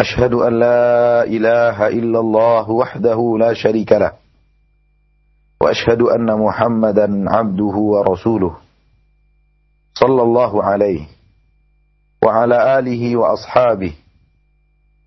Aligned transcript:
أشهد 0.00 0.32
أن 0.34 0.52
لا 0.60 1.24
إله 1.24 1.88
إلا 1.88 2.18
الله 2.20 2.70
وحده 2.70 3.36
لا 3.40 3.52
شريك 3.54 3.92
له 3.92 4.12
وأشهد 5.60 6.00
أن 6.02 6.38
محمدا 6.38 7.30
عبده 7.30 7.76
ورسوله 7.76 8.56
صلى 9.94 10.22
الله 10.22 10.64
عليه 10.64 11.06
وعلى 12.24 12.78
آله 12.78 13.16
وأصحابه 13.16 13.92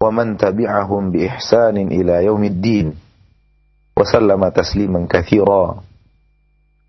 ومن 0.02 0.38
تبعهم 0.38 1.12
بإحسان 1.12 1.78
إلى 1.78 2.26
يوم 2.26 2.44
الدين 2.44 2.94
وسلم 3.98 4.50
تسليما 4.50 5.08
كثيرا. 5.10 5.84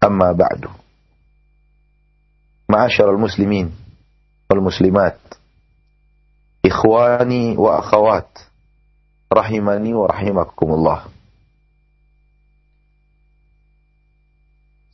أما 0.04 0.32
بعد 0.32 0.64
معاشر 2.68 3.10
المسلمين 3.10 3.72
والمسلمات 4.50 5.18
Ikhwani 6.64 7.60
wa 7.60 7.84
akhawat 7.84 8.28
Rahimani 9.28 9.92
wa 9.92 10.08
rahimakumullah. 10.08 11.10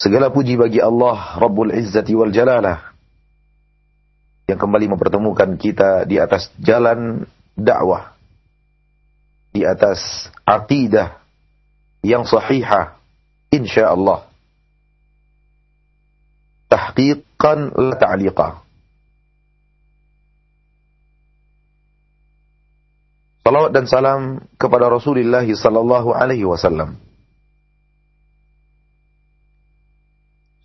Segala 0.01 0.33
puji 0.33 0.57
bagi 0.57 0.81
Allah 0.81 1.37
Rabbul 1.37 1.77
Izzati 1.77 2.17
wal 2.17 2.33
Jalalah 2.33 2.91
yang 4.49 4.59
kembali 4.59 4.97
mempertemukan 4.97 5.55
kita 5.61 6.09
di 6.09 6.19
atas 6.19 6.51
jalan 6.59 7.29
dakwah 7.55 8.19
di 9.55 9.63
atas 9.63 10.31
aqidah 10.43 11.23
yang 12.03 12.27
sahihah 12.27 12.99
insyaallah 13.53 14.27
tahqiqan 16.71 17.75
la 17.77 17.95
ta'liqah 17.99 18.51
Salawat 23.41 23.73
dan 23.73 23.89
salam 23.89 24.21
kepada 24.61 24.93
Rasulullah 24.93 25.43
sallallahu 25.43 26.13
alaihi 26.13 26.45
wasallam. 26.45 27.01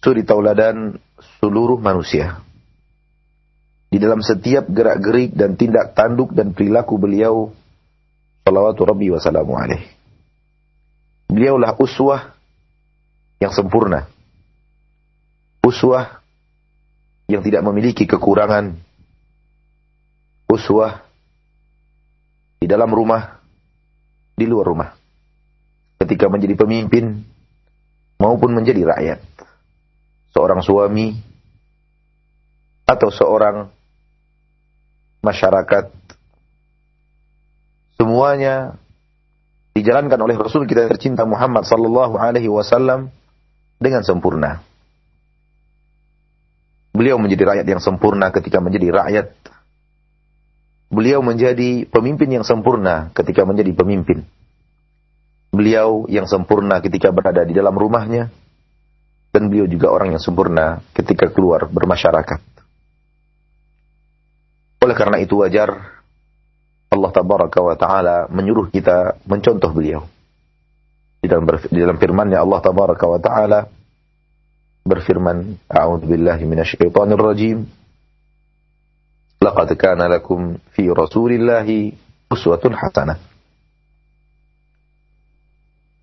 Suri 0.04 0.22
tauladan 0.22 1.00
seluruh 1.40 1.80
manusia. 1.82 2.44
Di 3.90 3.98
dalam 3.98 4.20
setiap 4.20 4.68
gerak-gerik 4.68 5.34
dan 5.34 5.56
tindak 5.56 5.96
tanduk 5.96 6.36
dan 6.36 6.52
perilaku 6.52 7.00
beliau 7.00 7.56
salawatu 8.44 8.84
rabbi 8.84 9.08
wa 9.08 9.24
salamu 9.24 9.56
alaihi. 9.56 9.88
Beliaulah 11.32 11.80
uswah 11.80 12.36
yang 13.40 13.56
sempurna. 13.56 14.06
Uswah 15.64 16.22
yang 17.26 17.42
tidak 17.42 17.66
memiliki 17.66 18.06
kekurangan. 18.06 18.78
Uswah 20.46 21.05
di 22.66 22.74
dalam 22.74 22.90
rumah, 22.90 23.46
di 24.34 24.50
luar 24.50 24.66
rumah. 24.66 24.90
Ketika 26.02 26.26
menjadi 26.34 26.58
pemimpin 26.58 27.22
maupun 28.18 28.58
menjadi 28.58 28.82
rakyat. 28.90 29.22
Seorang 30.34 30.66
suami 30.66 31.14
atau 32.90 33.14
seorang 33.14 33.70
masyarakat 35.22 35.94
semuanya 38.02 38.76
dijalankan 39.78 40.20
oleh 40.20 40.36
Rasul 40.36 40.66
kita 40.66 40.90
tercinta 40.90 41.24
Muhammad 41.24 41.70
sallallahu 41.70 42.18
alaihi 42.18 42.50
wasallam 42.50 43.14
dengan 43.78 44.02
sempurna. 44.02 44.66
Beliau 46.98 47.22
menjadi 47.22 47.46
rakyat 47.46 47.68
yang 47.70 47.80
sempurna 47.80 48.34
ketika 48.34 48.58
menjadi 48.58 48.90
rakyat 48.90 49.55
Beliau 50.96 51.20
menjadi 51.20 51.84
pemimpin 51.92 52.40
yang 52.40 52.48
sempurna 52.48 53.12
ketika 53.12 53.44
menjadi 53.44 53.76
pemimpin. 53.76 54.24
Beliau 55.52 56.08
yang 56.08 56.24
sempurna 56.24 56.80
ketika 56.80 57.12
berada 57.12 57.44
di 57.44 57.52
dalam 57.52 57.76
rumahnya. 57.76 58.32
Dan 59.36 59.52
beliau 59.52 59.68
juga 59.68 59.92
orang 59.92 60.16
yang 60.16 60.24
sempurna 60.24 60.80
ketika 60.96 61.28
keluar 61.28 61.68
bermasyarakat. 61.68 62.40
Oleh 64.88 64.96
karena 64.96 65.20
itu 65.20 65.44
wajar 65.44 66.00
Allah 66.88 67.12
tabaraka 67.12 67.60
wa 67.60 67.76
taala 67.76 68.32
menyuruh 68.32 68.72
kita 68.72 69.20
mencontoh 69.28 69.76
beliau. 69.76 70.08
Di 71.20 71.28
dalam 71.28 71.44
di 71.44 71.80
dalam 71.84 72.00
firman-Nya 72.00 72.40
Allah 72.40 72.60
tabaraka 72.64 73.04
wa 73.04 73.20
taala 73.20 73.60
berfirman, 74.88 75.68
"A'udzu 75.68 76.08
billahi 76.08 76.48
minasyaitonir 76.48 77.20
rajim." 77.20 77.68
Laqad 79.46 79.70
kana 79.78 80.10
lakum 80.10 80.58
fi 80.74 80.90
rasulillahi 80.90 81.94
uswatun 82.34 82.74
hasanah. 82.74 83.22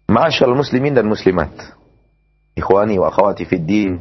Ma'asyal 0.07 0.55
muslimin 0.55 0.95
dan 0.95 1.11
muslimat. 1.11 1.51
Ikhwani 2.55 3.01
wa 3.03 3.11
akhwati 3.11 3.49
fid 3.49 3.65
din. 3.67 3.99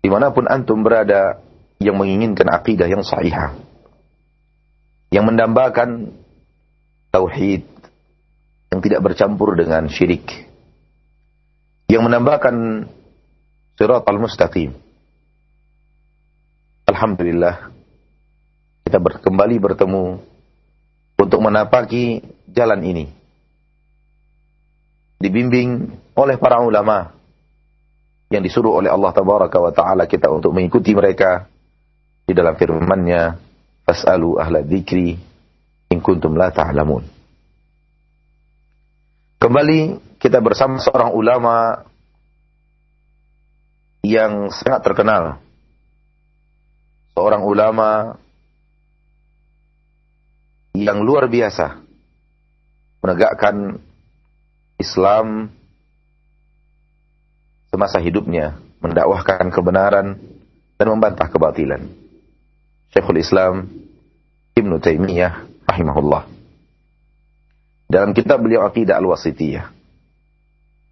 Di 0.00 0.08
mana 0.08 0.32
pun 0.32 0.48
antum 0.48 0.80
berada 0.80 1.42
yang 1.82 2.00
menginginkan 2.00 2.48
akidah 2.48 2.88
yang 2.88 3.04
sahihah. 3.04 3.52
Yang 5.12 5.24
mendambakan 5.28 6.14
tauhid 7.12 7.66
yang 8.72 8.80
tidak 8.80 9.00
bercampur 9.02 9.58
dengan 9.58 9.90
syirik. 9.90 10.48
Yang 11.90 12.02
menambahkan 12.08 12.88
sirat 13.74 14.06
al-mustaqim 14.06 14.83
Alhamdulillah 16.84 17.72
kita 18.84 19.00
ber 19.00 19.18
kembali 19.24 19.56
bertemu 19.58 20.20
untuk 21.16 21.40
menapaki 21.40 22.20
jalan 22.52 22.80
ini. 22.84 23.06
Dibimbing 25.18 25.88
oleh 26.14 26.36
para 26.36 26.60
ulama 26.60 27.10
yang 28.28 28.44
disuruh 28.44 28.76
oleh 28.76 28.92
Allah 28.92 29.10
tabaraka 29.16 29.56
wa 29.56 29.72
taala 29.72 30.04
kita 30.04 30.28
untuk 30.28 30.52
mengikuti 30.52 30.92
mereka 30.92 31.48
di 32.28 32.36
dalam 32.36 32.56
firman-Nya 32.56 33.40
fas'alu 33.88 34.36
ahla 34.36 34.60
dzikri 34.60 35.16
in 35.88 35.98
kuntum 36.04 36.36
la 36.36 36.52
ta'lamun. 36.52 37.04
Kembali 39.40 39.80
kita 40.20 40.40
bersama 40.40 40.80
seorang 40.80 41.12
ulama 41.12 41.84
yang 44.04 44.52
sangat 44.52 44.80
terkenal 44.84 45.43
seorang 47.14 47.42
ulama 47.46 48.18
yang 50.74 51.06
luar 51.06 51.30
biasa 51.30 51.78
menegakkan 52.98 53.78
Islam 54.74 55.54
semasa 57.70 58.02
hidupnya, 58.02 58.58
mendakwahkan 58.82 59.46
kebenaran 59.54 60.18
dan 60.74 60.86
membantah 60.90 61.30
kebatilan. 61.30 61.86
Syekhul 62.90 63.22
Islam 63.22 63.70
Ibn 64.58 64.72
Taimiyah 64.82 65.46
rahimahullah. 65.70 66.26
Dalam 67.90 68.10
kitab 68.16 68.42
beliau 68.42 68.66
Aqidah 68.66 68.98
Al-Wasitiyah. 68.98 69.70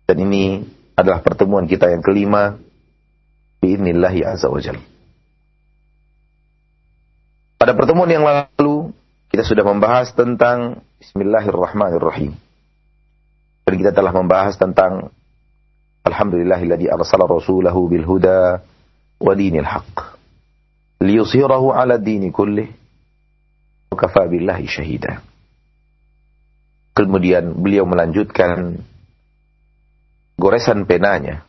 Dan 0.06 0.16
ini 0.28 0.62
adalah 0.94 1.24
pertemuan 1.24 1.64
kita 1.66 1.88
yang 1.90 2.04
kelima 2.04 2.58
biidnillahi 3.62 4.26
azza 4.26 4.50
wa 4.50 4.60
jalla. 4.60 4.91
Pada 7.62 7.78
pertemuan 7.78 8.10
yang 8.10 8.26
lalu 8.26 8.90
kita 9.30 9.46
sudah 9.46 9.62
membahas 9.62 10.10
tentang 10.18 10.82
Bismillahirrahmanirrahim. 10.98 12.34
Dan 13.62 13.74
kita 13.78 13.94
telah 13.94 14.10
membahas 14.10 14.58
tentang 14.58 15.14
Alhamdulillahilladzi 16.02 16.90
arsala 16.90 17.30
rasulahu 17.30 17.86
bil 17.86 18.02
huda 18.02 18.66
wa 19.22 19.32
dinil 19.38 19.62
haqq 19.62 20.18
liyushirahu 21.06 21.70
'ala 21.70 22.02
dini 22.02 22.34
kullih 22.34 22.66
wa 22.66 23.94
kafa 23.94 24.26
billahi 24.26 24.66
syahida. 24.66 25.22
Kemudian 26.98 27.62
beliau 27.62 27.86
melanjutkan 27.86 28.82
goresan 30.34 30.82
penanya, 30.90 31.46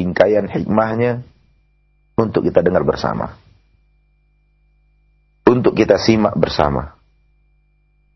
tingkaian 0.00 0.48
hikmahnya 0.48 1.20
untuk 2.16 2.48
kita 2.48 2.64
dengar 2.64 2.88
bersama 2.88 3.43
untuk 5.54 5.78
kita 5.78 6.02
simak 6.02 6.34
bersama. 6.34 6.98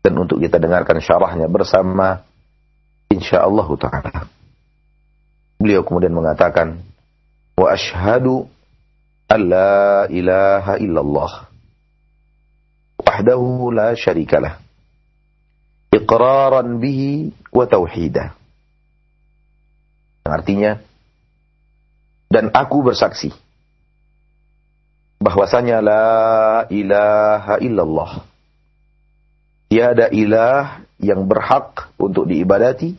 Dan 0.03 0.15
untuk 0.19 0.43
kita 0.43 0.59
dengarkan 0.59 0.99
syarahnya 0.99 1.47
bersama 1.47 2.23
insyaallah 3.11 3.67
taala. 3.79 4.27
Beliau 5.59 5.83
kemudian 5.83 6.15
mengatakan 6.15 6.79
wa 7.59 7.67
ashhadu 7.67 8.47
an 9.27 9.41
la 9.43 10.07
ilaha 10.07 10.79
illallah 10.79 11.33
wahdahu 13.03 13.75
la 13.75 13.91
syarikalah 13.95 14.63
iqraran 15.91 16.79
bihi 16.79 17.35
wa 17.51 17.67
tauhidah. 17.67 18.39
Artinya 20.23 20.79
dan 22.31 22.53
aku 22.53 22.85
bersaksi 22.85 23.33
bahwasanya 25.19 25.83
la 25.83 26.07
ilaha 26.71 27.59
illallah. 27.59 28.23
Tiada 29.69 30.09
ilah 30.09 30.81
yang 30.97 31.29
berhak 31.29 31.93
untuk 32.01 32.25
diibadati 32.25 32.97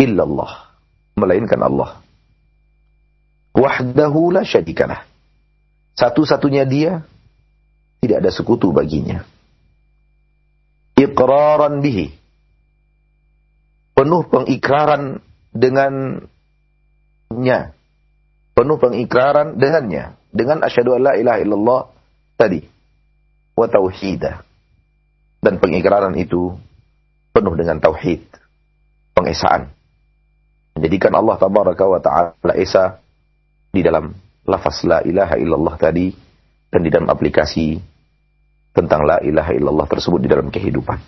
illallah, 0.00 0.72
melainkan 1.20 1.60
Allah. 1.60 2.00
Wahdahu 3.52 4.32
la 4.32 4.40
syadikalah. 4.46 5.04
Satu-satunya 5.96 6.64
dia, 6.64 7.04
tidak 8.00 8.24
ada 8.24 8.30
sekutu 8.32 8.72
baginya. 8.72 9.20
Iqraran 10.96 11.84
bihi. 11.84 12.16
Penuh 13.96 14.22
pengikraran 14.28 15.20
dengannya. 15.52 16.20
Penuh 18.56 18.76
pengikraran 18.80 19.56
dengannya 19.60 20.15
dengan 20.36 20.60
asyhadu 20.60 20.92
alla 21.00 21.16
ilaha 21.16 21.38
illallah 21.40 21.80
tadi 22.36 22.60
wa 23.56 23.66
tauhidah. 23.66 24.44
Dan 25.40 25.62
pengikraran 25.62 26.12
itu 26.20 26.52
penuh 27.32 27.54
dengan 27.56 27.80
tauhid, 27.80 28.24
pengesaan. 29.16 29.72
Menjadikan 30.76 31.16
Allah 31.16 31.36
tabaraka 31.40 31.84
wa 31.88 32.00
taala 32.00 32.52
esa 32.56 33.00
di 33.72 33.80
dalam 33.80 34.12
lafaz 34.44 34.84
la 34.84 35.00
ilaha 35.00 35.40
illallah 35.40 35.74
tadi 35.80 36.12
dan 36.68 36.80
di 36.84 36.90
dalam 36.92 37.08
aplikasi 37.08 37.80
tentang 38.76 39.08
la 39.08 39.24
ilaha 39.24 39.56
illallah 39.56 39.88
tersebut 39.88 40.20
di 40.20 40.28
dalam 40.28 40.52
kehidupan. 40.52 41.00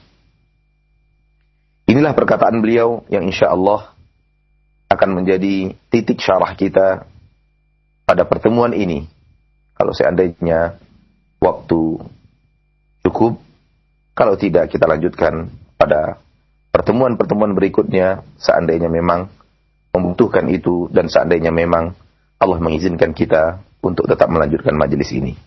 Inilah 1.89 2.13
perkataan 2.13 2.61
beliau 2.61 3.05
yang 3.09 3.25
insya 3.29 3.53
Allah 3.53 3.93
akan 4.89 5.21
menjadi 5.21 5.77
titik 5.93 6.21
syarah 6.21 6.53
kita 6.57 7.05
pada 8.09 8.25
pertemuan 8.25 8.73
ini. 8.73 9.05
Kalau 9.79 9.95
seandainya 9.95 10.75
waktu 11.39 11.81
cukup, 13.07 13.39
kalau 14.19 14.35
tidak 14.35 14.75
kita 14.75 14.91
lanjutkan 14.91 15.47
pada 15.79 16.19
pertemuan-pertemuan 16.75 17.55
berikutnya 17.55 18.27
seandainya 18.43 18.91
memang 18.91 19.31
membutuhkan 19.95 20.51
itu 20.51 20.91
dan 20.91 21.07
seandainya 21.07 21.55
memang 21.55 21.95
Allah 22.43 22.59
mengizinkan 22.59 23.15
kita 23.15 23.63
untuk 23.79 24.11
tetap 24.11 24.27
melanjutkan 24.27 24.75
majelis 24.75 25.15
ini. 25.15 25.39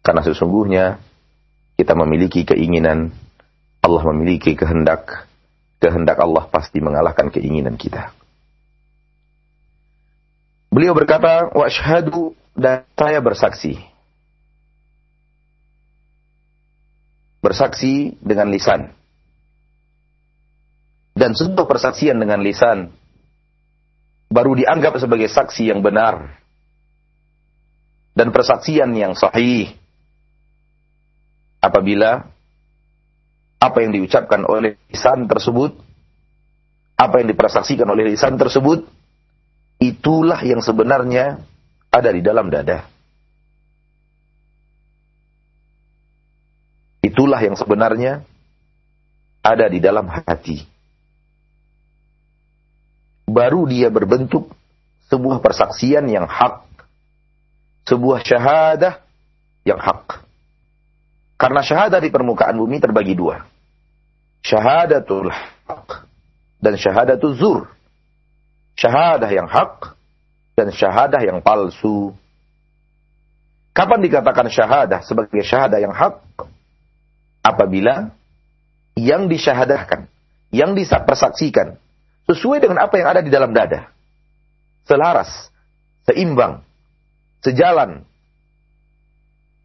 Karena 0.00 0.24
sesungguhnya 0.24 0.96
kita 1.76 1.92
memiliki 1.92 2.48
keinginan, 2.48 3.12
Allah 3.84 4.02
memiliki 4.08 4.56
kehendak, 4.56 5.28
kehendak 5.76 6.16
Allah 6.16 6.48
pasti 6.48 6.80
mengalahkan 6.80 7.28
keinginan 7.28 7.76
kita. 7.76 8.16
Beliau 10.76 10.92
berkata, 10.92 11.48
wa 11.56 11.64
syahadu 11.72 12.36
dan 12.52 12.84
saya 13.00 13.24
bersaksi. 13.24 13.80
Bersaksi 17.40 18.12
dengan 18.20 18.52
lisan. 18.52 18.92
Dan 21.16 21.32
sebuah 21.32 21.64
persaksian 21.64 22.20
dengan 22.20 22.44
lisan 22.44 22.92
baru 24.28 24.52
dianggap 24.52 25.00
sebagai 25.00 25.32
saksi 25.32 25.72
yang 25.72 25.80
benar. 25.80 26.44
Dan 28.12 28.28
persaksian 28.28 28.92
yang 28.92 29.16
sahih. 29.16 29.72
Apabila 31.64 32.28
apa 33.64 33.78
yang 33.80 33.96
diucapkan 33.96 34.44
oleh 34.44 34.76
lisan 34.92 35.24
tersebut, 35.24 35.72
apa 37.00 37.24
yang 37.24 37.32
dipersaksikan 37.32 37.88
oleh 37.88 38.12
lisan 38.12 38.36
tersebut, 38.36 38.84
itulah 39.80 40.40
yang 40.42 40.64
sebenarnya 40.64 41.40
ada 41.92 42.10
di 42.12 42.20
dalam 42.20 42.48
dada. 42.48 42.84
Itulah 47.04 47.38
yang 47.38 47.54
sebenarnya 47.54 48.26
ada 49.40 49.66
di 49.70 49.78
dalam 49.78 50.10
hati. 50.10 50.66
Baru 53.26 53.66
dia 53.70 53.90
berbentuk 53.90 54.50
sebuah 55.06 55.38
persaksian 55.38 56.06
yang 56.10 56.26
hak. 56.26 56.66
Sebuah 57.86 58.26
syahadah 58.26 58.98
yang 59.62 59.78
hak. 59.78 60.26
Karena 61.38 61.62
syahadah 61.62 62.02
di 62.02 62.10
permukaan 62.10 62.58
bumi 62.58 62.82
terbagi 62.82 63.14
dua. 63.14 63.46
Syahadatul 64.42 65.30
hak 65.30 66.06
dan 66.58 66.74
syahadatul 66.74 67.34
zur 67.38 67.75
syahadah 68.76 69.30
yang 69.32 69.48
hak 69.48 69.96
dan 70.54 70.68
syahadah 70.70 71.20
yang 71.24 71.40
palsu. 71.40 72.12
Kapan 73.76 74.00
dikatakan 74.04 74.48
syahadah 74.48 75.04
sebagai 75.04 75.44
syahadah 75.44 75.80
yang 75.80 75.92
hak? 75.92 76.20
Apabila 77.44 78.12
yang 78.96 79.28
disyahadahkan, 79.28 80.08
yang 80.50 80.72
dipersaksikan, 80.72 81.76
sesuai 82.26 82.58
dengan 82.64 82.80
apa 82.80 82.96
yang 82.96 83.08
ada 83.12 83.20
di 83.20 83.30
dalam 83.30 83.52
dada. 83.52 83.92
Selaras, 84.88 85.52
seimbang, 86.08 86.64
sejalan 87.44 88.02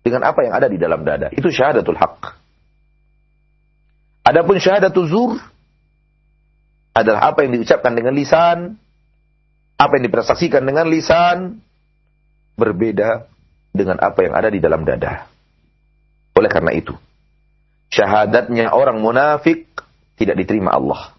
dengan 0.05 0.21
apa 0.27 0.43
yang 0.45 0.53
ada 0.53 0.67
di 0.67 0.77
dalam 0.77 1.01
dada. 1.01 1.31
Itu 1.33 1.49
syahadatul 1.49 1.97
hak. 1.97 2.37
Adapun 4.27 4.61
syahadatul 4.61 5.09
zur 5.09 5.31
adalah 6.93 7.33
apa 7.33 7.47
yang 7.47 7.57
diucapkan 7.57 7.95
dengan 7.95 8.13
lisan, 8.13 8.77
apa 9.81 9.97
yang 9.97 10.05
dipersaksikan 10.13 10.61
dengan 10.61 10.85
lisan 10.85 11.57
berbeda 12.53 13.25
dengan 13.73 13.97
apa 13.97 14.21
yang 14.21 14.37
ada 14.37 14.53
di 14.53 14.61
dalam 14.61 14.85
dada. 14.85 15.25
Oleh 16.37 16.51
karena 16.53 16.69
itu, 16.77 16.93
syahadatnya 17.89 18.69
orang 18.69 19.01
munafik 19.01 19.65
tidak 20.21 20.37
diterima 20.37 20.77
Allah. 20.77 21.17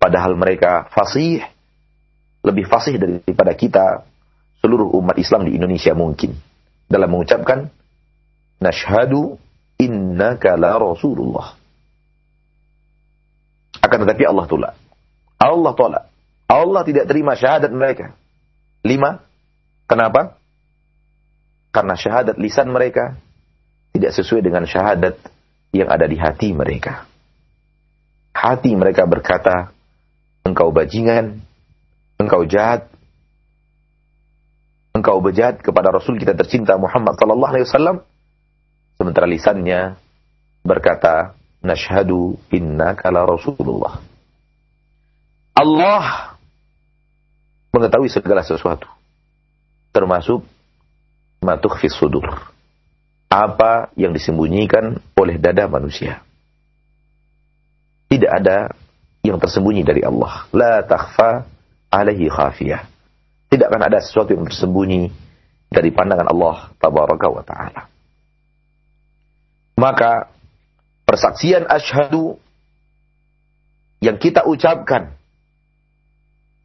Padahal 0.00 0.32
mereka 0.32 0.88
fasih, 0.88 1.44
lebih 2.40 2.64
fasih 2.64 2.96
daripada 2.96 3.52
kita 3.52 3.84
seluruh 4.64 4.96
umat 4.96 5.20
Islam 5.20 5.44
di 5.44 5.60
Indonesia 5.60 5.92
mungkin. 5.92 6.32
Dalam 6.88 7.12
mengucapkan, 7.12 7.68
Nashhadu 8.64 9.36
innaka 9.76 10.56
la 10.56 10.80
Rasulullah. 10.80 11.52
Akan 13.84 14.08
tetapi 14.08 14.24
Allah 14.24 14.46
tolak. 14.48 14.74
Allah 15.36 15.72
tolak. 15.76 16.15
Allah 16.46 16.82
tidak 16.86 17.10
terima 17.10 17.34
syahadat 17.34 17.70
mereka. 17.74 18.14
Lima. 18.86 19.22
Kenapa? 19.86 20.38
Karena 21.74 21.94
syahadat 21.98 22.38
lisan 22.38 22.70
mereka 22.70 23.18
tidak 23.94 24.14
sesuai 24.14 24.42
dengan 24.46 24.64
syahadat 24.66 25.18
yang 25.74 25.90
ada 25.90 26.06
di 26.06 26.16
hati 26.16 26.54
mereka. 26.54 27.06
Hati 28.36 28.72
mereka 28.78 29.08
berkata, 29.08 29.74
engkau 30.46 30.70
bajingan, 30.70 31.42
engkau 32.20 32.46
jahat, 32.46 32.86
engkau 34.94 35.18
bejat 35.20 35.60
kepada 35.60 35.92
Rasul 35.92 36.16
kita 36.20 36.36
tercinta 36.36 36.76
Muhammad 36.76 37.16
sallallahu 37.18 37.52
alaihi 37.52 37.66
wasallam. 37.66 37.96
Sementara 38.96 39.28
lisannya 39.28 39.96
berkata, 40.64 41.36
nashhadu 41.60 42.38
innaka 42.52 43.12
la 43.12 43.24
Rasulullah. 43.24 44.00
Allah 45.56 46.35
mengetahui 47.76 48.08
segala 48.08 48.40
sesuatu. 48.40 48.88
Termasuk 49.92 50.40
matukhfis 51.44 51.92
sudur. 51.92 52.24
Apa 53.28 53.92
yang 54.00 54.16
disembunyikan 54.16 54.96
oleh 55.12 55.36
dada 55.36 55.68
manusia. 55.68 56.24
Tidak 58.08 58.30
ada 58.32 58.72
yang 59.20 59.36
tersembunyi 59.36 59.84
dari 59.84 60.00
Allah. 60.00 60.48
La 60.56 60.80
takhfa 60.80 61.44
alaihi 61.92 62.32
khafiyah. 62.32 62.88
Tidak 63.52 63.66
akan 63.68 63.82
ada 63.92 63.98
sesuatu 64.00 64.32
yang 64.32 64.48
tersembunyi 64.48 65.12
dari 65.68 65.90
pandangan 65.92 66.32
Allah 66.32 66.70
tabaraka 66.80 67.26
wa 67.28 67.42
ta'ala. 67.44 67.82
Maka 69.76 70.32
persaksian 71.04 71.68
asyhadu 71.68 72.40
yang 74.00 74.16
kita 74.16 74.48
ucapkan 74.48 75.12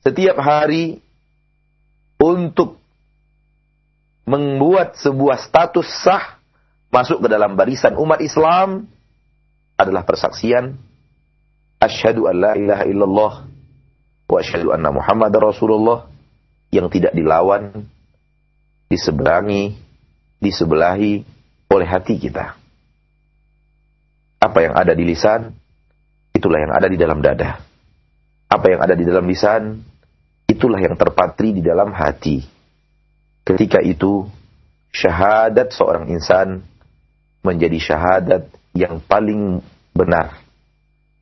setiap 0.01 0.38
hari 0.41 1.01
untuk 2.22 2.81
membuat 4.25 4.98
sebuah 5.01 5.41
status 5.41 5.89
sah 6.05 6.38
masuk 6.93 7.25
ke 7.25 7.27
dalam 7.31 7.58
barisan 7.58 7.98
umat 7.98 8.22
Islam 8.22 8.86
adalah 9.79 10.05
persaksian 10.05 10.77
asyhadu 11.81 12.29
an 12.29 12.36
la 12.38 12.53
ilaha 12.53 12.84
illallah 12.86 13.34
wa 14.29 14.38
asyhadu 14.38 14.70
anna 14.70 14.93
Muhammad 14.93 15.34
Rasulullah 15.34 16.08
yang 16.72 16.88
tidak 16.88 17.12
dilawan, 17.12 17.84
diseberangi, 18.88 19.75
disebelahi 20.39 21.27
oleh 21.67 21.88
hati 21.88 22.15
kita. 22.15 22.55
Apa 24.39 24.60
yang 24.63 24.74
ada 24.74 24.96
di 24.96 25.03
lisan, 25.03 25.51
itulah 26.31 26.63
yang 26.63 26.72
ada 26.72 26.88
di 26.88 26.96
dalam 26.96 27.20
dada. 27.20 27.60
Apa 28.48 28.72
yang 28.72 28.79
ada 28.81 28.96
di 28.96 29.03
dalam 29.03 29.27
lisan, 29.27 29.84
itulah 30.51 30.79
yang 30.84 31.00
terpatri 31.00 31.55
di 31.55 31.62
dalam 31.63 31.96
hati. 31.96 32.43
Ketika 33.41 33.81
itu, 33.81 34.27
syahadat 34.91 35.72
seorang 35.74 36.12
insan 36.12 36.62
menjadi 37.41 37.79
syahadat 37.79 38.51
yang 38.75 39.01
paling 39.01 39.63
benar. 39.96 40.38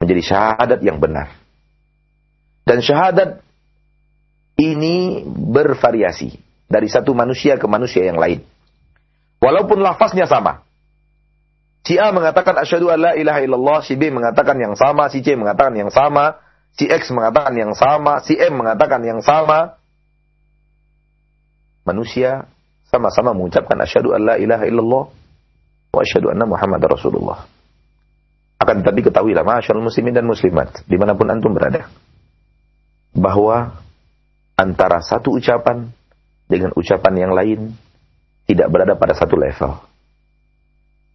Menjadi 0.02 0.22
syahadat 0.34 0.80
yang 0.84 1.00
benar. 1.00 1.32
Dan 2.68 2.84
syahadat 2.84 3.42
ini 4.60 5.24
bervariasi 5.26 6.36
dari 6.70 6.86
satu 6.92 7.16
manusia 7.16 7.56
ke 7.58 7.66
manusia 7.66 8.06
yang 8.06 8.20
lain. 8.20 8.44
Walaupun 9.40 9.80
lafaznya 9.80 10.28
sama. 10.28 10.62
Si 11.88 11.96
A 11.96 12.12
mengatakan 12.12 12.60
asyhadu 12.60 12.92
an 12.92 13.00
la 13.00 13.12
ilaha 13.16 13.40
illallah, 13.42 13.80
si 13.82 13.96
B 13.96 14.12
mengatakan 14.12 14.60
yang 14.60 14.76
sama, 14.76 15.08
si 15.08 15.24
C 15.24 15.34
mengatakan 15.34 15.74
yang 15.74 15.90
sama, 15.90 16.38
si 16.80 16.88
X 16.88 17.12
mengatakan 17.12 17.52
yang 17.60 17.76
sama, 17.76 18.24
si 18.24 18.40
M 18.40 18.56
mengatakan 18.56 19.04
yang 19.04 19.20
sama. 19.20 19.76
Manusia 21.84 22.48
sama-sama 22.88 23.36
mengucapkan 23.36 23.76
asyhadu 23.84 24.16
an 24.16 24.22
la 24.24 24.36
ilaha 24.40 24.64
illallah 24.64 25.04
wa 25.92 26.00
asyhadu 26.00 26.32
anna 26.32 26.48
Muhammad 26.48 26.80
Rasulullah. 26.88 27.44
Akan 28.60 28.80
tetapi 28.80 29.12
ketahuilah 29.12 29.44
masyaallah 29.44 29.84
muslimin 29.84 30.16
dan 30.16 30.24
muslimat 30.24 30.88
di 30.88 30.96
mana 30.96 31.20
pun 31.20 31.28
antum 31.28 31.52
berada 31.52 31.92
bahwa 33.12 33.76
antara 34.56 35.04
satu 35.04 35.36
ucapan 35.36 35.92
dengan 36.48 36.72
ucapan 36.76 37.14
yang 37.20 37.32
lain 37.36 37.76
tidak 38.48 38.72
berada 38.72 38.96
pada 38.96 39.16
satu 39.16 39.36
level. 39.36 39.76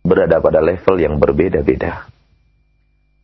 Berada 0.04 0.36
pada 0.44 0.60
level 0.60 0.96
yang 1.00 1.16
berbeda-beda. 1.16 2.04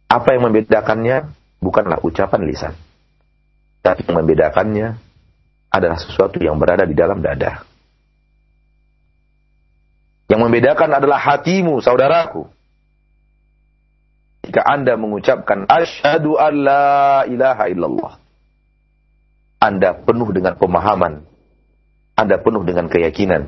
Apa 0.09 0.33
yang 0.33 0.49
membedakannya 0.49 1.29
bukanlah 1.61 2.01
ucapan 2.03 2.41
lisan. 2.49 2.75
Tapi 3.81 4.05
yang 4.09 4.21
membedakannya 4.21 4.89
adalah 5.71 5.99
sesuatu 6.01 6.41
yang 6.43 6.59
berada 6.59 6.85
di 6.85 6.97
dalam 6.97 7.23
dada. 7.23 7.65
Yang 10.27 10.41
membedakan 10.47 10.91
adalah 10.97 11.21
hatimu, 11.21 11.79
saudaraku. 11.85 12.49
Jika 14.45 14.65
Anda 14.65 14.97
mengucapkan 14.97 15.69
asyhadu 15.69 16.41
an 16.41 16.53
la 16.65 17.23
ilaha 17.29 17.65
illallah 17.71 18.13
anda 19.61 19.93
penuh 19.93 20.33
dengan 20.33 20.57
pemahaman. 20.57 21.21
Anda 22.17 22.41
penuh 22.41 22.65
dengan 22.65 22.89
keyakinan. 22.89 23.45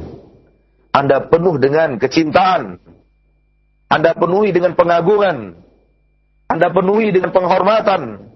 Anda 0.92 1.25
penuh 1.25 1.57
dengan 1.57 1.97
kecintaan. 1.97 2.76
Anda 3.88 4.12
penuhi 4.12 4.52
dengan 4.52 4.76
pengagungan. 4.76 5.57
Anda 6.53 6.69
penuhi 6.69 7.09
dengan 7.09 7.33
penghormatan. 7.33 8.29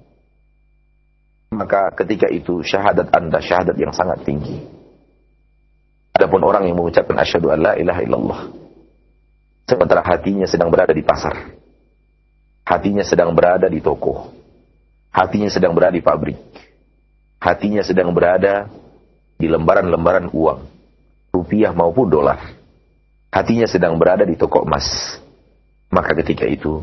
Maka 1.52 1.92
ketika 1.92 2.32
itu 2.32 2.64
syahadat 2.64 3.12
Anda 3.12 3.44
syahadat 3.44 3.76
yang 3.76 3.92
sangat 3.92 4.24
tinggi. 4.24 4.64
Adapun 6.16 6.40
orang 6.48 6.64
yang 6.64 6.80
mengucapkan 6.80 7.12
asyhadu 7.20 7.52
an 7.52 7.60
la 7.60 7.72
ilaha 7.76 8.00
illallah 8.00 8.40
sementara 9.68 10.00
hatinya 10.00 10.48
sedang 10.48 10.72
berada 10.72 10.96
di 10.96 11.04
pasar. 11.04 11.52
Hatinya 12.64 13.04
sedang 13.04 13.36
berada 13.36 13.68
di 13.68 13.84
toko. 13.84 14.32
Hatinya 15.12 15.52
sedang 15.52 15.76
berada 15.76 15.92
di 15.92 16.00
pabrik 16.00 16.40
hatinya 17.46 17.82
sedang 17.84 18.10
berada 18.10 18.66
di 19.36 19.46
lembaran-lembaran 19.46 20.32
uang, 20.32 20.60
rupiah 21.30 21.70
maupun 21.70 22.08
dolar. 22.08 22.40
Hatinya 23.30 23.68
sedang 23.68 24.00
berada 24.00 24.24
di 24.24 24.34
toko 24.34 24.64
emas. 24.64 25.20
Maka 25.92 26.16
ketika 26.24 26.48
itu, 26.48 26.80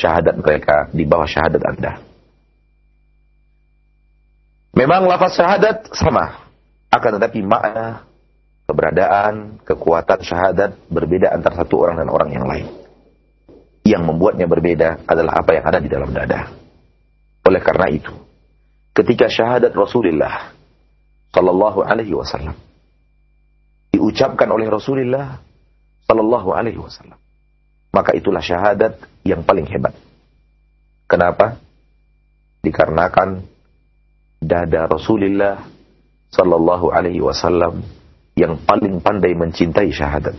syahadat 0.00 0.40
mereka 0.40 0.88
di 0.88 1.04
bawah 1.04 1.28
syahadat 1.28 1.60
Anda. 1.60 1.92
Memang 4.72 5.04
lafaz 5.04 5.36
syahadat 5.36 5.92
sama. 5.92 6.48
Akan 6.88 7.20
tetapi 7.20 7.44
makna, 7.44 8.08
keberadaan, 8.64 9.60
kekuatan 9.62 10.24
syahadat 10.24 10.74
berbeda 10.88 11.36
antara 11.36 11.60
satu 11.60 11.84
orang 11.84 12.00
dan 12.00 12.08
orang 12.08 12.30
yang 12.32 12.46
lain. 12.48 12.66
Yang 13.84 14.02
membuatnya 14.08 14.48
berbeda 14.48 15.04
adalah 15.04 15.44
apa 15.44 15.50
yang 15.52 15.64
ada 15.68 15.78
di 15.78 15.88
dalam 15.92 16.10
dada. 16.10 16.48
Oleh 17.44 17.60
karena 17.60 17.86
itu, 17.92 18.14
ketika 18.94 19.28
syahadat 19.30 19.72
Rasulullah 19.76 20.52
sallallahu 21.30 21.86
alaihi 21.86 22.14
wasallam 22.14 22.58
diucapkan 23.94 24.50
oleh 24.50 24.66
Rasulullah 24.66 25.38
sallallahu 26.06 26.50
alaihi 26.50 26.78
wasallam 26.78 27.18
maka 27.94 28.14
itulah 28.14 28.42
syahadat 28.42 28.98
yang 29.26 29.44
paling 29.44 29.66
hebat 29.68 29.94
kenapa 31.10 31.60
dikarenakan 32.64 33.44
dada 34.40 34.88
Rasulullah 34.88 35.64
sallallahu 36.32 36.92
alaihi 36.92 37.20
wasallam 37.20 37.84
yang 38.38 38.56
paling 38.64 39.02
pandai 39.04 39.36
mencintai 39.36 39.90
syahadat 39.92 40.36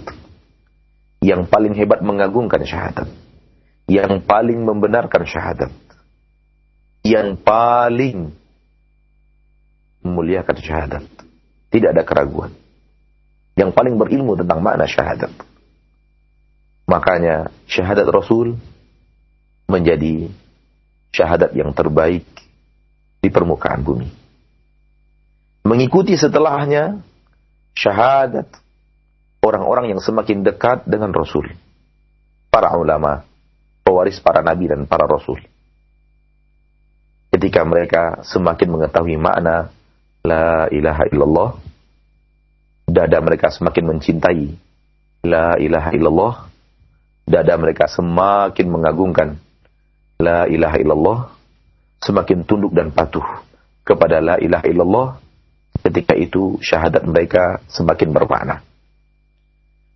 yang 1.21 1.45
paling 1.45 1.77
hebat 1.77 2.01
mengagungkan 2.01 2.65
syahadat 2.65 3.09
yang 3.85 4.23
paling 4.25 4.63
membenarkan 4.63 5.23
syahadat 5.27 5.69
yang 7.01 7.33
paling 7.37 8.33
memuliakan 10.01 10.57
syahadat. 10.57 11.03
Tidak 11.71 11.89
ada 11.93 12.03
keraguan. 12.03 12.51
Yang 13.55 13.71
paling 13.77 13.95
berilmu 13.95 14.35
tentang 14.35 14.59
makna 14.59 14.89
syahadat. 14.89 15.31
Makanya 16.89 17.49
syahadat 17.69 18.07
Rasul 18.09 18.57
menjadi 19.69 20.27
syahadat 21.11 21.55
yang 21.55 21.71
terbaik 21.71 22.25
di 23.21 23.29
permukaan 23.29 23.81
bumi. 23.85 24.09
Mengikuti 25.61 26.17
setelahnya 26.17 26.99
syahadat 27.77 28.49
orang-orang 29.45 29.93
yang 29.95 30.01
semakin 30.01 30.43
dekat 30.43 30.83
dengan 30.89 31.13
Rasul. 31.13 31.53
Para 32.51 32.75
ulama, 32.75 33.23
pewaris 33.87 34.19
para 34.19 34.43
nabi 34.43 34.67
dan 34.67 34.83
para 34.83 35.07
rasul. 35.07 35.39
Ketika 37.31 37.63
mereka 37.63 38.27
semakin 38.27 38.67
mengetahui 38.75 39.15
makna 39.15 39.71
La 40.21 40.69
ilaha 40.69 41.09
illallah. 41.09 41.49
Dada 42.85 43.17
mereka 43.25 43.49
semakin 43.49 43.97
mencintai. 43.97 44.53
La 45.25 45.57
ilaha 45.57 45.89
illallah. 45.97 46.33
Dada 47.27 47.53
mereka 47.57 47.87
semakin 47.87 48.67
mengagungkan. 48.67 49.37
La 50.21 50.45
ilaha 50.49 50.77
illallah. 50.77 51.19
Semakin 52.01 52.43
tunduk 52.45 52.73
dan 52.73 52.89
patuh 52.89 53.25
kepada 53.85 54.21
la 54.21 54.35
ilaha 54.41 54.65
illallah. 54.65 55.07
Ketika 55.81 56.13
itu 56.17 56.61
syahadat 56.61 57.05
mereka 57.05 57.61
semakin 57.69 58.09
bermakna. 58.13 58.61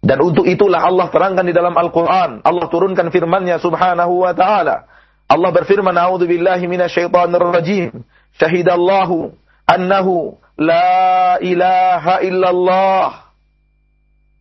Dan 0.06 0.22
untuk 0.22 0.46
itulah 0.46 0.86
Allah 0.86 1.10
terangkan 1.10 1.46
di 1.46 1.54
dalam 1.54 1.74
Al-Quran. 1.74 2.46
Allah 2.46 2.66
turunkan 2.70 3.10
firman-Nya 3.10 3.58
subhanahu 3.58 4.22
wa 4.22 4.38
ta'ala. 4.38 4.86
Allah 5.26 5.50
berfirman, 5.50 5.98
A'udhu 5.98 6.30
billahi 6.30 6.70
minasyaitanir 6.70 7.42
rajim. 7.42 8.06
Syahidallahu 8.38 9.34
annahu 9.66 10.38
la 10.62 11.42
ilaha 11.42 12.22
illallah 12.22 13.10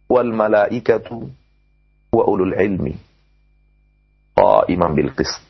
wal 0.05 0.31
malaikatu 0.37 1.33
wa 2.15 2.23
ulul 2.31 2.55
ilmi 2.55 2.95
qa'iman 4.39 4.95
bil 4.95 5.11
qist 5.19 5.43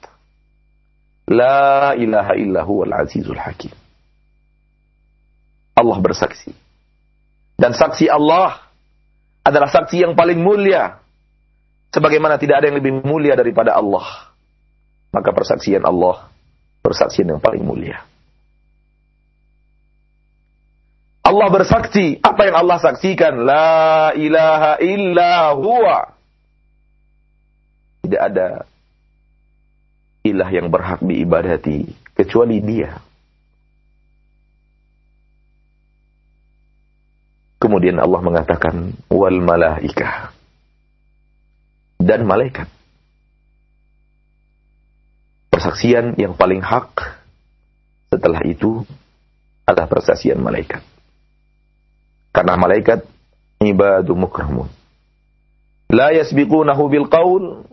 la 1.29 1.93
ilaha 1.93 2.33
illa 2.41 2.65
huwal 2.65 2.93
azizul 2.97 3.37
hakim 3.37 3.73
Allah 5.77 5.99
bersaksi 6.01 6.57
dan 7.61 7.77
saksi 7.77 8.09
Allah 8.09 8.65
adalah 9.45 9.69
saksi 9.69 10.09
yang 10.09 10.17
paling 10.17 10.41
mulia 10.41 10.97
sebagaimana 11.93 12.41
tidak 12.41 12.65
ada 12.65 12.73
yang 12.73 12.81
lebih 12.81 13.05
mulia 13.05 13.37
daripada 13.37 13.77
Allah 13.77 14.33
maka 15.13 15.31
persaksian 15.37 15.85
Allah 15.85 16.33
persaksian 16.81 17.29
yang 17.29 17.41
paling 17.45 17.61
mulia 17.61 18.01
Allah 21.25 21.49
bersaksi. 21.49 22.21
Apa 22.21 22.47
yang 22.47 22.57
Allah 22.61 22.79
saksikan? 22.79 23.49
La 23.49 24.13
ilaha 24.13 24.77
illa 24.85 25.57
huwa. 25.57 26.15
Tidak 28.05 28.21
ada 28.21 28.69
ilah 30.25 30.51
yang 30.53 30.69
berhak 30.69 31.01
diibadati 31.01 31.89
kecuali 32.13 32.61
dia. 32.61 33.01
Kemudian 37.57 37.97
Allah 37.97 38.21
mengatakan 38.21 38.93
wal 39.09 39.41
malaikah 39.41 40.37
dan 41.97 42.29
malaikat. 42.29 42.69
persaksian 45.65 46.21
yang 46.21 46.37
paling 46.37 46.61
hak 46.61 46.93
setelah 48.13 48.45
itu 48.45 48.85
adalah 49.65 49.89
persaksian 49.89 50.37
malaikat. 50.37 50.85
Karena 52.37 52.61
malaikat 52.61 53.01
ibadu 53.65 54.13
mukramun. 54.13 54.69
La 55.89 56.13
yasbiqunahu 56.13 56.85
bil 56.93 57.09
qaul 57.09 57.65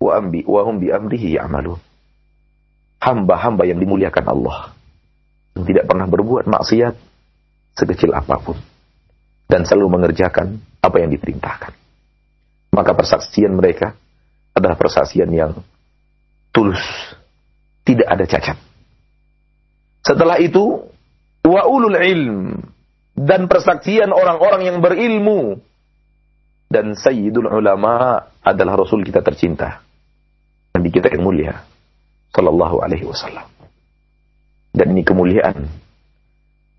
wa 0.00 0.10
ambi 0.16 0.44
wa 0.44 0.60
hum 0.66 0.82
bi 0.82 0.92
amrihi 0.92 1.36
ya'malun. 1.40 1.80
Hamba-hamba 3.00 3.68
yang 3.68 3.78
dimuliakan 3.78 4.24
Allah. 4.26 4.72
Yang 5.56 5.64
tidak 5.72 5.84
pernah 5.88 6.06
berbuat 6.08 6.44
maksiat 6.48 6.94
sekecil 7.76 8.16
apa 8.16 8.40
pun 8.40 8.56
dan 9.46 9.62
selalu 9.62 10.00
mengerjakan 10.00 10.58
apa 10.82 10.96
yang 10.98 11.10
diperintahkan. 11.12 11.72
Maka 12.74 12.92
persaksian 12.92 13.54
mereka 13.54 13.94
adalah 14.52 14.74
persaksian 14.74 15.30
yang 15.30 15.54
tulus, 16.50 16.82
tidak 17.86 18.08
ada 18.10 18.24
cacat. 18.26 18.58
Setelah 20.02 20.40
itu, 20.40 20.86
wa 21.46 21.62
ulul 21.68 21.96
ilm 21.96 22.64
dan 23.16 23.48
persaksian 23.48 24.12
orang-orang 24.12 24.66
yang 24.66 24.78
berilmu 24.82 25.60
dan 26.66 26.98
sayyidul 26.98 27.48
ulama 27.48 28.26
adalah 28.42 28.74
rasul 28.76 29.06
kita 29.06 29.22
tercinta. 29.22 29.85
Nabi 30.76 30.92
kita 30.92 31.08
yang 31.08 31.24
mulia 31.24 31.64
sallallahu 32.36 32.84
alaihi 32.84 33.08
wasallam. 33.08 33.48
Dan 34.76 34.92
ini 34.92 35.00
kemuliaan 35.08 35.72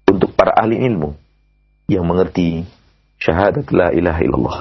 untuk 0.06 0.38
para 0.38 0.54
ahli 0.54 0.78
ilmu 0.86 1.18
yang 1.90 2.06
mengerti 2.06 2.62
syahadat 3.18 3.66
la 3.74 3.90
ilaha 3.90 4.22
illallah. 4.22 4.60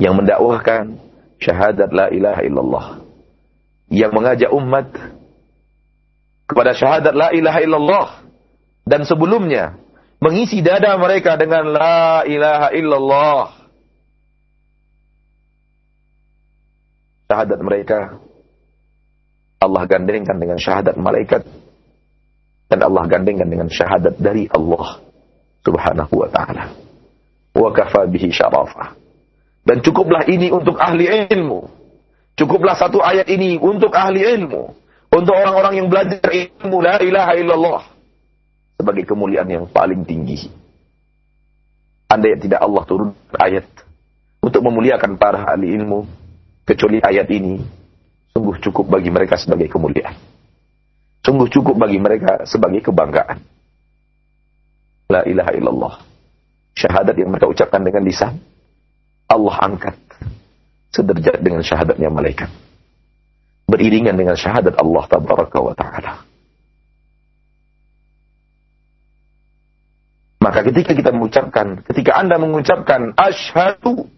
Yang 0.00 0.14
mendakwahkan 0.16 0.84
syahadat 1.36 1.92
la 1.92 2.08
ilaha 2.08 2.40
illallah. 2.40 2.86
Yang 3.92 4.12
mengajak 4.16 4.50
umat 4.56 4.88
kepada 6.48 6.72
syahadat 6.72 7.12
la 7.12 7.28
ilaha 7.36 7.60
illallah 7.60 8.08
dan 8.88 9.04
sebelumnya 9.04 9.76
mengisi 10.24 10.64
dada 10.64 10.96
mereka 10.96 11.36
dengan 11.36 11.68
la 11.68 12.24
ilaha 12.24 12.68
illallah. 12.72 13.44
Syahadat 17.28 17.60
mereka 17.60 18.16
Allah 19.58 19.82
gandengkan 19.90 20.38
dengan 20.38 20.58
syahadat 20.58 20.94
malaikat 20.94 21.42
dan 22.68 22.78
Allah 22.84 23.04
gandengkan 23.10 23.48
dengan 23.48 23.66
syahadat 23.66 24.18
dari 24.18 24.46
Allah 24.50 25.02
Subhanahu 25.66 26.14
wa 26.14 26.28
taala. 26.30 26.72
Wa 27.52 27.70
kafa 27.74 28.06
bihi 28.06 28.30
syarafa. 28.30 28.94
Dan 29.66 29.82
cukuplah 29.82 30.24
ini 30.30 30.48
untuk 30.54 30.78
ahli 30.78 31.10
ilmu. 31.28 31.66
Cukuplah 32.38 32.78
satu 32.78 33.02
ayat 33.02 33.26
ini 33.26 33.58
untuk 33.58 33.90
ahli 33.92 34.22
ilmu 34.22 34.88
untuk 35.08 35.34
orang-orang 35.34 35.74
yang 35.80 35.88
belajar 35.88 36.20
ilmu 36.28 36.78
la 36.84 37.00
ilaha 37.00 37.32
illallah 37.34 37.82
sebagai 38.78 39.04
kemuliaan 39.08 39.48
yang 39.48 39.66
paling 39.66 40.04
tinggi. 40.04 40.52
Andai 42.08 42.40
tidak 42.40 42.62
Allah 42.62 42.82
turun 42.88 43.10
ayat 43.36 43.66
untuk 44.40 44.64
memuliakan 44.64 45.20
para 45.20 45.44
ahli 45.44 45.76
ilmu, 45.76 46.08
kecuali 46.64 47.02
ayat 47.02 47.28
ini, 47.28 47.60
sungguh 48.38 48.62
cukup 48.62 48.86
bagi 48.86 49.10
mereka 49.10 49.34
sebagai 49.34 49.66
kemuliaan. 49.66 50.14
Sungguh 51.26 51.50
cukup 51.50 51.74
bagi 51.74 51.98
mereka 51.98 52.46
sebagai 52.46 52.86
kebanggaan. 52.86 53.42
La 55.10 55.26
ilaha 55.26 55.50
illallah. 55.58 55.94
Syahadat 56.78 57.18
yang 57.18 57.34
mereka 57.34 57.50
ucapkan 57.50 57.82
dengan 57.82 58.06
lisan, 58.06 58.38
Allah 59.26 59.56
angkat 59.58 59.98
sederajat 60.94 61.42
dengan 61.42 61.66
syahadatnya 61.66 62.06
malaikat 62.14 62.46
beriringan 63.68 64.16
dengan 64.16 64.38
syahadat 64.38 64.78
Allah 64.80 65.04
tabaraka 65.04 65.58
wa 65.60 65.74
taala. 65.76 66.12
Maka 70.38 70.64
ketika 70.72 70.96
kita 70.96 71.12
mengucapkan, 71.12 71.84
ketika 71.84 72.16
Anda 72.16 72.40
mengucapkan 72.40 73.12
asyhadu 73.12 74.08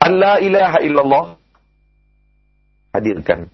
alla 0.00 0.40
ilaha 0.40 0.78
illallah 0.80 1.24
hadirkan 2.98 3.46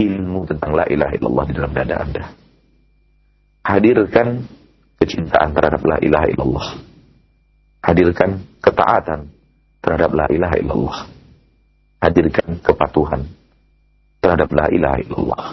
ilmu 0.00 0.48
tentang 0.48 0.72
la 0.72 0.86
ilaha 0.88 1.12
illallah 1.18 1.44
di 1.44 1.52
dalam 1.58 1.72
dada 1.74 1.94
Anda. 2.00 2.24
Hadirkan 3.66 4.48
kecintaan 5.02 5.52
terhadap 5.52 5.82
la 5.84 5.96
ilaha 6.00 6.26
illallah. 6.32 6.66
Hadirkan 7.84 8.30
ketaatan 8.64 9.28
terhadap 9.84 10.10
la 10.16 10.26
ilaha 10.32 10.56
illallah 10.56 10.98
hadirkan 12.00 12.58
kepatuhan 12.64 13.28
terhadap 14.24 14.48
la 14.50 14.66
ilaha 14.72 14.98
illallah. 15.04 15.44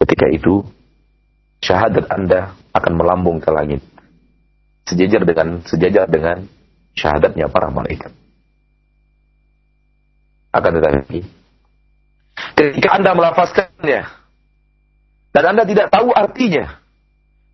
Ketika 0.00 0.26
itu, 0.32 0.64
syahadat 1.60 2.08
Anda 2.08 2.56
akan 2.72 2.92
melambung 2.96 3.38
ke 3.40 3.52
langit. 3.52 3.84
Sejajar 4.84 5.24
dengan 5.24 5.64
sejajar 5.64 6.04
dengan 6.08 6.44
syahadatnya 6.92 7.48
para 7.48 7.72
malaikat. 7.72 8.12
Akan 10.54 10.78
tetapi, 10.78 11.26
ketika 12.54 12.88
Anda 12.94 13.10
melafazkannya, 13.18 14.06
dan 15.34 15.44
Anda 15.50 15.66
tidak 15.66 15.90
tahu 15.90 16.14
artinya, 16.14 16.78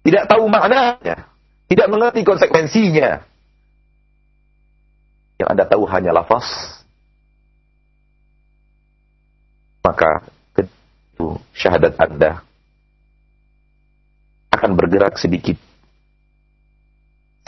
tidak 0.04 0.28
tahu 0.28 0.44
maknanya, 0.52 1.24
tidak 1.72 1.86
mengerti 1.88 2.20
konsekuensinya, 2.28 3.24
yang 5.40 5.48
Anda 5.48 5.64
tahu 5.64 5.88
hanya 5.88 6.12
lafaz, 6.12 6.44
maka 9.80 10.28
itu 10.60 11.40
syahadat 11.56 11.96
Anda 11.96 12.44
akan 14.52 14.76
bergerak 14.76 15.16
sedikit 15.16 15.56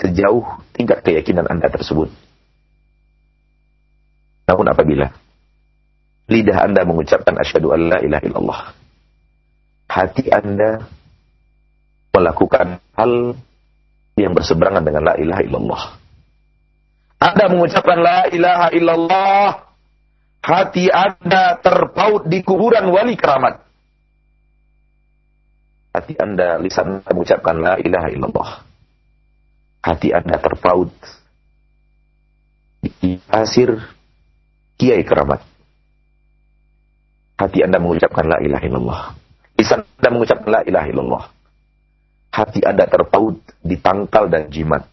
sejauh 0.01 0.65
tingkat 0.73 1.05
keyakinan 1.05 1.45
Anda 1.45 1.69
tersebut. 1.69 2.09
Namun 4.49 4.67
apabila 4.73 5.13
lidah 6.31 6.59
Anda 6.63 6.87
mengucapkan 6.87 7.35
asyhadu 7.39 7.75
an 7.75 7.81
la 7.91 7.99
ilaha 8.03 8.23
illallah, 8.27 8.61
hati 9.91 10.31
Anda 10.31 10.87
melakukan 12.13 12.79
hal 12.95 13.35
yang 14.21 14.33
berseberangan 14.37 14.85
dengan 14.85 15.03
la 15.09 15.15
ilaha 15.17 15.43
illallah. 15.43 15.83
Anda 17.23 17.45
mengucapkan 17.49 17.99
la 18.03 18.21
ilaha 18.29 18.67
illallah, 18.75 19.47
hati 20.43 20.91
Anda 20.91 21.59
terpaut 21.63 22.27
di 22.27 22.43
kuburan 22.43 22.91
wali 22.91 23.15
keramat. 23.15 23.63
Hati 25.93 26.17
Anda, 26.19 26.57
lisan 26.59 27.05
Anda 27.05 27.11
mengucapkan 27.13 27.57
la 27.61 27.75
ilaha 27.79 28.09
illallah. 28.11 28.51
Hati 29.83 30.09
Anda 30.15 30.41
terpaut 30.41 30.95
di 32.83 33.15
pasir 33.23 33.79
kiai 34.81 35.07
keramat. 35.07 35.52
Hati 37.37 37.59
Anda 37.65 37.83
mengucapkan 37.83 38.25
la 38.29 38.39
ilaha 38.39 38.65
illallah. 38.67 39.03
Lisan 39.59 39.83
Anda 39.83 40.09
mengucapkan 40.13 40.51
la 40.51 40.61
ilaha 40.63 40.87
illallah. 40.89 41.25
Hati 42.33 42.61
Anda 42.65 42.85
terpaut 42.89 43.37
di 43.61 43.77
tangkal 43.77 44.33
dan 44.33 44.49
jimat. 44.49 44.89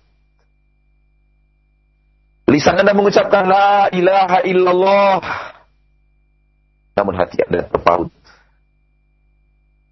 Lisan 2.49 2.81
Anda 2.81 2.97
mengucapkan 2.97 3.45
la 3.45 3.87
ilaha 3.93 4.39
illallah. 4.43 5.21
Namun 6.97 7.13
hati 7.15 7.39
Anda 7.45 7.63
terpaut 7.63 8.11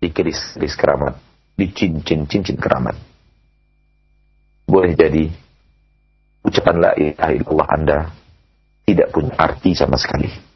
di 0.02 0.10
keris-keris 0.10 0.76
keramat, 0.76 1.16
di 1.56 1.70
cincin-cincin 1.72 2.58
keramat. 2.58 2.98
Boleh 4.68 4.94
jadi 4.98 5.32
ucapan 6.44 6.76
la 6.82 6.92
ilaha 6.98 7.32
illallah 7.32 7.68
Anda 7.72 7.98
tidak 8.84 9.14
punya 9.16 9.34
arti 9.38 9.72
sama 9.78 9.96
sekali. 9.96 10.47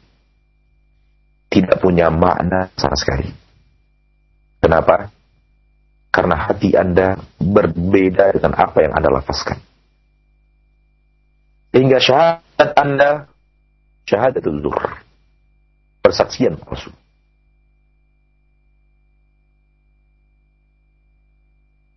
Tidak 1.52 1.76
punya 1.84 2.08
makna 2.08 2.72
sama 2.80 2.96
sekali. 2.96 3.28
Kenapa? 4.56 5.12
Karena 6.08 6.48
hati 6.48 6.72
Anda 6.72 7.20
berbeda 7.36 8.32
dengan 8.32 8.56
apa 8.56 8.78
yang 8.80 8.96
Anda 8.96 9.12
lafazkan. 9.12 9.60
Hingga 11.76 11.98
syahadat 12.00 12.70
Anda 12.72 13.10
syahadat 14.08 14.44
zuhur. 14.44 14.96
Persaksian 16.00 16.56
palsu. 16.56 16.88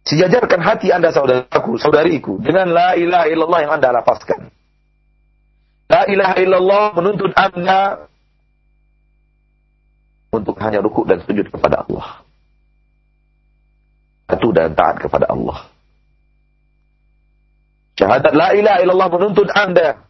Sejajarkan 0.06 0.62
hati 0.62 0.94
Anda 0.94 1.10
saudaraku, 1.10 1.82
saudariku 1.82 2.38
dengan 2.38 2.70
la 2.70 2.94
ilaha 2.94 3.26
illallah 3.26 3.60
yang 3.66 3.74
Anda 3.74 3.90
lafazkan. 3.90 4.54
La 5.90 6.06
ilaha 6.06 6.36
illallah 6.38 6.86
menuntut 6.94 7.34
Anda 7.34 8.06
untuk 10.36 10.60
hanya 10.60 10.84
ruku 10.84 11.08
dan 11.08 11.24
sujud 11.24 11.48
kepada 11.48 11.88
Allah. 11.88 12.26
Patuh 14.26 14.52
dan 14.52 14.74
taat 14.76 15.00
kepada 15.00 15.30
Allah. 15.30 15.70
Syahadat 17.96 18.34
la 18.36 18.52
ilaha 18.52 18.80
illallah 18.84 19.10
menuntut 19.14 19.48
Anda 19.56 20.04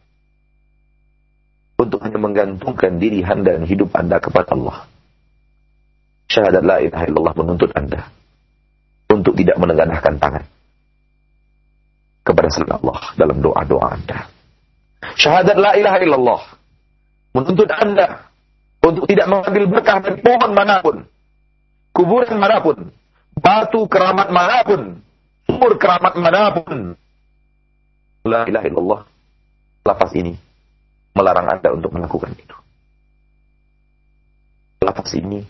untuk 1.76 2.02
hanya 2.02 2.18
menggantungkan 2.18 2.98
diri 2.98 3.20
anda 3.22 3.60
dan 3.60 3.68
hidup 3.68 3.92
anda 3.94 4.18
kepada 4.24 4.56
Allah. 4.56 4.88
Syahadat 6.32 6.64
la 6.64 6.78
ilaha 6.82 7.04
illallah 7.06 7.36
menuntut 7.36 7.70
anda 7.76 8.10
untuk 9.12 9.38
tidak 9.38 9.60
menengadahkan 9.60 10.18
tangan 10.18 10.46
kepada 12.26 12.48
selain 12.50 12.74
Allah 12.82 13.00
dalam 13.20 13.38
doa-doa 13.44 13.86
anda. 13.94 14.20
Syahadat 15.20 15.58
la 15.60 15.72
ilaha 15.78 15.98
illallah 16.02 16.42
menuntut 17.38 17.70
anda 17.70 18.26
untuk 18.86 19.10
tidak 19.10 19.26
mengambil 19.26 19.64
berkah 19.66 19.98
dari 19.98 20.22
pohon 20.22 20.52
mana 20.54 20.86
pun, 20.86 21.10
kuburan 21.90 22.38
mana 22.38 22.62
pun, 22.62 22.94
batu 23.34 23.90
keramat 23.90 24.30
mana 24.30 24.62
pun, 24.62 25.02
sumur 25.50 25.74
keramat 25.82 26.14
mana 26.22 26.54
pun. 26.54 26.94
La 28.26 28.46
ilaha 28.46 28.66
illallah. 28.70 29.02
Lafaz 29.86 30.18
ini 30.18 30.34
melarang 31.14 31.46
Anda 31.46 31.70
untuk 31.74 31.94
melakukan 31.94 32.34
itu. 32.34 32.58
Lafaz 34.82 35.14
ini 35.18 35.46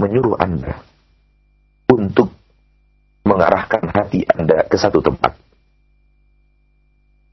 menyuruh 0.00 0.36
Anda 0.40 0.80
untuk 1.92 2.32
mengarahkan 3.28 3.84
hati 3.92 4.24
Anda 4.32 4.64
ke 4.64 4.76
satu 4.80 5.04
tempat. 5.04 5.36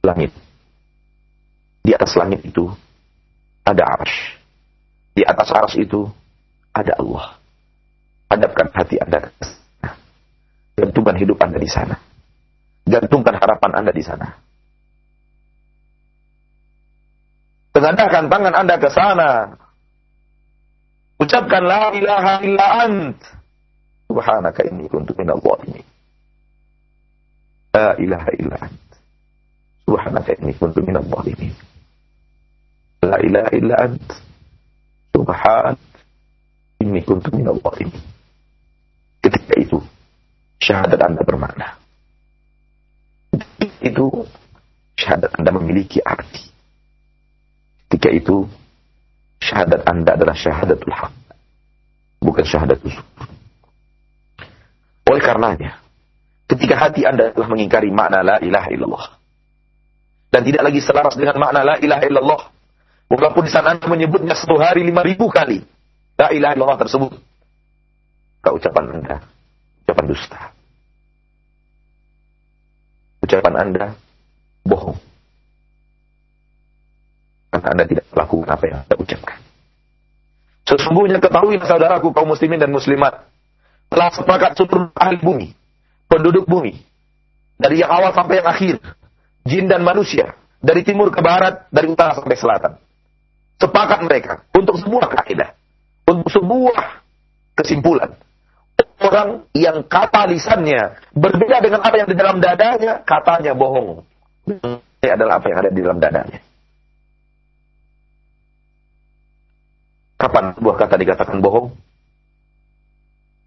Langit. 0.04 0.36
Di 1.80 1.96
atas 1.96 2.12
langit 2.20 2.44
itu 2.44 2.68
ada 3.64 3.84
arash. 3.96 4.45
Di 5.16 5.24
atas 5.24 5.48
arash 5.48 5.80
itu 5.80 6.12
ada 6.76 7.00
Allah. 7.00 7.40
Hadapkan 8.28 8.68
hati 8.76 9.00
Anda 9.00 9.24
ke 9.24 9.32
sana. 9.40 9.90
Gantungkan 10.76 11.16
hidup 11.16 11.40
Anda 11.40 11.56
di 11.56 11.70
sana. 11.72 11.96
Gantungkan 12.84 13.40
harapan 13.40 13.72
Anda 13.80 13.92
di 13.96 14.04
sana. 14.04 14.28
Tengadahkan 17.72 18.28
tangan 18.28 18.56
Anda 18.60 18.76
ke 18.76 18.90
sana. 18.92 19.56
Ucapkan 21.16 21.64
la 21.64 21.96
ilaha 21.96 22.44
illa 22.44 22.68
ant. 22.84 23.20
Subhanaka 24.12 24.68
inni 24.68 24.92
kuntu 24.92 25.16
minal 25.16 25.40
zalimin. 25.40 25.88
La 27.72 27.96
ilaha 27.96 28.30
illa 28.36 28.58
ant. 28.68 28.88
Subhanaka 29.88 30.36
inni 30.44 30.52
kuntu 30.60 30.84
minal 30.84 31.08
zalimin. 31.08 31.56
La 33.00 33.16
ilaha 33.24 33.50
illa 33.56 33.76
ant. 33.80 34.08
Subhanaka 35.16 35.80
inni 36.84 37.00
kuntu 37.08 37.32
minal 37.32 37.56
zalimin. 37.64 38.04
Ketika 39.24 39.56
itu, 39.56 39.80
syahadat 40.60 41.00
Anda 41.00 41.24
bermakna. 41.24 41.80
Itu, 43.80 44.28
syahadat 45.00 45.40
Anda 45.40 45.56
memiliki 45.56 46.04
arti. 46.04 46.52
Ketika 47.88 48.12
itu, 48.12 48.44
syahadat 49.40 49.88
Anda 49.88 50.20
adalah 50.20 50.36
syahadatul 50.36 50.92
haq. 50.92 51.16
Bukan 52.20 52.44
syahadatul 52.44 52.92
syukur. 52.92 53.28
Oleh 55.08 55.22
karenanya, 55.24 55.80
ketika 56.52 56.76
hati 56.76 57.08
Anda 57.08 57.32
telah 57.32 57.48
mengingkari 57.48 57.88
makna 57.88 58.20
la 58.20 58.38
ilaha 58.44 58.68
illallah. 58.68 59.06
Dan 60.28 60.44
tidak 60.44 60.68
lagi 60.68 60.84
selaras 60.84 61.16
dengan 61.16 61.40
makna 61.40 61.64
la 61.64 61.76
ilaha 61.80 62.04
illallah. 62.04 62.42
Walaupun 63.06 63.46
di 63.46 63.52
sana 63.54 63.78
Anda 63.78 63.86
menyebutnya 63.86 64.34
satu 64.34 64.58
hari 64.58 64.82
lima 64.82 65.06
ribu 65.06 65.30
kali. 65.30 65.62
La 66.16 66.32
ilaha 66.32 66.54
illallah 66.56 66.80
tersebut 66.80 67.12
maka 68.46 68.62
ucapan 68.62 68.86
Anda 69.02 69.18
ucapan 69.82 70.06
dusta. 70.06 70.42
Ucapan 73.26 73.54
Anda 73.58 73.86
bohong. 74.62 75.02
Karena 77.50 77.68
Anda 77.74 77.84
tidak 77.90 78.06
melakukan 78.14 78.50
apa 78.54 78.64
yang 78.70 78.78
Anda 78.86 78.96
ucapkan. 79.02 79.40
Sesungguhnya 80.70 81.18
ketahui 81.18 81.58
saudaraku 81.58 82.14
kaum 82.14 82.30
muslimin 82.30 82.62
dan 82.62 82.70
muslimat 82.70 83.26
telah 83.90 84.14
sepakat 84.14 84.54
seluruh 84.62 84.94
ahli 84.94 85.18
bumi, 85.18 85.50
penduduk 86.06 86.46
bumi, 86.46 86.78
dari 87.58 87.82
yang 87.82 87.90
awal 87.90 88.14
sampai 88.14 88.46
yang 88.46 88.50
akhir, 88.50 88.76
jin 89.42 89.66
dan 89.66 89.82
manusia, 89.82 90.38
dari 90.62 90.86
timur 90.86 91.10
ke 91.10 91.18
barat, 91.26 91.66
dari 91.74 91.90
utara 91.90 92.14
sampai 92.14 92.38
selatan. 92.38 92.78
Sepakat 93.56 94.00
mereka 94.04 94.44
untuk 94.52 94.76
sebuah 94.80 95.08
kaidah, 95.16 95.56
untuk 96.12 96.28
sebuah 96.28 96.76
kesimpulan 97.56 98.12
orang 99.06 99.30
yang 99.54 99.86
kata 99.86 100.28
lisannya 100.30 100.98
berbeda 101.14 101.62
dengan 101.62 101.82
apa 101.84 101.96
yang 101.96 102.10
di 102.10 102.18
dalam 102.18 102.38
dadanya, 102.42 103.04
katanya 103.04 103.54
bohong. 103.54 104.04
Ini 104.48 105.10
adalah 105.10 105.42
apa 105.42 105.46
yang 105.52 105.58
ada 105.62 105.72
di 105.72 105.82
dalam 105.82 106.00
dadanya. 106.02 106.40
Kapan 110.16 110.56
sebuah 110.56 110.76
kata 110.80 110.96
dikatakan 110.96 111.38
bohong? 111.44 111.68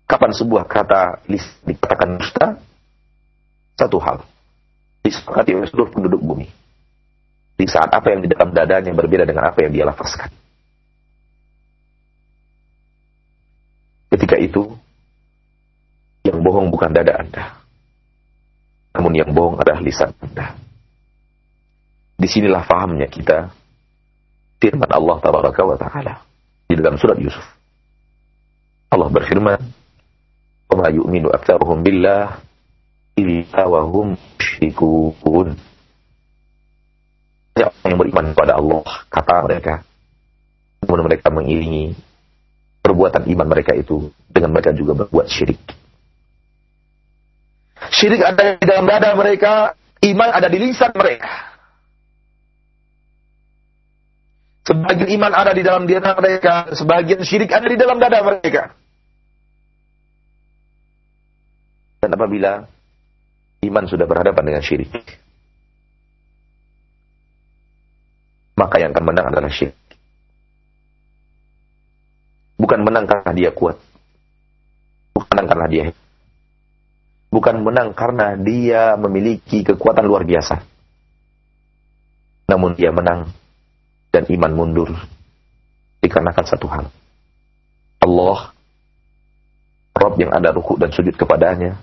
Kapan 0.09 0.31
sebuah 0.33 0.65
kata 0.69 1.25
dikatakan 1.65 2.17
dusta? 2.21 2.47
Satu 3.79 3.99
hal. 4.03 4.25
Disepakati 5.05 5.55
oleh 5.55 5.69
seluruh 5.71 5.91
penduduk 5.95 6.21
bumi. 6.21 6.47
Di 7.59 7.67
saat 7.67 7.91
apa 7.91 8.15
yang 8.15 8.23
di 8.23 8.31
dalam 8.31 8.55
dadanya 8.55 8.95
berbeda 8.95 9.27
dengan 9.27 9.51
apa 9.51 9.67
yang 9.67 9.75
dia 9.75 9.83
lafazkan. 9.83 10.31
Ketika 14.15 14.39
itu, 14.39 14.63
yang 16.23 16.39
bohong 16.39 16.71
bukan 16.71 16.95
dada 16.95 17.19
Anda. 17.19 17.45
Namun 18.95 19.13
yang 19.19 19.31
bohong 19.35 19.59
adalah 19.59 19.83
lisan 19.83 20.15
Anda. 20.23 20.55
Di 22.19 22.27
sinilah 22.31 22.63
fahamnya 22.67 23.07
kita 23.11 23.51
firman 24.59 24.91
Allah 24.91 25.17
tabaraka 25.23 25.63
wa 25.63 25.79
ta'ala 25.79 26.15
di 26.67 26.75
dalam 26.79 26.99
surat 26.99 27.19
Yusuf. 27.19 27.47
Allah 28.91 29.07
berfirman, 29.13 29.61
"Wa 30.67 30.75
ma 30.75 30.89
yu'minu 30.91 31.31
aktsaruhum 31.31 31.87
billah 31.87 32.43
illa 33.15 33.63
wa 33.71 33.81
hum 33.87 34.19
musyrikun." 34.19 35.68
Yang 37.59 37.99
beriman 37.99 38.33
kepada 38.33 38.57
Allah, 38.57 38.87
kata 39.11 39.35
mereka, 39.45 39.75
namun 40.85 41.01
mereka 41.05 41.27
mengiringi 41.29 41.99
perbuatan 42.81 43.27
iman 43.29 43.47
mereka 43.51 43.75
itu 43.75 44.09
dengan 44.31 44.55
mereka 44.55 44.71
juga 44.73 45.05
berbuat 45.05 45.27
syirik. 45.29 45.61
Syirik 47.93 48.23
ada 48.23 48.57
di 48.57 48.65
dalam 48.67 48.87
dada 48.87 49.11
mereka, 49.19 49.75
iman 50.07 50.31
ada 50.31 50.49
di 50.49 50.59
lisan 50.63 50.95
mereka. 50.95 51.31
Sebagian 54.69 55.09
iman 55.17 55.33
ada 55.33 55.53
di 55.57 55.63
dalam 55.65 55.85
dada 55.89 56.13
mereka, 56.17 56.55
sebagian 56.77 57.21
syirik 57.25 57.51
ada 57.53 57.67
di 57.67 57.79
dalam 57.81 57.97
dada 57.97 58.21
mereka. 58.21 58.77
Dan 61.99 62.15
apabila 62.15 62.69
iman 63.65 63.85
sudah 63.89 64.07
berhadapan 64.07 64.45
dengan 64.45 64.63
syirik, 64.63 64.93
maka 68.59 68.83
yang 68.83 68.91
akan 68.91 69.05
menang 69.07 69.31
adalah 69.31 69.51
syirik. 69.55 69.79
Bukan 72.59 72.83
menang 72.83 73.07
karena 73.07 73.31
dia 73.31 73.51
kuat. 73.55 73.79
Bukan 75.15 75.31
menang 75.31 75.47
karena 75.47 75.67
dia 75.71 75.83
hebat 75.87 76.09
bukan 77.29 77.61
menang 77.61 77.93
karena 77.93 78.35
dia 78.35 78.97
memiliki 78.97 79.63
kekuatan 79.65 80.05
luar 80.05 80.25
biasa. 80.25 80.65
Namun 82.49 82.73
dia 82.75 82.89
menang 82.89 83.29
dan 84.09 84.25
iman 84.25 84.53
mundur 84.57 84.91
dikarenakan 86.01 86.47
satu 86.49 86.67
hal. 86.67 86.89
Allah, 88.01 88.39
Rob 89.93 90.15
yang 90.17 90.33
ada 90.33 90.49
ruku 90.57 90.81
dan 90.81 90.89
sujud 90.89 91.13
kepadanya, 91.13 91.77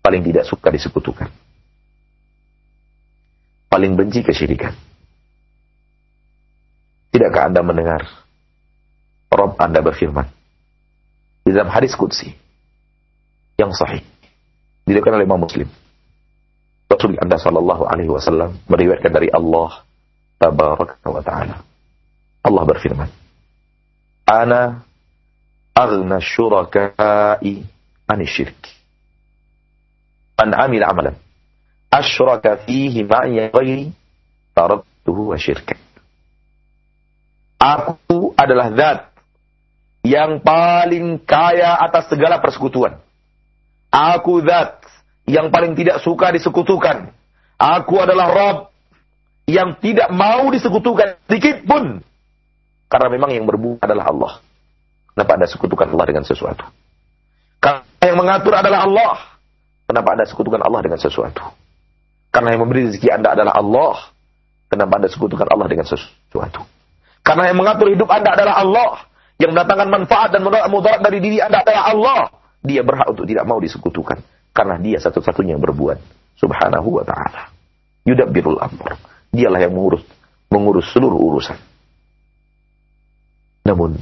paling 0.00 0.24
tidak 0.24 0.48
suka 0.48 0.72
disekutukan. 0.72 1.28
Paling 3.68 3.92
benci 4.00 4.24
kesyirikan. 4.24 4.72
Tidakkah 7.14 7.48
Anda 7.48 7.60
mendengar 7.64 8.04
Rob 9.28 9.56
Anda 9.60 9.80
berfirman 9.84 10.28
di 11.44 11.50
dalam 11.52 11.72
hadis 11.72 11.96
Qudsi 11.96 12.32
yang 13.56 13.72
sahih 13.72 14.04
diriwayatkan 14.84 15.16
oleh 15.16 15.26
Imam 15.28 15.40
Muslim. 15.40 15.68
Rasul 16.88 17.20
Anda 17.20 17.36
Shallallahu 17.36 17.84
Alaihi 17.84 18.08
Wasallam 18.08 18.56
meriwayatkan 18.64 19.12
dari 19.12 19.28
Allah 19.28 19.84
Tabaraka 20.40 21.04
wa 21.08 21.20
Taala. 21.20 21.56
Allah 22.44 22.62
berfirman, 22.64 23.08
Ana 24.24 24.80
aghna 25.76 26.16
syuraka'i 26.20 27.64
an 28.08 28.20
syirk. 28.24 28.60
Man 30.38 30.54
amil 30.54 30.84
amalan 30.86 31.16
asyraka 31.90 32.60
fihi 32.64 33.04
ma'i 33.04 33.48
ghairi 33.48 33.92
taraktuhu 34.54 35.32
wa 35.32 35.36
syirka. 35.40 35.74
Aku 37.58 38.38
adalah 38.38 38.70
zat 38.70 38.98
yang 40.06 40.38
paling 40.40 41.18
kaya 41.26 41.74
atas 41.82 42.06
segala 42.06 42.38
persekutuan. 42.38 43.02
Aku 43.90 44.40
zat 44.46 44.78
yang 45.26 45.50
paling 45.50 45.74
tidak 45.74 45.98
suka 46.00 46.30
disekutukan. 46.30 47.10
Aku 47.58 47.98
adalah 47.98 48.30
Rob 48.30 48.56
yang 49.50 49.74
tidak 49.82 50.14
mau 50.14 50.46
disekutukan 50.54 51.18
sedikit 51.26 51.66
pun. 51.66 52.00
Karena 52.86 53.08
memang 53.10 53.34
yang 53.34 53.44
berbuat 53.44 53.82
adalah 53.82 54.06
Allah. 54.08 54.32
Kenapa 55.12 55.34
Anda 55.34 55.46
sekutukan 55.50 55.90
Allah 55.90 56.06
dengan 56.06 56.24
sesuatu? 56.24 56.64
Karena 57.58 57.82
yang 58.06 58.16
mengatur 58.22 58.54
adalah 58.54 58.86
Allah. 58.86 59.14
Kenapa 59.90 60.14
Anda 60.14 60.24
sekutukan 60.30 60.62
Allah 60.62 60.80
dengan 60.86 61.00
sesuatu? 61.02 61.42
Karena 62.30 62.54
yang 62.54 62.62
memberi 62.62 62.86
rezeki 62.86 63.08
Anda 63.10 63.34
adalah 63.34 63.58
Allah. 63.58 63.96
Kenapa 64.70 65.02
Anda 65.02 65.08
sekutukan 65.10 65.48
Allah 65.50 65.66
dengan 65.66 65.90
sesuatu? 65.90 66.77
Karena 67.28 67.52
yang 67.52 67.60
mengatur 67.60 67.92
hidup 67.92 68.08
Anda 68.08 68.32
adalah 68.32 68.56
Allah. 68.64 68.92
Yang 69.36 69.52
mendatangkan 69.52 69.88
manfaat 69.92 70.28
dan 70.32 70.40
mudarat 70.48 71.04
dari 71.04 71.20
diri 71.20 71.44
Anda 71.44 71.60
adalah 71.60 71.84
Allah. 71.92 72.20
Dia 72.64 72.80
berhak 72.80 73.12
untuk 73.12 73.28
tidak 73.28 73.44
mau 73.44 73.60
disekutukan. 73.60 74.24
Karena 74.56 74.80
dia 74.80 74.96
satu-satunya 74.96 75.60
yang 75.60 75.62
berbuat. 75.62 76.00
Subhanahu 76.40 76.88
wa 76.88 77.04
ta'ala. 77.04 77.52
Yudabbirul 78.08 78.56
amr. 78.56 78.96
Dialah 79.28 79.60
yang 79.60 79.76
mengurus 79.76 80.00
mengurus 80.48 80.88
seluruh 80.92 81.20
urusan. 81.20 81.60
Namun, 83.68 84.00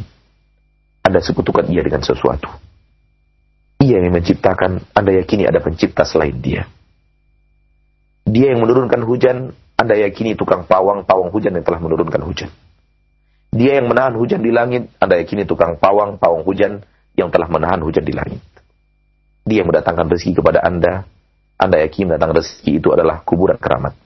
Anda 1.03 1.19
sekutukan 1.19 1.67
ia 1.71 1.83
dengan 1.83 2.07
sesuatu. 2.07 2.47
Ia 3.83 3.99
yang 3.99 4.15
menciptakan, 4.15 4.95
Anda 4.95 5.23
yakini 5.23 5.47
ada 5.47 5.59
pencipta 5.59 6.07
selain 6.07 6.39
dia. 6.39 6.71
Dia 8.27 8.55
yang 8.55 8.63
menurunkan 8.63 9.03
hujan, 9.03 9.55
Anda 9.75 9.99
yakini 9.99 10.39
tukang 10.39 10.67
pawang, 10.67 11.03
pawang 11.03 11.35
hujan 11.35 11.55
yang 11.55 11.67
telah 11.67 11.83
menurunkan 11.83 12.23
hujan. 12.23 12.51
Dia 13.57 13.81
yang 13.81 13.89
menahan 13.89 14.13
hujan 14.21 14.45
di 14.45 14.53
langit, 14.53 14.93
Anda 15.01 15.17
yakini 15.17 15.49
tukang 15.49 15.81
pawang, 15.81 16.21
pawang 16.21 16.45
hujan 16.45 16.85
yang 17.17 17.33
telah 17.33 17.49
menahan 17.49 17.81
hujan 17.81 18.05
di 18.05 18.13
langit. 18.13 18.45
Dia 19.49 19.65
yang 19.65 19.73
mendatangkan 19.73 20.13
rezeki 20.13 20.45
kepada 20.45 20.61
Anda, 20.61 21.09
Anda 21.57 21.81
yakini 21.81 22.13
mendatangkan 22.13 22.37
rezeki 22.37 22.85
itu 22.85 22.93
adalah 22.93 23.25
kuburan 23.25 23.57
keramat. 23.57 23.97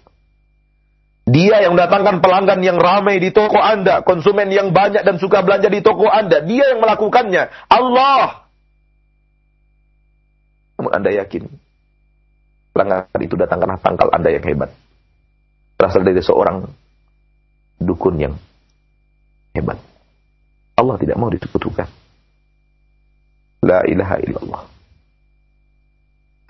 Dia 1.27 1.67
yang 1.67 1.75
mendatangkan 1.75 2.23
pelanggan 2.23 2.63
yang 2.63 2.79
ramai 2.79 3.19
di 3.19 3.35
toko 3.35 3.59
Anda, 3.59 4.07
konsumen 4.07 4.55
yang 4.55 4.71
banyak 4.71 5.03
dan 5.03 5.19
suka 5.19 5.43
belanja 5.43 5.67
di 5.67 5.83
toko 5.83 6.07
Anda. 6.07 6.47
Dia 6.47 6.75
yang 6.75 6.81
melakukannya. 6.83 7.71
Allah. 7.71 8.47
Namun 10.79 10.93
Anda 10.95 11.11
yakin 11.13 11.51
pelanggan 12.71 13.21
itu 13.23 13.35
datang 13.35 13.59
karena 13.59 13.77
pangkal 13.83 14.15
Anda 14.15 14.31
yang 14.31 14.47
hebat. 14.47 14.71
Berasal 15.75 16.07
dari 16.07 16.23
seorang 16.23 16.71
dukun 17.83 18.15
yang 18.21 18.35
hebat. 19.57 19.79
Allah 20.77 20.97
tidak 20.97 21.17
mau 21.21 21.29
disekutukan. 21.29 21.89
La 23.65 23.85
ilaha 23.85 24.17
illallah. 24.25 24.63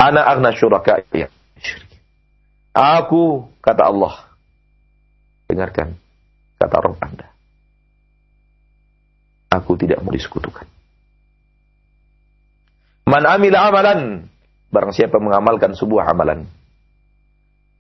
Ana 0.01 0.21
agna 0.25 0.55
syuraka 0.55 1.03
ya. 1.13 1.29
Aku, 2.71 3.51
kata 3.61 3.91
Allah, 3.91 4.31
Dengarkan 5.51 5.99
kata 6.63 6.77
Rob 6.79 6.95
Anda. 7.03 7.27
Aku 9.51 9.75
tidak 9.75 9.99
mau 10.07 10.15
disekutukan. 10.15 10.63
Man 13.11 13.27
amila 13.27 13.67
amalan. 13.67 14.31
Barang 14.71 14.95
siapa 14.95 15.19
mengamalkan 15.19 15.75
sebuah 15.75 16.15
amalan. 16.15 16.47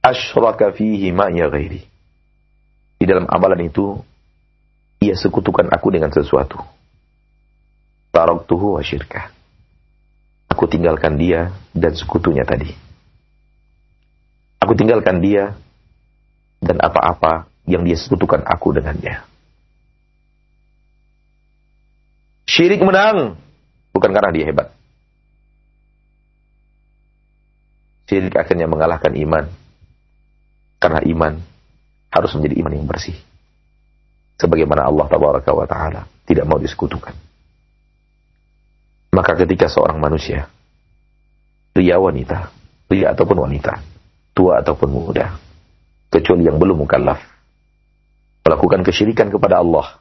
Ashraka 0.02 0.74
fihi 0.74 1.14
ma'ya 1.14 1.46
ghairi. 1.46 1.86
Di 2.98 3.06
dalam 3.06 3.30
amalan 3.30 3.70
itu, 3.70 4.02
ia 5.00 5.16
sekutukan 5.16 5.72
aku 5.72 5.88
dengan 5.96 6.12
sesuatu. 6.12 6.60
Taraktuhu 8.12 8.76
wa 8.76 8.82
syirkah. 8.84 9.32
Aku 10.52 10.68
tinggalkan 10.68 11.16
dia 11.16 11.56
dan 11.72 11.96
sekutunya 11.96 12.44
tadi. 12.44 12.68
Aku 14.60 14.76
tinggalkan 14.76 15.24
dia 15.24 15.56
dan 16.60 16.76
apa-apa 16.84 17.48
yang 17.64 17.80
dia 17.80 17.96
sekutukan 17.96 18.44
aku 18.44 18.76
dengannya. 18.76 19.24
Syirik 22.44 22.84
menang 22.84 23.40
bukan 23.96 24.10
karena 24.12 24.30
dia 24.36 24.44
hebat. 24.52 24.68
Syirik 28.10 28.36
akhirnya 28.36 28.68
mengalahkan 28.68 29.16
iman. 29.16 29.48
Karena 30.82 31.00
iman 31.08 31.40
harus 32.10 32.32
menjadi 32.36 32.54
iman 32.60 32.74
yang 32.74 32.88
bersih. 32.90 33.16
Sebagaimana 34.40 34.88
Allah 34.88 35.04
tabaraka 35.04 35.52
wa 35.52 35.68
taala 35.68 36.08
tidak 36.24 36.48
mau 36.48 36.56
disekutukan. 36.56 37.12
Maka 39.12 39.36
ketika 39.36 39.68
seorang 39.68 40.00
manusia, 40.00 40.48
pria 41.76 42.00
wanita, 42.00 42.48
pria 42.88 43.12
ataupun 43.12 43.44
wanita, 43.44 43.84
tua 44.32 44.64
ataupun 44.64 44.88
muda, 44.88 45.36
kecuali 46.08 46.48
yang 46.48 46.56
belum 46.56 46.88
mukallaf, 46.88 47.20
melakukan 48.40 48.80
kesyirikan 48.80 49.28
kepada 49.28 49.60
Allah 49.60 50.00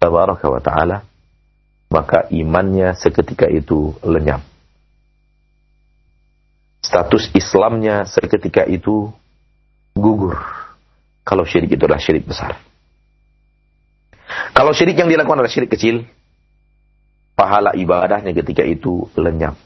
tabaraka 0.00 0.46
wa 0.48 0.62
taala 0.64 1.04
maka 1.92 2.32
imannya 2.32 2.96
seketika 2.96 3.44
itu 3.44 3.92
lenyap. 4.00 4.40
Status 6.80 7.28
Islamnya 7.36 8.08
seketika 8.08 8.64
itu 8.64 9.12
gugur. 9.92 10.40
Kalau 11.28 11.44
syirik 11.44 11.76
itu 11.76 11.84
adalah 11.84 12.00
syirik 12.00 12.24
besar 12.24 12.69
kalau 14.56 14.72
syirik 14.74 14.98
yang 14.98 15.10
dilakukan 15.10 15.40
adalah 15.40 15.52
syirik 15.52 15.72
kecil 15.72 16.04
pahala 17.34 17.72
ibadahnya 17.76 18.36
ketika 18.36 18.66
itu 18.66 19.08
lenyap 19.16 19.56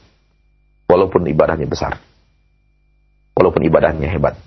walaupun 0.87 1.27
ibadahnya 1.27 1.67
besar 1.67 1.99
walaupun 3.35 3.61
ibadahnya 3.67 4.07
hebat 4.07 4.39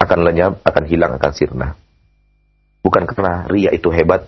akan 0.00 0.18
lenyap 0.24 0.52
akan 0.64 0.84
hilang 0.88 1.12
akan 1.18 1.32
sirna 1.36 1.68
Bukan 2.80 3.04
karena 3.04 3.44
ria 3.44 3.70
itu 3.76 3.92
hebat, 3.92 4.24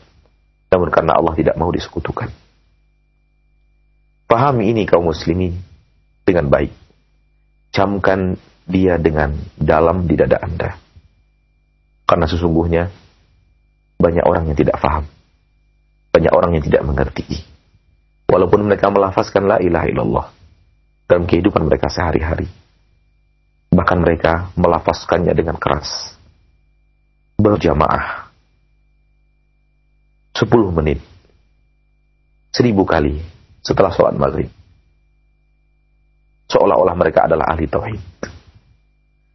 namun 0.69 0.93
karena 0.93 1.17
Allah 1.17 1.33
tidak 1.33 1.57
mau 1.57 1.73
disekutukan. 1.73 2.29
Pahami 4.29 4.73
ini 4.73 4.85
kaum 4.85 5.09
muslimin 5.09 5.57
dengan 6.25 6.53
baik. 6.53 6.73
Camkan 7.73 8.37
dia 8.69 9.01
dengan 9.01 9.33
dalam 9.57 10.05
di 10.05 10.15
dada 10.17 10.37
Anda. 10.45 10.77
Karena 12.05 12.29
sesungguhnya 12.29 12.93
banyak 14.03 14.25
orang 14.27 14.51
yang 14.51 14.59
tidak 14.59 14.77
faham. 14.83 15.07
Banyak 16.11 16.33
orang 16.35 16.59
yang 16.59 16.65
tidak 16.67 16.83
mengerti. 16.83 17.25
Walaupun 18.27 18.67
mereka 18.67 18.91
melafazkan 18.91 19.47
la 19.47 19.63
ilaha 19.63 19.87
illallah 19.87 20.27
dalam 21.07 21.25
kehidupan 21.31 21.63
mereka 21.63 21.87
sehari-hari. 21.87 22.51
Bahkan 23.71 23.99
mereka 24.03 24.51
melafazkannya 24.59 25.33
dengan 25.33 25.57
keras. 25.57 26.19
Berjamaah 27.39 28.29
10 30.37 30.49
menit. 30.83 31.01
Seribu 32.53 32.85
kali 32.85 33.17
setelah 33.65 33.95
sholat 33.95 34.13
maghrib. 34.19 34.51
Seolah-olah 36.53 36.93
mereka 36.93 37.25
adalah 37.25 37.49
ahli 37.49 37.65
tauhid. 37.65 38.03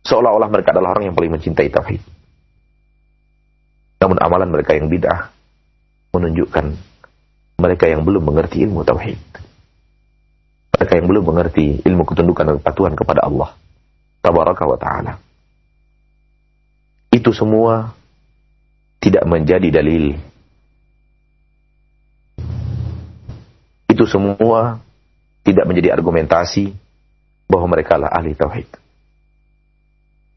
Seolah-olah 0.05 0.49
mereka 0.53 0.69
adalah 0.77 0.93
orang 0.93 1.09
yang 1.09 1.15
paling 1.17 1.33
mencintai 1.33 1.69
tauhid. 1.73 2.16
Namun 3.97 4.17
amalan 4.21 4.49
mereka 4.53 4.77
yang 4.77 4.87
bid'ah 4.87 5.33
menunjukkan 6.13 6.65
mereka 7.57 7.85
yang 7.89 8.05
belum 8.05 8.23
mengerti 8.29 8.63
ilmu 8.65 8.85
tauhid. 8.85 9.19
Mereka 10.77 10.93
yang 10.93 11.07
belum 11.09 11.23
mengerti 11.25 11.81
ilmu 11.81 12.05
ketundukan 12.05 12.45
dan 12.45 12.55
kepatuhan 12.61 12.93
kepada 12.93 13.25
Allah. 13.25 13.57
Tabaraka 14.21 14.63
wa 14.69 14.77
ta'ala. 14.77 15.13
Itu 17.09 17.33
semua 17.33 17.97
tidak 19.01 19.25
menjadi 19.25 19.73
dalil 19.73 20.17
itu 23.97 24.05
semua 24.05 24.77
tidak 25.41 25.65
menjadi 25.65 25.97
argumentasi 25.97 26.69
bahwa 27.49 27.65
mereka 27.73 27.97
lah 27.97 28.13
ahli 28.13 28.37
tauhid. 28.37 28.69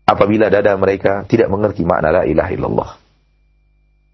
Apabila 0.09 0.49
dada 0.49 0.73
mereka 0.81 1.29
tidak 1.29 1.53
mengerti 1.53 1.85
makna 1.85 2.09
la 2.09 2.23
ilaha 2.25 2.51
illallah. 2.57 2.91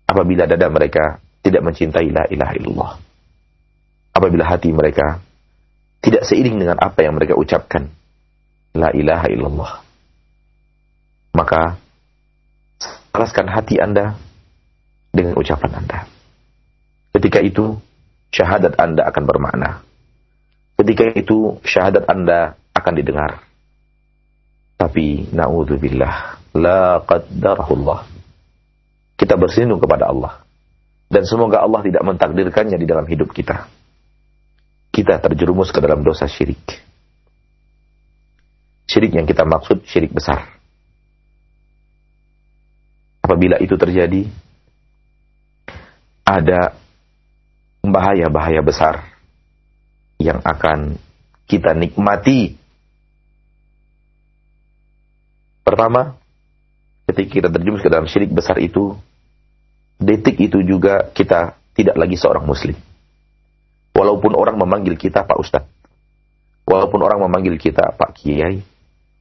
Apabila 0.07 0.47
dada 0.47 0.71
mereka 0.71 1.19
tidak 1.43 1.63
mencintai 1.67 2.09
la 2.11 2.25
ilaha 2.31 2.53
illallah. 2.59 2.93
Apabila 4.15 4.45
hati 4.47 4.71
mereka 4.73 5.21
tidak 6.01 6.23
seiring 6.23 6.63
dengan 6.63 6.79
apa 6.79 7.03
yang 7.03 7.19
mereka 7.19 7.35
ucapkan 7.35 7.91
la 8.75 8.95
ilaha 8.95 9.27
illallah. 9.31 9.73
Maka 11.35 11.77
alaskan 13.13 13.51
hati 13.51 13.83
Anda 13.83 14.17
dengan 15.11 15.37
ucapan 15.37 15.85
Anda. 15.85 16.07
Ketika 17.17 17.41
itu 17.41 17.81
syahadat 18.31 18.77
Anda 18.77 19.09
akan 19.09 19.25
bermakna. 19.25 19.71
Ketika 20.77 21.17
itu 21.17 21.57
syahadat 21.65 22.05
Anda 22.05 22.55
akan 22.77 22.93
didengar. 22.95 23.41
Tapi 24.77 25.33
naudzubillah 25.33 26.37
la 26.53 27.01
qaddarahullah. 27.01 28.16
Kita 29.17 29.35
berselindung 29.41 29.81
kepada 29.81 30.13
Allah. 30.13 30.45
Dan 31.07 31.25
semoga 31.25 31.63
Allah 31.63 31.81
tidak 31.87 32.03
mentakdirkannya 32.05 32.77
di 32.77 32.87
dalam 32.87 33.07
hidup 33.09 33.33
kita. 33.33 33.67
Kita 34.93 35.21
terjerumus 35.23 35.73
ke 35.73 35.81
dalam 35.81 36.05
dosa 36.05 36.29
syirik. 36.29 36.83
Syirik 38.87 39.17
yang 39.17 39.27
kita 39.27 39.43
maksud 39.43 39.87
syirik 39.89 40.15
besar. 40.15 40.57
Apabila 43.23 43.59
itu 43.59 43.75
terjadi, 43.75 44.31
ada 46.27 46.75
bahaya-bahaya 47.87 48.63
besar 48.63 49.07
yang 50.19 50.43
akan 50.43 50.99
kita 51.47 51.75
nikmati. 51.75 52.59
Pertama, 55.63 56.19
ketika 57.11 57.31
kita 57.31 57.49
terjerumus 57.51 57.83
ke 57.83 57.91
dalam 57.91 58.07
syirik 58.11 58.31
besar 58.35 58.59
itu, 58.59 58.99
detik 59.97 60.37
itu 60.41 60.61
juga 60.63 61.09
kita 61.13 61.57
tidak 61.77 61.97
lagi 61.97 62.17
seorang 62.17 62.45
muslim. 62.45 62.77
Walaupun 63.97 64.33
orang 64.37 64.57
memanggil 64.61 64.97
kita 64.97 65.25
Pak 65.25 65.39
Ustadz. 65.41 65.73
Walaupun 66.69 67.01
orang 67.01 67.25
memanggil 67.25 67.57
kita 67.57 67.97
Pak 67.97 68.13
Kiai. 68.17 68.61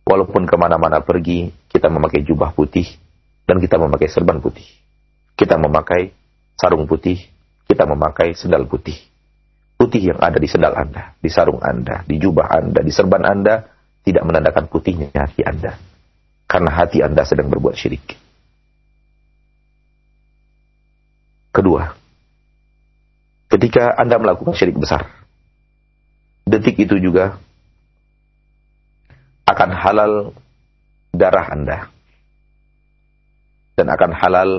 Walaupun 0.06 0.46
ke 0.46 0.56
mana-mana 0.60 1.02
pergi, 1.02 1.50
kita 1.66 1.90
memakai 1.90 2.22
jubah 2.22 2.54
putih 2.54 2.86
dan 3.50 3.58
kita 3.58 3.82
memakai 3.82 4.06
serban 4.06 4.38
putih. 4.38 4.66
Kita 5.34 5.58
memakai 5.58 6.14
sarung 6.54 6.86
putih, 6.86 7.26
kita 7.66 7.90
memakai 7.90 8.38
sendal 8.38 8.70
putih. 8.70 8.96
Putih 9.76 10.14
yang 10.14 10.20
ada 10.22 10.38
di 10.40 10.48
sendal 10.48 10.78
Anda, 10.78 11.18
di 11.20 11.28
sarung 11.28 11.60
Anda, 11.60 12.06
di 12.08 12.16
jubah 12.22 12.48
Anda, 12.48 12.80
di 12.86 12.94
serban 12.94 13.26
Anda, 13.26 13.66
tidak 14.06 14.24
menandakan 14.24 14.70
putihnya 14.70 15.12
hati 15.12 15.42
Anda. 15.42 15.76
Karena 16.46 16.72
hati 16.72 17.02
Anda 17.02 17.26
sedang 17.26 17.50
berbuat 17.50 17.76
syirik. 17.76 18.25
Kedua, 21.56 21.88
ketika 23.48 23.96
Anda 23.96 24.20
melakukan 24.20 24.60
syirik 24.60 24.76
besar, 24.76 25.08
detik 26.44 26.76
itu 26.76 27.00
juga 27.00 27.40
akan 29.48 29.70
halal 29.72 30.14
darah 31.16 31.48
Anda 31.48 31.88
dan 33.80 33.88
akan 33.88 34.12
halal 34.12 34.50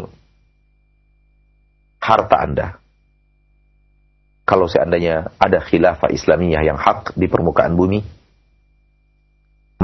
harta 2.00 2.36
Anda. 2.40 2.66
Kalau 4.48 4.64
seandainya 4.64 5.36
ada 5.36 5.60
khilafah 5.60 6.08
Islamiyah 6.08 6.64
yang 6.64 6.80
hak 6.80 7.12
di 7.12 7.28
permukaan 7.28 7.76
bumi, 7.76 8.00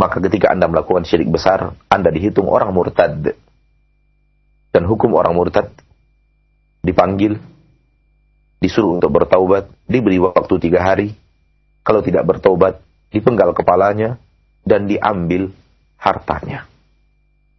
maka 0.01 0.17
ketika 0.17 0.49
Anda 0.49 0.65
melakukan 0.65 1.05
syirik 1.05 1.29
besar, 1.29 1.77
Anda 1.93 2.09
dihitung 2.09 2.49
orang 2.49 2.73
murtad. 2.73 3.37
Dan 4.73 4.89
hukum 4.89 5.13
orang 5.13 5.37
murtad 5.37 5.69
dipanggil, 6.83 7.39
disuruh 8.59 8.99
untuk 8.99 9.11
bertaubat, 9.15 9.71
diberi 9.87 10.19
waktu 10.19 10.55
tiga 10.59 10.83
hari. 10.83 11.15
Kalau 11.83 12.03
tidak 12.03 12.27
bertaubat, 12.27 12.79
dipenggal 13.11 13.55
kepalanya, 13.55 14.19
dan 14.63 14.87
diambil 14.87 15.51
hartanya. 15.99 16.67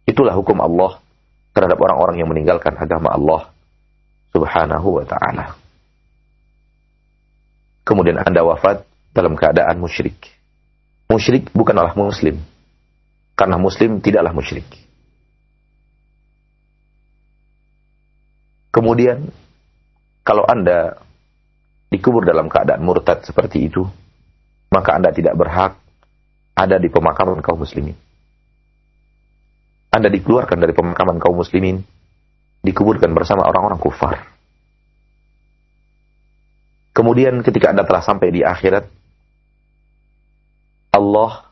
Itulah 0.04 0.36
hukum 0.36 0.60
Allah 0.60 1.00
terhadap 1.56 1.80
orang-orang 1.80 2.20
yang 2.20 2.28
meninggalkan 2.28 2.76
agama 2.76 3.12
Allah 3.12 3.52
subhanahu 4.32 5.00
wa 5.00 5.04
ta'ala. 5.04 5.56
Kemudian 7.84 8.16
Anda 8.20 8.40
wafat 8.44 8.84
dalam 9.12 9.36
keadaan 9.36 9.76
musyrik. 9.76 10.16
Musyrik 11.08 11.52
bukanlah 11.52 11.92
muslim. 11.94 12.40
Karena 13.36 13.60
muslim 13.60 14.00
tidaklah 14.00 14.32
musyrik. 14.32 14.64
Kemudian, 18.74 19.30
kalau 20.26 20.42
Anda 20.42 20.98
dikubur 21.94 22.26
dalam 22.26 22.50
keadaan 22.50 22.82
murtad 22.82 23.22
seperti 23.22 23.70
itu, 23.70 23.86
maka 24.74 24.98
Anda 24.98 25.14
tidak 25.14 25.38
berhak 25.38 25.78
ada 26.58 26.82
di 26.82 26.90
pemakaman 26.90 27.38
kaum 27.38 27.62
muslimin. 27.62 27.94
Anda 29.94 30.10
dikeluarkan 30.10 30.58
dari 30.58 30.74
pemakaman 30.74 31.22
kaum 31.22 31.38
muslimin, 31.38 31.86
dikuburkan 32.66 33.14
bersama 33.14 33.46
orang-orang 33.46 33.78
kufar. 33.78 34.26
Kemudian 36.90 37.46
ketika 37.46 37.70
Anda 37.70 37.86
telah 37.86 38.02
sampai 38.02 38.34
di 38.34 38.42
akhirat, 38.42 38.90
Allah 40.90 41.46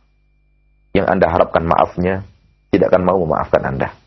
yang 0.90 1.06
Anda 1.06 1.30
harapkan 1.30 1.62
maafnya 1.62 2.26
tidak 2.74 2.90
akan 2.90 3.02
mau 3.06 3.22
memaafkan 3.22 3.62
Anda. 3.62 4.01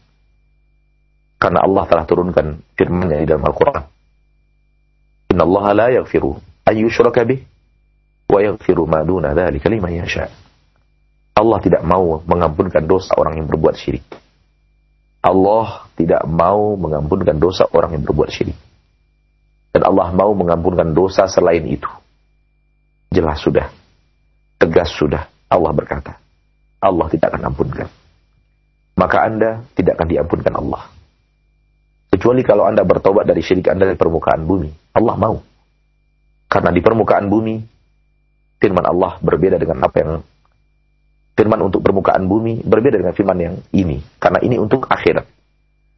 Karena 1.35 1.63
Allah 1.63 1.83
telah 1.85 2.05
turunkan 2.07 2.63
firman-Nya 2.79 3.17
di 3.21 3.27
dalam 3.27 3.43
Al-Quran. 3.43 3.83
Inna 5.35 5.43
Allah 5.43 5.65
la 5.75 5.87
yaghfiru 5.99 6.31
yushraka 6.71 7.27
bih 7.27 7.43
wa 8.25 8.39
yaghfiru 8.41 8.87
ma 8.89 9.03
duna 9.05 9.35
dzalika 9.35 9.67
liman 9.69 9.93
yasha. 9.93 10.31
Allah 11.35 11.59
tidak 11.59 11.83
mau 11.83 12.23
mengampunkan 12.23 12.87
dosa 12.87 13.11
orang 13.19 13.43
yang 13.43 13.47
berbuat 13.51 13.75
syirik. 13.75 14.07
Allah 15.19 15.83
tidak 15.99 16.23
mau 16.23 16.79
mengampunkan 16.79 17.35
dosa 17.35 17.67
orang 17.75 17.99
yang 17.99 18.03
berbuat 18.07 18.29
syirik. 18.31 18.55
Dan 19.75 19.83
Allah 19.83 20.15
mau 20.15 20.31
mengampunkan 20.31 20.95
dosa 20.95 21.27
selain 21.27 21.67
itu. 21.67 21.89
Jelas 23.11 23.43
sudah. 23.43 23.67
Tegas 24.55 24.95
sudah. 24.95 25.27
Allah 25.51 25.71
berkata. 25.75 26.15
Allah 26.79 27.11
tidak 27.11 27.35
akan 27.35 27.51
ampunkan. 27.51 27.89
Maka 28.95 29.17
Anda 29.27 29.51
tidak 29.75 29.99
akan 29.99 30.07
diampunkan 30.07 30.53
Allah. 30.55 30.94
Kecuali 32.15 32.47
kalau 32.47 32.63
Anda 32.63 32.88
bertobat 32.88 33.28
dari 33.28 33.43
syirik 33.43 33.67
Anda 33.67 33.91
di 33.91 33.99
permukaan 33.99 34.47
bumi. 34.47 34.95
Allah 34.95 35.19
mau. 35.19 35.36
Karena 36.47 36.71
di 36.71 36.80
permukaan 36.80 37.28
bumi, 37.28 37.60
firman 38.56 38.88
Allah 38.88 39.19
berbeda 39.19 39.60
dengan 39.60 39.84
apa 39.84 39.97
yang 39.99 40.12
firman 41.36 41.60
untuk 41.67 41.84
permukaan 41.84 42.23
bumi 42.32 42.63
berbeda 42.63 43.04
dengan 43.04 43.12
firman 43.12 43.36
yang 43.36 43.56
ini. 43.75 43.99
Karena 44.15 44.39
ini 44.39 44.56
untuk 44.56 44.88
akhirat. 44.88 45.28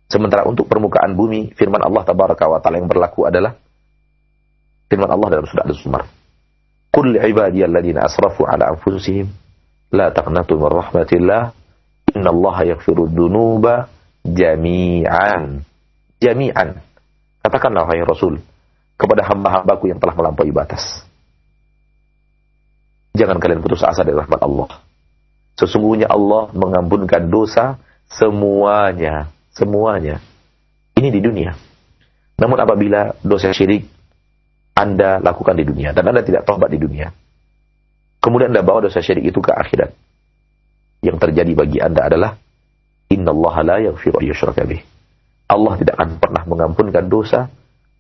Sementara 0.10 0.42
untuk 0.50 0.66
permukaan 0.66 1.14
bumi, 1.14 1.54
firman 1.54 1.86
Allah 1.86 2.02
tabaraka 2.02 2.50
wa 2.50 2.58
ta'ala 2.58 2.82
yang 2.82 2.90
berlaku 2.90 3.30
adalah 3.30 3.54
firman 4.90 5.14
Allah 5.14 5.38
dalam 5.38 5.46
surah 5.46 5.70
Al-Zumar. 5.70 6.04
Qul 6.90 7.14
ibadiyalladzina 7.14 8.02
asrafu 8.02 8.42
ala 8.50 8.74
anfusihim 8.74 9.30
la 9.94 10.10
taqnatu 10.10 10.58
min 10.58 10.66
rahmatillah 10.66 11.54
innallaha 12.10 12.74
yaghfiru 12.74 13.06
dzunuba 13.06 13.86
jami'an. 14.26 15.77
Jami'an. 16.18 16.82
Katakanlah 17.46 17.86
wahai 17.88 18.04
Rasul 18.04 18.42
kepada 18.98 19.24
hamba-hambaku 19.30 19.94
yang 19.94 20.02
telah 20.02 20.18
melampaui 20.18 20.50
batas. 20.50 21.06
Jangan 23.18 23.38
kalian 23.42 23.62
putus 23.62 23.82
asa 23.86 24.06
dari 24.06 24.18
rahmat 24.18 24.42
Allah. 24.42 24.70
Sesungguhnya 25.58 26.06
Allah 26.10 26.54
mengampunkan 26.54 27.30
dosa 27.30 27.82
semuanya, 28.06 29.34
semuanya. 29.54 30.22
Ini 30.98 31.10
di 31.10 31.22
dunia. 31.22 31.58
Namun 32.38 32.58
apabila 32.62 33.18
dosa 33.26 33.50
syirik 33.50 33.90
Anda 34.78 35.18
lakukan 35.18 35.58
di 35.58 35.66
dunia 35.66 35.94
dan 35.94 36.06
Anda 36.06 36.22
tidak 36.22 36.46
tobat 36.46 36.70
di 36.70 36.78
dunia, 36.78 37.10
kemudian 38.22 38.54
Anda 38.54 38.62
bawa 38.62 38.86
dosa 38.86 39.02
syirik 39.02 39.26
itu 39.34 39.42
ke 39.42 39.50
akhirat. 39.50 39.94
Yang 41.02 41.18
terjadi 41.22 41.54
bagi 41.58 41.82
Anda 41.82 42.06
adalah 42.10 42.38
innallaha 43.10 43.62
la 43.66 43.78
yaghfiru 43.82 44.22
bih. 44.66 44.97
Allah 45.48 45.74
tidak 45.80 45.96
akan 45.96 46.20
pernah 46.20 46.44
mengampunkan 46.44 47.08
dosa 47.08 47.48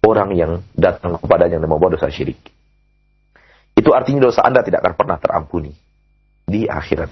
orang 0.04 0.36
yang 0.36 0.52
datang 0.76 1.16
kepadanya 1.16 1.64
dan 1.64 1.68
membawa 1.72 1.96
dosa 1.96 2.12
syirik. 2.12 2.40
Itu 3.78 3.96
artinya 3.96 4.28
dosa 4.28 4.44
Anda 4.44 4.68
tidak 4.68 4.84
akan 4.84 4.94
pernah 5.00 5.18
terampuni 5.20 5.72
di 6.44 6.68
akhirat. 6.68 7.12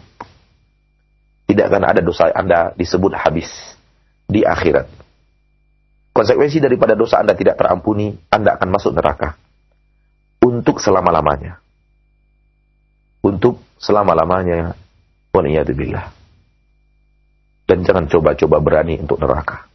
Tidak 1.45 1.65
akan 1.71 1.84
ada 1.88 2.02
dosa 2.02 2.32
Anda 2.34 2.74
disebut 2.76 3.15
habis 3.15 3.48
di 4.26 4.41
akhirat. 4.41 4.89
Konsekuensi 6.15 6.63
daripada 6.63 6.95
dosa 6.95 7.19
Anda 7.19 7.36
tidak 7.36 7.60
terampuni, 7.60 8.15
Anda 8.32 8.56
akan 8.56 8.69
masuk 8.71 8.95
neraka. 8.95 9.36
Untuk 10.41 10.80
selama-lamanya. 10.80 11.60
Untuk 13.20 13.59
selama-lamanya. 13.78 14.74
Waliyadzubillah. 15.36 16.07
Dan 17.68 17.84
jangan 17.84 18.07
coba-coba 18.07 18.57
berani 18.64 18.95
untuk 19.03 19.20
neraka. 19.20 19.68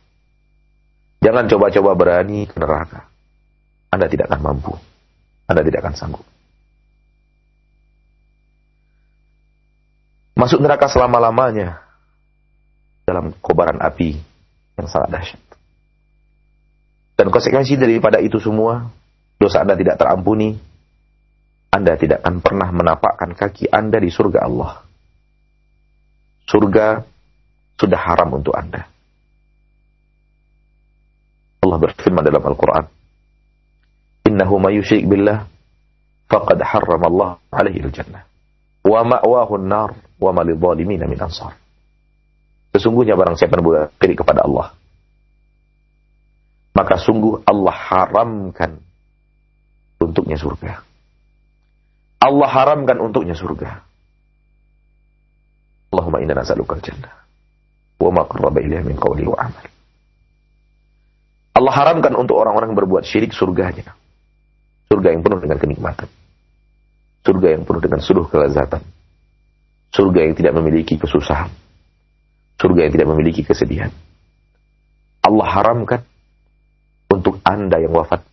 Jangan 1.20 1.48
coba-coba 1.52 1.90
berani 1.96 2.48
ke 2.48 2.56
neraka. 2.56 3.04
Anda 3.92 4.08
tidak 4.08 4.32
akan 4.32 4.40
mampu. 4.40 4.72
Anda 5.46 5.60
tidak 5.60 5.84
akan 5.84 5.94
sanggup. 5.96 6.24
masuk 10.40 10.64
neraka 10.64 10.88
selama-lamanya 10.88 11.84
dalam 13.04 13.36
kobaran 13.44 13.76
api 13.76 14.16
yang 14.80 14.88
sangat 14.88 15.12
dahsyat. 15.12 15.42
Dan 17.20 17.28
konsekuensi 17.28 17.76
daripada 17.76 18.16
itu 18.24 18.40
semua, 18.40 18.88
dosa 19.36 19.60
Anda 19.60 19.76
tidak 19.76 20.00
terampuni, 20.00 20.56
Anda 21.68 22.00
tidak 22.00 22.24
akan 22.24 22.40
pernah 22.40 22.72
menapakkan 22.72 23.36
kaki 23.36 23.68
Anda 23.68 24.00
di 24.00 24.08
surga 24.08 24.48
Allah. 24.48 24.80
Surga 26.48 27.04
sudah 27.76 28.00
haram 28.00 28.40
untuk 28.40 28.56
Anda. 28.56 28.88
Allah 31.60 31.76
berfirman 31.76 32.24
dalam 32.24 32.40
Al-Quran, 32.40 32.84
Innahu 34.30 34.54
ma 34.60 34.70
yushrik 34.72 35.04
billah, 35.08 35.44
faqad 36.28 36.60
harram 36.60 37.02
Allah 37.04 37.36
alaihi 37.52 37.84
al-jannah. 37.84 38.24
Wa 38.80 39.04
ma'wahu 39.04 39.60
nar 39.60 39.92
wa 40.16 40.30
ma 40.32 40.42
min 40.44 41.20
ansar. 41.20 41.52
Sesungguhnya 42.70 43.18
barang 43.18 43.36
siapa 43.36 43.58
yang 43.58 43.66
berkiri 43.66 44.14
kepada 44.14 44.46
Allah, 44.46 44.72
maka 46.72 46.96
sungguh 46.96 47.42
Allah 47.44 47.74
haramkan 47.74 48.78
untuknya 50.00 50.38
surga. 50.38 50.80
Allah 52.20 52.48
haramkan 52.48 52.96
untuknya 53.02 53.34
surga. 53.34 53.82
Allahumma 55.90 56.22
inna 56.22 56.38
nas'aluka 56.38 56.78
al-jannah 56.78 57.12
wa 58.00 58.10
ma 58.14 58.22
qarraba 58.24 58.62
ilaiha 58.62 58.86
min 58.86 58.96
qawli 58.96 59.26
wa 59.26 59.36
amal. 59.36 59.66
Allah 61.50 61.72
haramkan 61.74 62.14
untuk 62.14 62.38
orang-orang 62.38 62.74
yang 62.74 62.78
berbuat 62.78 63.02
syirik 63.06 63.34
surganya. 63.34 63.94
Surga 64.90 65.14
yang 65.14 65.22
penuh 65.22 65.38
dengan 65.38 65.58
kenikmatan. 65.58 66.08
Surga 67.22 67.48
yang 67.54 67.62
penuh 67.62 67.82
dengan 67.82 68.00
seluruh 68.02 68.26
kelezatan. 68.26 68.82
Surga 69.94 70.20
yang 70.26 70.34
tidak 70.34 70.52
memiliki 70.58 70.98
kesusahan. 70.98 71.50
Surga 72.58 72.80
yang 72.86 72.92
tidak 72.94 73.08
memiliki 73.10 73.42
kesedihan. 73.46 73.90
Allah 75.22 75.46
haramkan 75.46 76.02
untuk 77.06 77.38
Anda 77.46 77.78
yang 77.78 77.94
wafat 77.94 78.26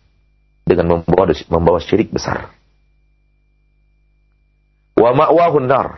dengan 0.66 1.00
membawa 1.00 1.30
membawa 1.48 1.78
syirik 1.78 2.10
besar. 2.10 2.50
Wa 4.98 5.14
ma'wahun 5.14 5.64
nar. 5.64 5.88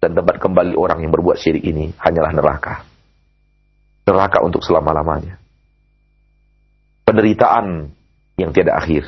Dan 0.00 0.16
tempat 0.16 0.40
kembali 0.40 0.76
orang 0.76 1.04
yang 1.04 1.12
berbuat 1.12 1.36
syirik 1.40 1.64
ini 1.64 1.92
hanyalah 1.96 2.32
neraka. 2.32 2.84
Neraka 4.08 4.40
untuk 4.44 4.64
selama-lamanya. 4.64 5.39
Penderitaan 7.10 7.90
yang 8.38 8.54
tiada 8.54 8.78
akhir. 8.78 9.02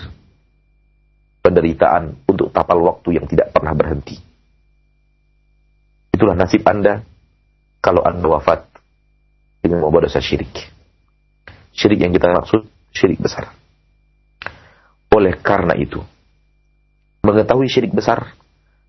Penderitaan 1.38 2.26
untuk 2.26 2.50
tapal 2.50 2.82
waktu 2.82 3.22
yang 3.22 3.30
tidak 3.30 3.54
pernah 3.54 3.70
berhenti. 3.78 4.18
Itulah 6.10 6.34
nasib 6.34 6.66
Anda 6.66 7.06
kalau 7.78 8.02
Anda 8.02 8.26
wafat 8.26 8.66
dengan 9.62 9.86
membawa 9.86 10.10
dosa 10.10 10.18
syirik. 10.18 10.50
Syirik 11.70 12.02
yang 12.02 12.10
kita 12.10 12.26
maksud 12.26 12.66
syirik 12.90 13.22
besar. 13.22 13.54
Oleh 15.14 15.38
karena 15.38 15.78
itu, 15.78 16.02
mengetahui 17.22 17.70
syirik 17.70 17.94
besar 17.94 18.34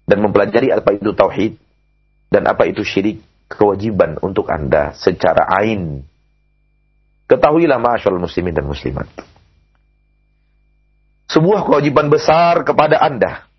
dan 0.09 0.25
mempelajari 0.25 0.73
apa 0.73 0.89
itu 0.97 1.13
tauhid 1.13 1.53
dan 2.33 2.49
apa 2.49 2.65
itu 2.65 2.81
syirik 2.81 3.21
kewajiban 3.45 4.17
untuk 4.25 4.49
Anda 4.49 4.97
secara 4.97 5.45
ain. 5.61 6.01
Ketahuilah 7.33 7.81
masyaallah 7.81 8.29
muslimin 8.29 8.53
dan 8.53 8.69
muslimat. 8.69 9.09
Sebuah 11.33 11.65
kewajiban 11.65 12.13
besar 12.13 12.61
kepada 12.61 13.01
Anda. 13.01 13.49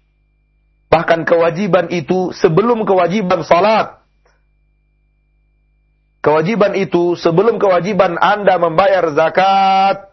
Bahkan 0.94 1.26
kewajiban 1.26 1.90
itu 1.90 2.30
sebelum 2.38 2.86
kewajiban 2.86 3.42
salat. 3.42 3.98
Kewajiban 6.22 6.78
itu 6.78 7.18
sebelum 7.18 7.58
kewajiban 7.58 8.14
Anda 8.14 8.62
membayar 8.62 9.10
zakat. 9.10 10.06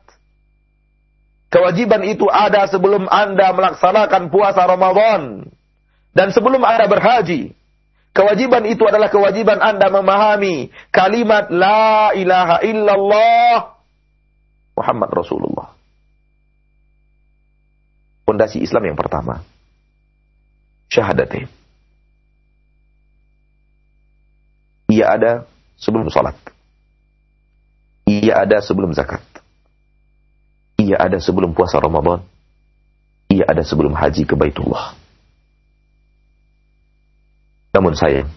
Kewajiban 1.53 2.01
itu 2.01 2.25
ada 2.33 2.65
sebelum 2.65 3.05
Anda 3.13 3.53
melaksanakan 3.53 4.33
puasa 4.33 4.65
Ramadan. 4.65 5.53
Dan 6.17 6.33
sebelum 6.33 6.65
Anda 6.65 6.89
berhaji, 6.89 7.53
kewajiban 8.11 8.67
itu 8.67 8.83
adalah 8.87 9.11
kewajiban 9.11 9.59
Anda 9.59 9.87
memahami 9.91 10.71
kalimat 10.91 11.51
La 11.51 12.11
ilaha 12.15 12.63
illallah 12.63 13.55
Muhammad 14.75 15.09
Rasulullah. 15.13 15.73
Fondasi 18.25 18.63
Islam 18.63 18.93
yang 18.93 18.97
pertama. 18.97 19.43
Syahadatain. 20.87 21.47
Ia 24.91 25.05
ada 25.07 25.31
sebelum 25.79 26.11
salat. 26.11 26.35
Ia 28.07 28.43
ada 28.43 28.59
sebelum 28.59 28.91
zakat. 28.91 29.23
Ia 30.81 30.99
ada 30.99 31.21
sebelum 31.21 31.55
puasa 31.55 31.79
Ramadan. 31.79 32.25
Ia 33.31 33.47
ada 33.47 33.63
sebelum 33.63 33.95
haji 33.95 34.27
ke 34.27 34.35
Baitullah. 34.35 35.00
Namun 37.71 37.95
sayang, 37.95 38.27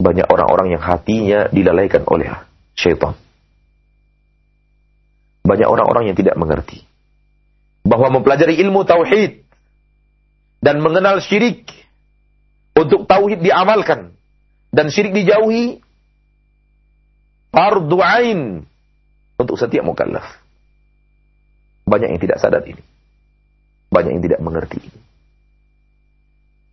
banyak 0.00 0.26
orang-orang 0.26 0.74
yang 0.74 0.82
hatinya 0.82 1.46
dilalaikan 1.52 2.02
oleh 2.08 2.32
syaitan. 2.74 3.14
Banyak 5.46 5.68
orang-orang 5.68 6.10
yang 6.10 6.16
tidak 6.18 6.34
mengerti 6.34 6.82
bahwa 7.84 8.20
mempelajari 8.20 8.60
ilmu 8.60 8.84
tauhid 8.84 9.40
dan 10.60 10.80
mengenal 10.84 11.20
syirik 11.24 11.68
untuk 12.76 13.08
tauhid 13.08 13.40
diamalkan 13.40 14.12
dan 14.70 14.92
syirik 14.92 15.16
dijauhi 15.16 15.80
fardu 17.50 17.98
ain 18.00 18.40
untuk 19.40 19.56
setiap 19.56 19.84
mukallaf. 19.84 20.38
Banyak 21.88 22.14
yang 22.14 22.22
tidak 22.22 22.38
sadar 22.38 22.62
ini. 22.62 22.84
Banyak 23.90 24.10
yang 24.14 24.22
tidak 24.22 24.40
mengerti 24.44 24.78
ini. 24.78 25.00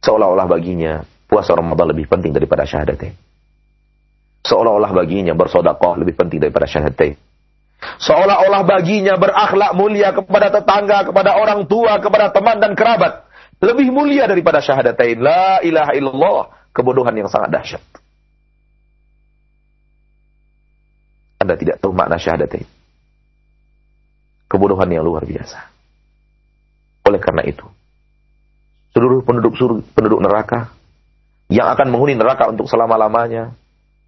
Seolah-olah 0.06 0.46
baginya 0.46 1.02
puasa 1.28 1.54
Ramadan 1.54 1.92
lebih 1.92 2.08
penting 2.08 2.32
daripada 2.32 2.64
syahadatain. 2.64 3.14
Seolah-olah 4.48 4.96
baginya 4.96 5.36
bersodakoh 5.36 6.00
lebih 6.00 6.16
penting 6.16 6.40
daripada 6.40 6.64
syahadatain. 6.64 7.20
Seolah-olah 7.78 8.64
baginya 8.64 9.20
berakhlak 9.20 9.76
mulia 9.76 10.16
kepada 10.16 10.50
tetangga, 10.50 11.06
kepada 11.06 11.36
orang 11.38 11.68
tua, 11.68 12.00
kepada 12.00 12.32
teman 12.32 12.58
dan 12.58 12.74
kerabat. 12.74 13.28
Lebih 13.60 13.92
mulia 13.92 14.26
daripada 14.26 14.64
syahadatain. 14.64 15.20
La 15.20 15.60
ilaha 15.62 15.92
illallah. 15.94 16.42
Kebodohan 16.72 17.14
yang 17.18 17.30
sangat 17.30 17.50
dahsyat. 17.52 17.84
Anda 21.44 21.58
tidak 21.60 21.84
tahu 21.84 21.94
makna 21.94 22.18
syahadatain. 22.18 22.66
Kebodohan 24.48 24.90
yang 24.90 25.04
luar 25.04 25.28
biasa. 25.28 25.60
Oleh 27.04 27.20
karena 27.20 27.44
itu, 27.44 27.66
seluruh 28.96 29.24
penduduk 29.24 29.56
penduduk 29.92 30.20
neraka 30.24 30.77
yang 31.48 31.72
akan 31.72 31.88
menghuni 31.92 32.16
neraka 32.16 32.52
untuk 32.52 32.68
selama-lamanya 32.68 33.56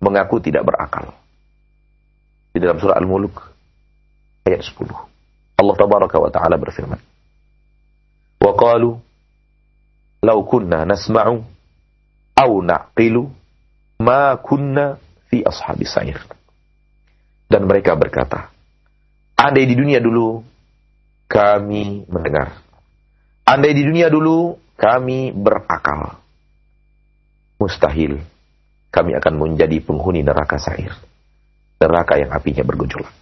mengaku 0.04 0.44
tidak 0.44 0.68
berakal. 0.68 1.16
Di 2.52 2.60
dalam 2.60 2.80
surah 2.80 3.00
Al-Muluk 3.00 3.36
ayat 4.44 4.64
10. 4.64 5.60
Allah 5.60 5.76
tabaraka 5.76 6.18
wa 6.20 6.32
taala 6.32 6.56
berfirman. 6.60 7.00
Wa 8.40 8.52
qalu 8.56 8.96
law 10.24 10.40
kunna 10.44 10.84
nasma'u 10.84 11.44
aw 12.36 12.52
naqilu 12.64 13.28
ma 14.04 14.36
kunna 14.40 15.00
fi 15.32 15.44
ashabi 15.44 15.88
sa'ir. 15.88 16.20
Dan 17.50 17.66
mereka 17.66 17.96
berkata, 17.96 18.52
andai 19.40 19.66
di 19.66 19.76
dunia 19.80 20.04
dulu 20.04 20.44
kami 21.26 22.04
mendengar. 22.08 22.62
Andai 23.48 23.74
di 23.74 23.84
dunia 23.88 24.12
dulu 24.12 24.54
kami 24.78 25.34
berakal 25.34 26.20
mustahil 27.60 28.24
kami 28.90 29.14
akan 29.14 29.34
menjadi 29.38 29.78
penghuni 29.84 30.26
neraka 30.26 30.58
sair. 30.58 30.96
Neraka 31.80 32.18
yang 32.18 32.34
apinya 32.34 32.66
bergejolak. 32.66 33.14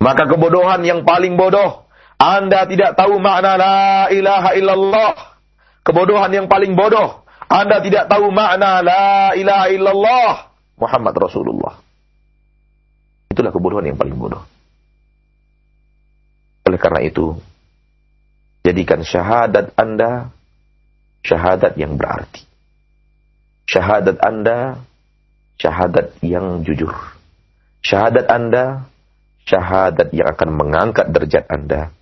Maka 0.00 0.26
kebodohan 0.26 0.82
yang 0.82 1.06
paling 1.06 1.36
bodoh, 1.38 1.86
Anda 2.18 2.66
tidak 2.66 2.98
tahu 2.98 3.20
makna 3.20 3.54
la 3.54 4.08
ilaha 4.10 4.50
illallah. 4.56 5.12
Kebodohan 5.84 6.32
yang 6.32 6.46
paling 6.48 6.74
bodoh, 6.74 7.22
Anda 7.46 7.78
tidak 7.84 8.10
tahu 8.10 8.32
makna 8.32 8.80
la 8.82 9.36
ilaha 9.36 9.66
illallah. 9.70 10.32
Muhammad 10.80 11.14
Rasulullah. 11.14 11.78
Itulah 13.30 13.52
kebodohan 13.54 13.86
yang 13.86 13.98
paling 14.00 14.16
bodoh. 14.18 14.42
Oleh 16.64 16.80
karena 16.80 17.04
itu, 17.04 17.36
jadikan 18.64 19.04
syahadat 19.04 19.76
Anda 19.78 20.32
syahadat 21.22 21.76
yang 21.78 21.94
berarti 22.00 22.53
syahadat 23.68 24.18
Anda 24.20 24.80
syahadat 25.60 26.18
yang 26.24 26.64
jujur. 26.66 26.92
Syahadat 27.84 28.26
Anda 28.28 28.88
syahadat 29.44 30.08
yang 30.16 30.28
akan 30.32 30.48
mengangkat 30.56 31.06
derajat 31.12 31.44
Anda 31.52 31.92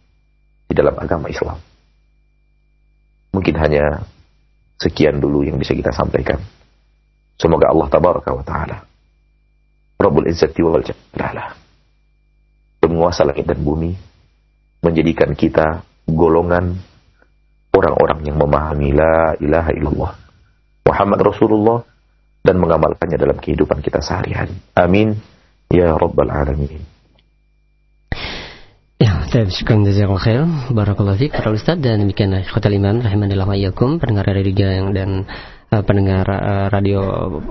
di 0.70 0.74
dalam 0.78 0.94
agama 0.96 1.26
Islam. 1.28 1.58
Mungkin 3.32 3.54
hanya 3.58 4.06
sekian 4.78 5.18
dulu 5.18 5.42
yang 5.42 5.58
bisa 5.58 5.74
kita 5.74 5.90
sampaikan. 5.90 6.38
Semoga 7.40 7.74
Allah 7.74 7.88
tabaraka 7.90 8.30
wa 8.30 8.44
taala 8.46 8.86
Rabbul 9.98 10.30
Izzati 10.30 10.62
wal 10.62 10.84
Jalalah 10.86 11.54
penguasa 12.82 13.22
langit 13.22 13.46
dan 13.46 13.62
bumi 13.62 13.94
menjadikan 14.82 15.34
kita 15.38 15.86
golongan 16.06 16.74
orang-orang 17.74 18.20
yang 18.26 18.36
memahami 18.38 18.90
la 18.94 19.38
ilaha 19.38 19.70
illallah 19.70 20.12
Muhammad 20.82 21.20
Rasulullah 21.22 21.86
dan 22.42 22.58
mengamalkannya 22.58 23.18
dalam 23.18 23.38
kehidupan 23.38 23.78
kita 23.80 24.02
sehari-hari. 24.02 24.54
Amin. 24.74 25.14
Ya 25.70 25.94
Rabbal 25.94 26.28
Alamin. 26.28 26.82
Ya, 29.02 29.26
saya 29.26 29.50
syukur 29.50 29.82
jazakallahu 29.82 30.22
khair. 30.22 30.42
Barakallahu 30.70 31.18
fiik 31.18 31.34
para 31.34 31.50
ustaz 31.50 31.74
dan 31.82 32.06
demikian 32.06 32.38
ikhwatal 32.38 32.70
iman 32.70 33.02
rahimanillah 33.02 33.46
wa 33.50 33.56
iyyakum 33.58 33.98
pendengar 33.98 34.30
radio 34.30 34.68
yang 34.70 34.94
dan 34.94 35.26
uh, 35.72 35.82
pendengar 35.82 36.22
uh, 36.28 36.66
radio 36.68 37.00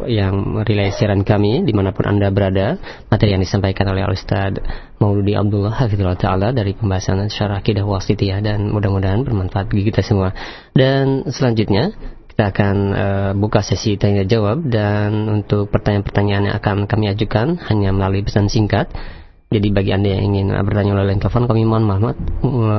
yang 0.06 0.64
relay 0.64 0.94
siaran 0.94 1.26
kami 1.26 1.66
di 1.66 1.74
mana 1.74 1.92
pun 1.92 2.08
anda 2.08 2.30
berada 2.30 2.78
materi 3.10 3.36
yang 3.36 3.44
disampaikan 3.44 3.90
oleh 3.90 4.06
Al 4.06 4.14
Ustad 4.16 4.64
Mauludi 5.02 5.34
Abdullah 5.34 5.76
Hafizullah 5.76 6.16
Ta'ala 6.16 6.54
dari 6.54 6.78
pembahasan 6.78 7.28
syarah 7.28 7.60
akidah 7.60 7.84
wasitiyah 7.84 8.40
dan 8.40 8.70
mudah-mudahan 8.72 9.26
bermanfaat 9.26 9.68
bagi 9.68 9.90
kita 9.90 10.06
semua 10.06 10.32
dan 10.78 11.26
selanjutnya 11.28 11.92
kita 12.32 12.44
akan 12.56 12.76
uh, 12.96 13.32
buka 13.36 13.60
sesi 13.60 14.00
tanya 14.00 14.24
jawab 14.24 14.64
dan 14.72 15.28
untuk 15.28 15.68
pertanyaan-pertanyaan 15.68 16.52
yang 16.52 16.56
akan 16.56 16.88
kami 16.88 17.12
ajukan 17.12 17.60
hanya 17.68 17.92
melalui 17.92 18.24
pesan 18.24 18.48
singkat. 18.48 18.88
Jadi 19.52 19.68
bagi 19.68 19.92
anda 19.92 20.16
yang 20.16 20.32
ingin 20.32 20.48
bertanya 20.64 20.96
melalui 20.96 21.20
telepon 21.20 21.44
kami 21.44 21.68
mohon 21.68 21.84
maaf 21.84 22.16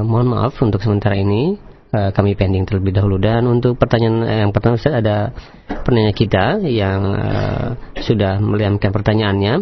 mohon 0.09 0.29
maaf 0.33 0.57
untuk 0.65 0.81
sementara 0.81 1.21
ini. 1.21 1.61
Uh, 1.93 2.09
kami 2.09 2.33
pending 2.33 2.65
terlebih 2.65 2.97
dahulu. 2.97 3.21
Dan 3.21 3.45
untuk 3.45 3.77
pertanyaan 3.77 4.49
yang 4.49 4.51
pertama 4.57 4.81
Ustaz 4.81 4.97
ada 4.97 5.37
penanya 5.85 6.17
kita 6.17 6.65
yang 6.65 7.05
uh, 7.13 7.77
sudah 8.01 8.41
melihamkan 8.41 8.89
pertanyaannya 8.89 9.61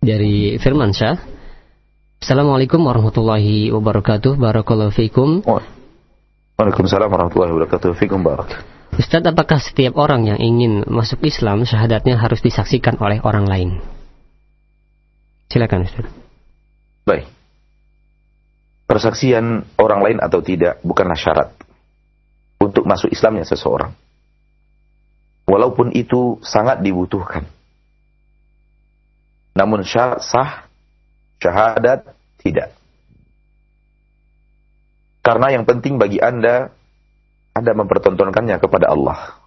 dari 0.00 0.56
Firman 0.56 0.96
Syah 0.96 1.34
Assalamualaikum 2.24 2.80
warahmatullahi 2.80 3.68
wabarakatuh. 3.68 4.40
Barakallahu 4.40 4.96
Waalaikumsalam 6.54 7.10
warahmatullahi 7.10 7.52
wabarakatuh 7.54 7.98
Fikum 7.98 8.22
barak 8.22 8.62
Ustaz, 8.94 9.26
apakah 9.26 9.58
setiap 9.58 9.98
orang 9.98 10.30
yang 10.30 10.38
ingin 10.38 10.86
masuk 10.86 11.18
Islam 11.26 11.66
syahadatnya 11.66 12.14
harus 12.14 12.38
disaksikan 12.38 12.94
oleh 13.02 13.18
orang 13.26 13.42
lain? 13.50 13.82
Silakan 15.50 15.82
Ustaz. 15.90 16.06
Baik 17.02 17.26
persaksian 18.84 19.64
orang 19.80 20.00
lain 20.04 20.18
atau 20.20 20.44
tidak 20.44 20.80
bukanlah 20.84 21.16
syarat 21.16 21.50
untuk 22.60 22.84
masuk 22.84 23.10
Islamnya 23.10 23.42
seseorang. 23.42 23.92
Walaupun 25.44 25.92
itu 25.92 26.40
sangat 26.40 26.80
dibutuhkan. 26.80 27.44
Namun 29.52 29.84
syarat 29.84 30.24
sah, 30.24 30.64
syahadat 31.42 32.06
tidak. 32.40 32.72
Karena 35.24 35.56
yang 35.56 35.64
penting 35.64 35.96
bagi 35.96 36.20
Anda, 36.20 36.68
Anda 37.56 37.72
mempertontonkannya 37.72 38.60
kepada 38.60 38.92
Allah. 38.92 39.40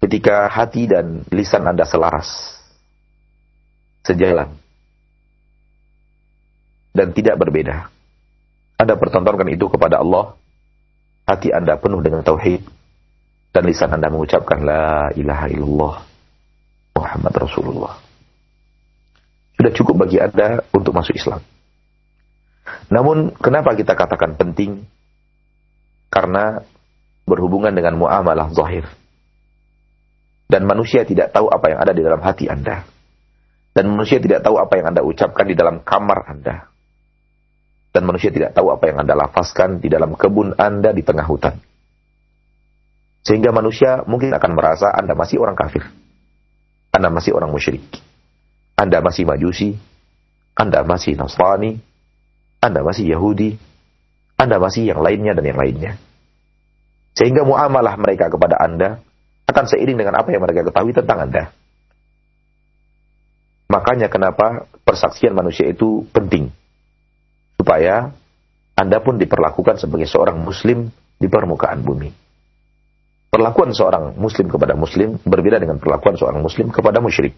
Ketika 0.00 0.48
hati 0.48 0.88
dan 0.88 1.28
lisan 1.28 1.68
Anda 1.68 1.84
selaras, 1.84 2.56
sejalan, 4.08 4.56
dan 6.96 7.12
tidak 7.12 7.36
berbeda. 7.36 7.92
Anda 8.80 8.96
pertontonkan 8.96 9.52
itu 9.52 9.68
kepada 9.68 10.00
Allah, 10.00 10.32
hati 11.28 11.52
Anda 11.52 11.76
penuh 11.76 12.00
dengan 12.00 12.24
tauhid, 12.24 12.64
dan 13.52 13.62
lisan 13.68 13.92
Anda 13.92 14.08
mengucapkan 14.08 14.64
La 14.64 15.12
ilaha 15.12 15.46
illallah 15.52 15.96
Muhammad 16.96 17.34
Rasulullah. 17.36 18.00
Sudah 19.60 19.72
cukup 19.76 20.08
bagi 20.08 20.24
Anda 20.24 20.64
untuk 20.72 20.96
masuk 20.96 21.12
Islam. 21.12 21.44
Namun, 22.92 23.34
kenapa 23.38 23.74
kita 23.74 23.98
katakan 23.98 24.38
penting? 24.38 24.86
Karena 26.10 26.62
berhubungan 27.26 27.74
dengan 27.74 27.98
muamalah 27.98 28.50
zahir. 28.54 28.86
Dan 30.46 30.62
manusia 30.62 31.02
tidak 31.02 31.34
tahu 31.34 31.50
apa 31.50 31.74
yang 31.74 31.80
ada 31.82 31.90
di 31.90 32.02
dalam 32.06 32.22
hati 32.22 32.46
Anda. 32.46 32.86
Dan 33.74 33.90
manusia 33.90 34.22
tidak 34.22 34.46
tahu 34.46 34.62
apa 34.62 34.78
yang 34.78 34.94
Anda 34.94 35.02
ucapkan 35.02 35.44
di 35.50 35.58
dalam 35.58 35.82
kamar 35.82 36.30
Anda 36.30 36.70
dan 37.96 38.04
manusia 38.04 38.28
tidak 38.28 38.52
tahu 38.52 38.68
apa 38.68 38.92
yang 38.92 39.00
Anda 39.00 39.16
lafazkan 39.16 39.80
di 39.80 39.88
dalam 39.88 40.20
kebun 40.20 40.60
Anda 40.60 40.92
di 40.92 41.00
tengah 41.00 41.24
hutan. 41.24 41.56
Sehingga 43.24 43.56
manusia 43.56 44.04
mungkin 44.04 44.36
akan 44.36 44.52
merasa 44.52 44.92
Anda 44.92 45.16
masih 45.16 45.40
orang 45.40 45.56
kafir. 45.56 45.80
Anda 46.92 47.08
masih 47.08 47.32
orang 47.32 47.48
musyrik. 47.48 47.80
Anda 48.76 49.00
masih 49.00 49.24
majusi. 49.24 49.80
Anda 50.52 50.84
masih 50.84 51.16
Nasrani. 51.16 51.80
Anda 52.60 52.82
masih 52.82 53.08
Yahudi. 53.10 53.56
Anda 54.36 54.60
masih 54.60 54.88
yang 54.88 55.00
lainnya 55.00 55.32
dan 55.32 55.44
yang 55.48 55.56
lainnya. 55.56 55.96
Sehingga 57.16 57.48
muamalah 57.48 57.96
mereka 57.96 58.28
kepada 58.28 58.60
Anda 58.60 59.00
akan 59.48 59.64
seiring 59.64 59.96
dengan 59.96 60.20
apa 60.20 60.28
yang 60.28 60.44
mereka 60.44 60.68
ketahui 60.68 60.92
tentang 60.92 61.24
Anda. 61.24 61.54
Makanya 63.72 64.12
kenapa 64.12 64.68
persaksian 64.84 65.34
manusia 65.34 65.66
itu 65.66 66.06
penting 66.12 66.52
supaya 67.56 68.12
Anda 68.76 69.00
pun 69.00 69.16
diperlakukan 69.16 69.80
sebagai 69.80 70.06
seorang 70.06 70.38
muslim 70.38 70.92
di 71.16 71.26
permukaan 71.26 71.80
bumi. 71.80 72.12
Perlakuan 73.32 73.72
seorang 73.72 74.14
muslim 74.16 74.46
kepada 74.46 74.76
muslim 74.76 75.18
berbeda 75.24 75.58
dengan 75.58 75.80
perlakuan 75.80 76.14
seorang 76.14 76.40
muslim 76.40 76.70
kepada 76.70 77.02
musyrik, 77.02 77.36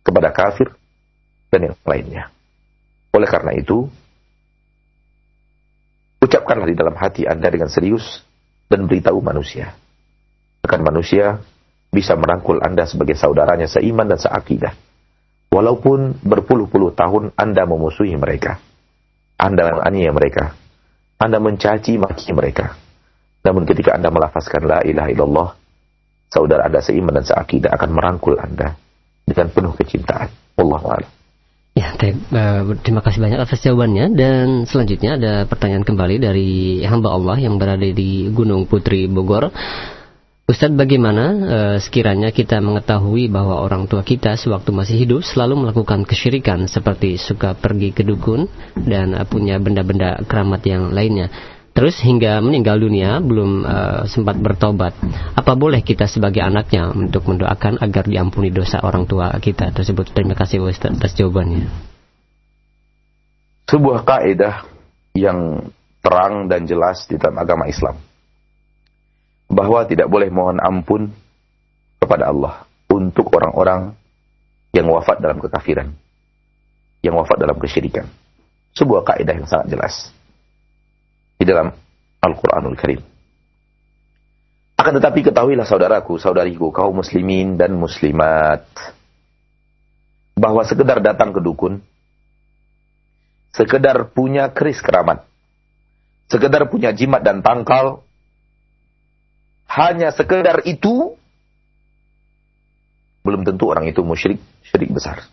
kepada 0.00 0.32
kafir, 0.32 0.74
dan 1.50 1.70
yang 1.70 1.76
lainnya. 1.82 2.30
Oleh 3.10 3.28
karena 3.28 3.52
itu, 3.54 3.90
ucapkanlah 6.20 6.68
di 6.68 6.76
dalam 6.76 6.94
hati 6.94 7.24
Anda 7.24 7.48
dengan 7.48 7.72
serius 7.72 8.22
dan 8.68 8.84
beritahu 8.86 9.18
manusia. 9.24 9.74
Akan 10.60 10.84
manusia 10.84 11.40
bisa 11.90 12.14
merangkul 12.14 12.60
Anda 12.60 12.86
sebagai 12.86 13.16
saudaranya 13.16 13.66
seiman 13.66 14.06
dan 14.06 14.20
seakidah. 14.20 14.76
Walaupun 15.50 16.22
berpuluh-puluh 16.22 16.94
tahun 16.94 17.34
Anda 17.34 17.66
memusuhi 17.66 18.14
mereka. 18.14 18.62
Anda 19.40 19.74
menganiaya 19.74 20.12
mereka. 20.14 20.54
Anda 21.18 21.42
mencaci 21.42 21.98
maki 21.98 22.30
mereka. 22.36 22.78
Namun 23.42 23.66
ketika 23.66 23.96
Anda 23.96 24.12
melafazkan 24.12 24.62
la 24.68 24.84
ilaha 24.84 25.08
illallah, 25.10 25.48
saudara 26.30 26.68
Anda 26.68 26.84
seiman 26.84 27.16
dan 27.18 27.26
seakidah 27.26 27.74
akan 27.74 27.90
merangkul 27.90 28.38
Anda 28.38 28.78
dengan 29.26 29.48
penuh 29.50 29.74
kecintaan. 29.74 30.28
Allah 30.60 30.82
a'lam. 30.84 31.19
Ya, 31.70 31.94
uh, 31.94 32.74
terima 32.82 32.98
kasih 32.98 33.22
banyak 33.22 33.38
atas 33.38 33.62
jawabannya 33.62 34.10
dan 34.18 34.66
selanjutnya 34.66 35.14
ada 35.14 35.32
pertanyaan 35.46 35.86
kembali 35.86 36.16
dari 36.18 36.50
hamba 36.82 37.14
Allah 37.14 37.38
yang 37.38 37.62
berada 37.62 37.86
di 37.86 38.26
Gunung 38.34 38.66
Putri 38.66 39.06
Bogor. 39.06 39.54
Ustadz 40.50 40.74
bagaimana 40.74 41.24
e, 41.30 41.58
sekiranya 41.78 42.34
kita 42.34 42.58
mengetahui 42.58 43.30
bahwa 43.30 43.62
orang 43.62 43.86
tua 43.86 44.02
kita 44.02 44.34
sewaktu 44.34 44.74
masih 44.74 44.98
hidup 44.98 45.22
selalu 45.22 45.62
melakukan 45.62 46.02
kesyirikan 46.02 46.66
seperti 46.66 47.22
suka 47.22 47.54
pergi 47.54 47.94
ke 47.94 48.02
dukun 48.02 48.50
dan 48.74 49.14
punya 49.30 49.62
benda-benda 49.62 50.18
keramat 50.26 50.66
yang 50.66 50.90
lainnya. 50.90 51.30
Terus 51.70 52.02
hingga 52.02 52.42
meninggal 52.42 52.82
dunia 52.82 53.22
belum 53.22 53.62
e, 53.62 53.76
sempat 54.10 54.34
bertobat. 54.42 54.90
Apa 55.38 55.54
boleh 55.54 55.86
kita 55.86 56.10
sebagai 56.10 56.42
anaknya 56.42 56.90
untuk 56.90 57.30
mendoakan 57.30 57.78
agar 57.78 58.10
diampuni 58.10 58.50
dosa 58.50 58.82
orang 58.82 59.06
tua 59.06 59.30
kita 59.38 59.70
tersebut? 59.70 60.10
Terima 60.10 60.34
kasih 60.34 60.66
Ustadz 60.66 60.98
atas 60.98 61.14
jawabannya. 61.14 61.70
Sebuah 63.70 64.02
kaidah 64.02 64.66
yang 65.14 65.70
terang 66.02 66.50
dan 66.50 66.66
jelas 66.66 67.06
di 67.06 67.14
dalam 67.14 67.38
agama 67.38 67.70
Islam 67.70 67.94
bahwa 69.46 69.86
tidak 69.86 70.10
boleh 70.10 70.26
mohon 70.26 70.58
ampun 70.58 71.14
kepada 72.02 72.34
Allah 72.34 72.66
untuk 72.90 73.30
orang-orang 73.30 73.94
yang 74.74 74.90
wafat 74.90 75.22
dalam 75.22 75.38
kekafiran, 75.38 75.94
yang 77.02 77.14
wafat 77.14 77.38
dalam 77.38 77.58
kesyirikan. 77.62 78.10
Sebuah 78.74 79.06
kaidah 79.06 79.34
yang 79.38 79.46
sangat 79.46 79.70
jelas 79.70 79.94
di 81.40 81.48
dalam 81.48 81.72
Al-Quranul 82.20 82.76
Karim. 82.76 83.00
Akan 84.76 84.92
tetapi 84.96 85.24
ketahuilah 85.24 85.64
saudaraku, 85.64 86.20
saudariku, 86.20 86.68
kaum 86.68 87.00
muslimin 87.00 87.56
dan 87.56 87.76
muslimat, 87.76 88.68
bahwa 90.36 90.64
sekedar 90.64 91.00
datang 91.00 91.32
ke 91.32 91.40
dukun, 91.40 91.80
sekedar 93.56 94.08
punya 94.12 94.52
keris 94.52 94.80
keramat, 94.80 95.24
sekedar 96.28 96.68
punya 96.68 96.92
jimat 96.96 97.20
dan 97.20 97.44
tangkal, 97.44 98.04
hanya 99.68 100.12
sekedar 100.16 100.64
itu, 100.64 101.16
belum 103.20 103.44
tentu 103.44 103.68
orang 103.68 103.88
itu 103.88 104.00
musyrik, 104.00 104.40
syirik 104.64 104.92
besar. 104.92 105.28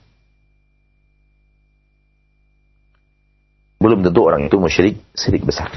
Belum 3.80 4.04
tentu 4.04 4.28
orang 4.28 4.44
itu 4.44 4.60
musyrik, 4.60 5.00
syirik 5.16 5.48
besar. 5.48 5.72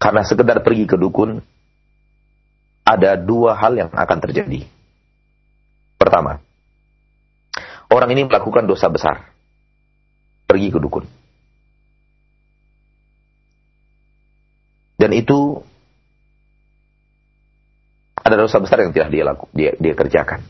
Karena 0.00 0.24
sekedar 0.24 0.64
pergi 0.64 0.88
ke 0.88 0.96
dukun, 0.96 1.44
ada 2.88 3.20
dua 3.20 3.52
hal 3.52 3.76
yang 3.76 3.92
akan 3.92 4.18
terjadi. 4.24 4.64
Pertama, 6.00 6.40
orang 7.92 8.08
ini 8.16 8.24
melakukan 8.24 8.64
dosa 8.64 8.88
besar. 8.88 9.28
Pergi 10.48 10.72
ke 10.72 10.80
dukun. 10.80 11.04
Dan 14.96 15.12
itu 15.16 15.60
ada 18.20 18.36
dosa 18.36 18.60
besar 18.60 18.84
yang 18.84 18.92
tidak 18.92 19.08
dia 19.12 19.24
laku, 19.24 19.48
dia, 19.52 19.72
dia 19.76 19.96
kerjakan. 19.96 20.44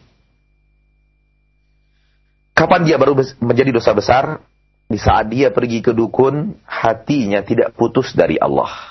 Kapan 2.55 2.83
dia 2.83 2.99
baru 2.99 3.19
menjadi 3.43 3.71
dosa 3.71 3.95
besar? 3.95 4.43
Di 4.91 4.99
saat 4.99 5.31
dia 5.31 5.55
pergi 5.55 5.87
ke 5.87 5.95
dukun, 5.95 6.59
hatinya 6.67 7.47
tidak 7.47 7.79
putus 7.79 8.11
dari 8.11 8.43
Allah. 8.43 8.90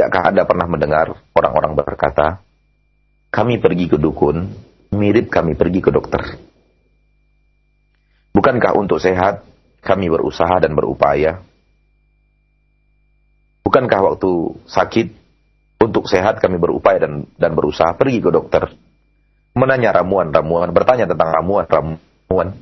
Tidakkah 0.00 0.32
Anda 0.32 0.48
pernah 0.48 0.64
mendengar 0.64 1.12
orang-orang 1.36 1.76
berkata, 1.76 2.40
kami 3.28 3.60
pergi 3.60 3.84
ke 3.84 4.00
dukun, 4.00 4.48
mirip 4.96 5.28
kami 5.28 5.52
pergi 5.52 5.84
ke 5.84 5.92
dokter. 5.92 6.40
Bukankah 8.32 8.80
untuk 8.80 8.96
sehat, 8.96 9.44
kami 9.84 10.08
berusaha 10.08 10.56
dan 10.56 10.72
berupaya? 10.72 11.44
Bukankah 13.60 14.00
waktu 14.16 14.56
sakit, 14.72 15.12
untuk 15.84 16.08
sehat 16.08 16.40
kami 16.40 16.56
berupaya 16.56 17.04
dan, 17.04 17.28
dan 17.36 17.52
berusaha 17.52 17.92
pergi 17.92 18.24
ke 18.24 18.32
dokter? 18.32 18.72
Menanya 19.52 20.00
ramuan-ramuan, 20.00 20.72
bertanya 20.72 21.04
tentang 21.04 21.28
ramuan-ramuan, 21.28 22.56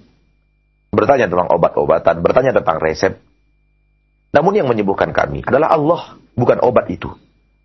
bertanya 0.90 1.30
tentang 1.30 1.54
obat-obatan, 1.54 2.18
bertanya 2.18 2.50
tentang 2.50 2.82
resep. 2.82 3.14
Namun 4.34 4.58
yang 4.58 4.66
menyembuhkan 4.66 5.14
kami 5.14 5.46
adalah 5.46 5.78
Allah, 5.78 6.18
bukan 6.34 6.58
obat 6.66 6.90
itu, 6.90 7.14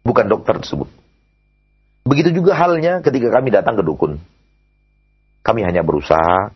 bukan 0.04 0.26
dokter 0.28 0.60
tersebut. 0.60 0.92
Begitu 2.04 2.36
juga 2.44 2.60
halnya 2.60 3.00
ketika 3.00 3.32
kami 3.32 3.50
datang 3.50 3.80
ke 3.80 3.84
dukun. 3.84 4.20
Kami 5.44 5.64
hanya 5.64 5.84
berusaha 5.84 6.52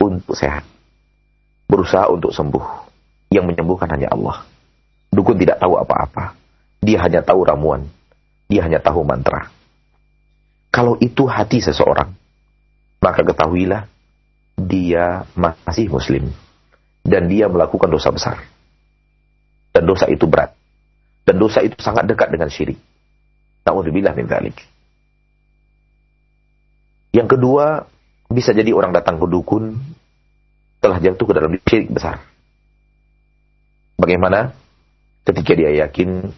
untuk 0.00 0.36
sehat. 0.36 0.64
Berusaha 1.68 2.08
untuk 2.08 2.32
sembuh. 2.32 2.88
Yang 3.30 3.44
menyembuhkan 3.54 3.88
hanya 3.92 4.10
Allah. 4.12 4.44
Dukun 5.12 5.36
tidak 5.36 5.60
tahu 5.60 5.76
apa-apa. 5.76 6.36
Dia 6.80 7.04
hanya 7.04 7.20
tahu 7.20 7.44
ramuan. 7.44 7.86
Dia 8.48 8.66
hanya 8.66 8.80
tahu 8.80 9.04
mantra. 9.04 9.52
Kalau 10.70 10.96
itu 10.98 11.26
hati 11.26 11.60
seseorang, 11.60 12.14
maka 13.02 13.20
ketahuilah 13.22 13.86
dia 14.56 15.28
masih 15.36 15.92
muslim. 15.92 16.32
Dan 17.00 17.32
dia 17.32 17.48
melakukan 17.48 17.88
dosa 17.88 18.12
besar. 18.12 18.36
Dan 19.72 19.88
dosa 19.88 20.04
itu 20.08 20.28
berat. 20.28 20.59
Dan 21.30 21.38
dosa 21.38 21.62
itu 21.62 21.78
sangat 21.78 22.10
dekat 22.10 22.34
dengan 22.34 22.50
syirik. 22.50 22.74
Na'udzubillah 23.62 24.18
min 24.18 24.26
dzalik. 24.26 24.58
Yang 27.14 27.38
kedua, 27.38 27.86
bisa 28.26 28.50
jadi 28.50 28.74
orang 28.74 28.90
datang 28.90 29.22
ke 29.22 29.30
dukun 29.30 29.78
telah 30.82 30.98
jatuh 30.98 31.22
ke 31.30 31.34
dalam 31.38 31.54
syirik 31.62 31.94
besar. 31.94 32.18
Bagaimana? 33.94 34.58
Ketika 35.22 35.54
dia 35.54 35.70
yakin 35.86 36.34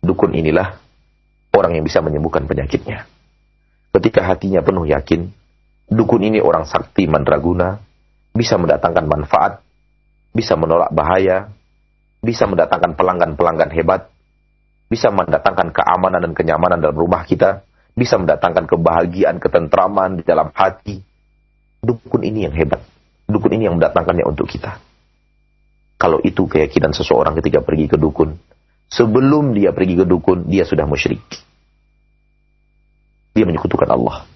dukun 0.00 0.32
inilah 0.32 0.80
orang 1.52 1.76
yang 1.76 1.84
bisa 1.84 2.00
menyembuhkan 2.00 2.48
penyakitnya. 2.48 3.04
Ketika 3.92 4.24
hatinya 4.24 4.64
penuh 4.64 4.88
yakin, 4.88 5.28
dukun 5.92 6.24
ini 6.24 6.40
orang 6.40 6.64
sakti 6.64 7.04
mandraguna, 7.04 7.76
bisa 8.32 8.56
mendatangkan 8.56 9.04
manfaat, 9.04 9.60
bisa 10.32 10.56
menolak 10.56 10.88
bahaya, 10.96 11.52
bisa 12.24 12.48
mendatangkan 12.48 12.96
pelanggan-pelanggan 12.96 13.68
hebat, 13.76 14.08
bisa 14.90 15.14
mendatangkan 15.14 15.70
keamanan 15.70 16.18
dan 16.18 16.32
kenyamanan 16.34 16.82
dalam 16.82 16.98
rumah 16.98 17.22
kita, 17.22 17.62
bisa 17.94 18.18
mendatangkan 18.18 18.66
kebahagiaan, 18.66 19.38
ketentraman 19.38 20.18
di 20.18 20.26
dalam 20.26 20.50
hati. 20.50 20.98
Dukun 21.78 22.26
ini 22.26 22.50
yang 22.50 22.54
hebat. 22.58 22.82
Dukun 23.30 23.54
ini 23.54 23.70
yang 23.70 23.78
mendatangkannya 23.78 24.26
untuk 24.26 24.50
kita. 24.50 24.82
Kalau 25.94 26.18
itu 26.26 26.50
keyakinan 26.50 26.90
seseorang 26.90 27.38
ketika 27.38 27.62
pergi 27.62 27.86
ke 27.86 27.94
dukun, 27.94 28.34
sebelum 28.90 29.54
dia 29.54 29.70
pergi 29.70 30.02
ke 30.02 30.04
dukun, 30.04 30.50
dia 30.50 30.66
sudah 30.66 30.84
musyrik. 30.90 31.22
Dia 33.30 33.46
menyekutukan 33.46 33.86
Allah. 33.86 34.26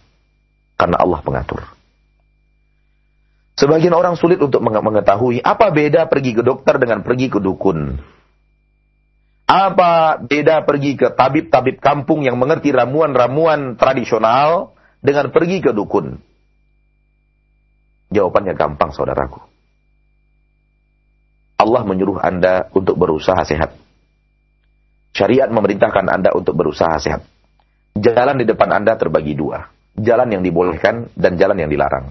Karena 0.78 1.02
Allah 1.02 1.18
pengatur. 1.18 1.66
Sebagian 3.54 3.94
orang 3.94 4.14
sulit 4.14 4.38
untuk 4.42 4.62
mengetahui 4.62 5.42
apa 5.42 5.70
beda 5.70 6.06
pergi 6.10 6.34
ke 6.34 6.42
dokter 6.42 6.78
dengan 6.78 7.02
pergi 7.02 7.26
ke 7.30 7.38
dukun. 7.42 8.13
Apa 9.44 10.24
beda 10.24 10.64
pergi 10.64 10.96
ke 10.96 11.12
tabib-tabib 11.12 11.76
kampung 11.76 12.24
yang 12.24 12.40
mengerti 12.40 12.72
ramuan-ramuan 12.72 13.76
tradisional 13.76 14.72
dengan 15.04 15.28
pergi 15.28 15.60
ke 15.60 15.76
dukun? 15.76 16.16
Jawabannya 18.08 18.56
gampang, 18.56 18.96
saudaraku. 18.96 19.44
Allah 21.60 21.82
menyuruh 21.84 22.24
Anda 22.24 22.72
untuk 22.72 22.96
berusaha 22.96 23.44
sehat. 23.44 23.76
Syariat 25.12 25.52
memerintahkan 25.52 26.08
Anda 26.08 26.32
untuk 26.32 26.56
berusaha 26.56 26.96
sehat. 26.96 27.22
Jalan 27.94 28.40
di 28.40 28.48
depan 28.48 28.72
Anda 28.72 28.96
terbagi 28.96 29.36
dua. 29.36 29.68
Jalan 29.94 30.34
yang 30.34 30.42
dibolehkan 30.42 31.12
dan 31.14 31.36
jalan 31.36 31.60
yang 31.60 31.70
dilarang. 31.70 32.10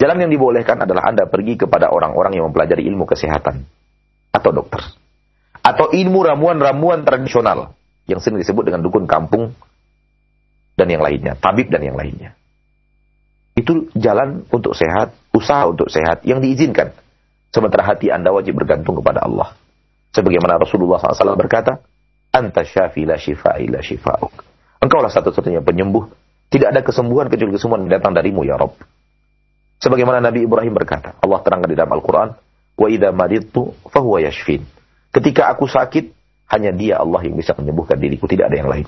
Jalan 0.00 0.26
yang 0.26 0.30
dibolehkan 0.32 0.82
adalah 0.82 1.06
Anda 1.06 1.28
pergi 1.30 1.54
kepada 1.60 1.92
orang-orang 1.92 2.34
yang 2.34 2.50
mempelajari 2.50 2.82
ilmu 2.88 3.06
kesehatan 3.06 3.62
atau 4.34 4.50
dokter 4.50 5.03
atau 5.64 5.88
ilmu 5.88 6.20
ramuan-ramuan 6.20 7.08
tradisional 7.08 7.72
yang 8.04 8.20
sering 8.20 8.36
disebut 8.36 8.68
dengan 8.68 8.84
dukun 8.84 9.08
kampung 9.08 9.56
dan 10.76 10.86
yang 10.92 11.00
lainnya, 11.00 11.32
tabib 11.40 11.72
dan 11.72 11.80
yang 11.80 11.96
lainnya. 11.96 12.36
Itu 13.56 13.88
jalan 13.96 14.44
untuk 14.52 14.76
sehat, 14.76 15.16
usaha 15.32 15.64
untuk 15.64 15.88
sehat 15.88 16.26
yang 16.28 16.44
diizinkan. 16.44 16.92
Sementara 17.48 17.86
hati 17.86 18.12
Anda 18.12 18.34
wajib 18.34 18.60
bergantung 18.60 18.98
kepada 19.00 19.24
Allah. 19.24 19.56
Sebagaimana 20.12 20.58
Rasulullah 20.60 21.00
SAW 21.00 21.38
berkata, 21.38 21.80
Anta 22.34 22.66
syafi 22.66 23.06
la 23.06 23.14
shifa'i 23.14 23.70
la 23.70 23.78
shifa'uk. 23.78 24.34
Engkaulah 24.82 25.08
satu-satunya 25.08 25.62
penyembuh. 25.62 26.10
Tidak 26.50 26.66
ada 26.66 26.82
kesembuhan 26.82 27.30
kecuali 27.30 27.54
kesembuhan 27.54 27.86
yang 27.86 28.02
datang 28.02 28.12
darimu 28.12 28.42
ya 28.42 28.58
Rabb. 28.58 28.74
Sebagaimana 29.78 30.18
Nabi 30.18 30.44
Ibrahim 30.44 30.74
berkata, 30.74 31.14
Allah 31.22 31.38
terangkan 31.46 31.70
di 31.70 31.78
dalam 31.78 31.94
Al-Quran, 31.94 32.34
Wa 32.74 32.90
idha 32.90 33.14
madidtu 33.14 33.70
fahuwa 33.86 34.18
yashfin. 34.18 34.66
Ketika 35.14 35.46
aku 35.54 35.70
sakit, 35.70 36.10
hanya 36.50 36.74
dia 36.74 36.98
Allah 36.98 37.22
yang 37.22 37.38
bisa 37.38 37.54
menyembuhkan 37.54 37.94
diriku, 38.02 38.26
tidak 38.26 38.50
ada 38.50 38.56
yang 38.58 38.66
lain. 38.66 38.86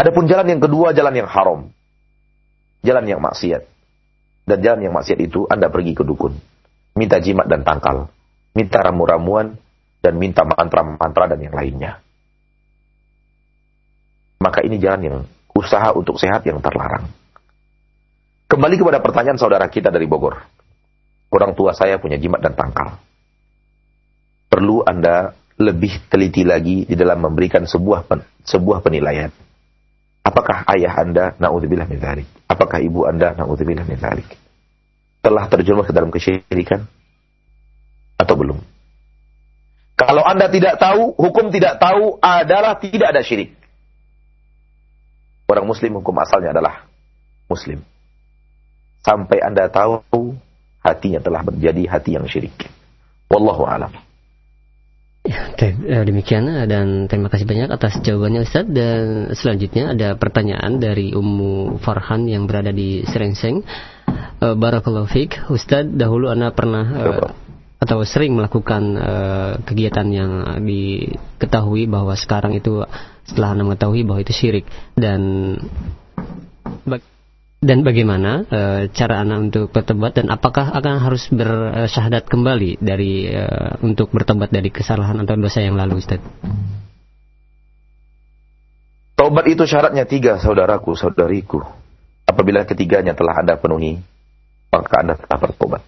Adapun 0.00 0.24
jalan 0.24 0.56
yang 0.56 0.62
kedua, 0.64 0.96
jalan 0.96 1.12
yang 1.20 1.28
haram. 1.28 1.68
Jalan 2.80 3.04
yang 3.04 3.20
maksiat. 3.20 3.68
Dan 4.48 4.58
jalan 4.64 4.88
yang 4.88 4.94
maksiat 4.96 5.20
itu, 5.20 5.44
Anda 5.52 5.68
pergi 5.68 5.92
ke 5.92 6.02
dukun. 6.02 6.32
Minta 6.96 7.20
jimat 7.20 7.44
dan 7.44 7.60
tangkal. 7.60 8.08
Minta 8.56 8.80
ramu-ramuan, 8.80 9.52
dan 10.00 10.16
minta 10.16 10.48
mantra-mantra 10.48 11.28
dan 11.28 11.38
yang 11.38 11.52
lainnya. 11.52 12.00
Maka 14.40 14.64
ini 14.64 14.80
jalan 14.80 15.02
yang 15.04 15.16
usaha 15.52 15.92
untuk 15.92 16.16
sehat 16.16 16.42
yang 16.48 16.58
terlarang. 16.64 17.04
Kembali 18.48 18.80
kepada 18.80 18.98
pertanyaan 19.04 19.38
saudara 19.38 19.68
kita 19.68 19.92
dari 19.92 20.08
Bogor. 20.08 20.40
Orang 21.30 21.52
tua 21.52 21.76
saya 21.76 22.00
punya 22.00 22.16
jimat 22.16 22.42
dan 22.42 22.56
tangkal 22.56 22.98
perlu 24.52 24.84
Anda 24.84 25.32
lebih 25.56 26.12
teliti 26.12 26.44
lagi 26.44 26.84
di 26.84 26.92
dalam 26.92 27.24
memberikan 27.24 27.64
sebuah 27.64 28.04
pen, 28.04 28.20
sebuah 28.44 28.84
penilaian. 28.84 29.32
Apakah 30.20 30.68
ayah 30.76 31.00
Anda 31.00 31.32
naudzubillah 31.40 31.88
min 31.88 31.96
dzalik? 31.96 32.28
Apakah 32.44 32.84
ibu 32.84 33.08
Anda 33.08 33.32
naudzubillah 33.32 33.88
min 33.88 33.96
dzalik? 33.96 34.28
Telah 35.24 35.48
terjerumus 35.48 35.88
ke 35.88 35.96
dalam 35.96 36.12
kesyirikan 36.12 36.84
atau 38.20 38.34
belum? 38.36 38.60
Kalau 39.96 40.20
Anda 40.20 40.52
tidak 40.52 40.76
tahu, 40.76 41.16
hukum 41.16 41.48
tidak 41.48 41.80
tahu 41.80 42.20
adalah 42.20 42.76
tidak 42.76 43.16
ada 43.16 43.24
syirik. 43.24 43.56
Orang 45.48 45.64
muslim 45.64 45.96
hukum 45.96 46.16
asalnya 46.20 46.52
adalah 46.52 46.84
muslim. 47.48 47.80
Sampai 49.00 49.40
Anda 49.40 49.70
tahu 49.72 50.36
hatinya 50.82 51.22
telah 51.22 51.40
menjadi 51.46 51.82
hati 51.88 52.18
yang 52.18 52.26
syirik. 52.26 52.54
Wallahu 53.30 53.64
a'lam. 53.64 54.11
Ya, 55.22 56.02
demikian 56.02 56.50
eh, 56.50 56.66
dan 56.66 57.06
terima 57.06 57.30
kasih 57.30 57.46
banyak 57.46 57.70
atas 57.70 58.02
jawabannya 58.02 58.42
Ustaz 58.42 58.66
dan 58.66 59.30
selanjutnya 59.30 59.94
ada 59.94 60.18
pertanyaan 60.18 60.82
dari 60.82 61.14
Ummu 61.14 61.78
Farhan 61.78 62.26
yang 62.26 62.50
berada 62.50 62.74
di 62.74 63.06
Serengseng. 63.06 63.62
Uh, 64.42 64.58
Barakallahu 64.58 65.06
fiik. 65.06 65.46
Ustaz, 65.46 65.86
dahulu 65.86 66.26
Anda 66.26 66.50
pernah 66.50 66.84
uh, 66.98 67.26
atau 67.78 68.02
sering 68.02 68.34
melakukan 68.34 68.82
uh, 68.98 69.52
kegiatan 69.62 70.10
yang 70.10 70.32
diketahui 70.58 71.86
bahwa 71.86 72.18
sekarang 72.18 72.58
itu 72.58 72.82
setelah 73.22 73.54
Anda 73.54 73.62
mengetahui 73.62 74.02
bahwa 74.02 74.26
itu 74.26 74.34
syirik 74.34 74.66
dan 74.98 75.22
dan 77.62 77.86
bagaimana 77.86 78.42
e, 78.50 78.60
cara 78.90 79.22
anda 79.22 79.38
untuk 79.38 79.70
bertobat 79.70 80.18
dan 80.18 80.34
apakah 80.34 80.74
akan 80.74 80.98
harus 80.98 81.30
bersyahadat 81.30 82.26
kembali 82.26 82.82
dari 82.82 83.30
e, 83.30 83.42
untuk 83.86 84.10
bertobat 84.10 84.50
dari 84.50 84.66
kesalahan 84.74 85.22
atau 85.22 85.38
dosa 85.38 85.62
yang 85.62 85.78
lalu 85.78 86.02
Ustaz? 86.02 86.18
Tobat 89.14 89.46
itu 89.46 89.62
syaratnya 89.62 90.02
tiga 90.10 90.42
saudaraku, 90.42 90.98
saudariku. 90.98 91.62
Apabila 92.26 92.66
ketiganya 92.66 93.14
telah 93.14 93.38
anda 93.38 93.54
penuhi, 93.54 94.02
maka 94.74 94.94
anda 94.98 95.14
telah 95.14 95.38
bertobat. 95.38 95.82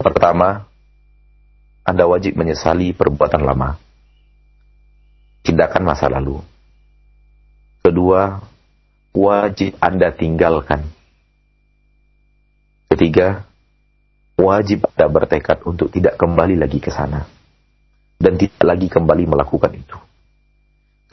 Pertama, 0.00 0.64
anda 1.84 2.08
wajib 2.08 2.32
menyesali 2.32 2.96
perbuatan 2.96 3.44
lama. 3.44 3.76
Tindakan 5.44 5.84
masa 5.84 6.08
lalu. 6.08 6.40
Kedua, 7.84 8.40
wajib 9.14 9.76
Anda 9.80 10.12
tinggalkan. 10.12 10.88
Ketiga, 12.88 13.44
wajib 14.40 14.88
Anda 14.94 15.06
bertekad 15.12 15.64
untuk 15.68 15.92
tidak 15.92 16.16
kembali 16.16 16.56
lagi 16.56 16.80
ke 16.80 16.90
sana. 16.90 17.26
dan 18.18 18.34
tidak 18.34 18.66
lagi 18.66 18.90
kembali 18.90 19.30
melakukan 19.30 19.70
itu. 19.78 19.94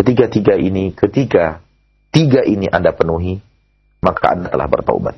Ketiga-tiga 0.01 0.57
ini, 0.57 0.89
ketika 0.89 1.61
tiga 2.09 2.41
ini 2.41 2.65
Anda 2.65 2.91
penuhi, 2.97 3.39
maka 4.01 4.33
Anda 4.33 4.49
telah 4.49 4.65
bertaubat. 4.65 5.15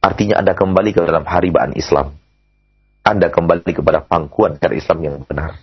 Artinya 0.00 0.40
Anda 0.40 0.56
kembali 0.56 0.90
ke 0.96 1.04
dalam 1.04 1.28
haribaan 1.28 1.76
Islam. 1.76 2.16
Anda 3.04 3.28
kembali 3.28 3.72
kepada 3.76 4.00
pangkuan 4.00 4.56
dari 4.56 4.80
Islam 4.80 4.98
yang 5.04 5.16
benar. 5.28 5.60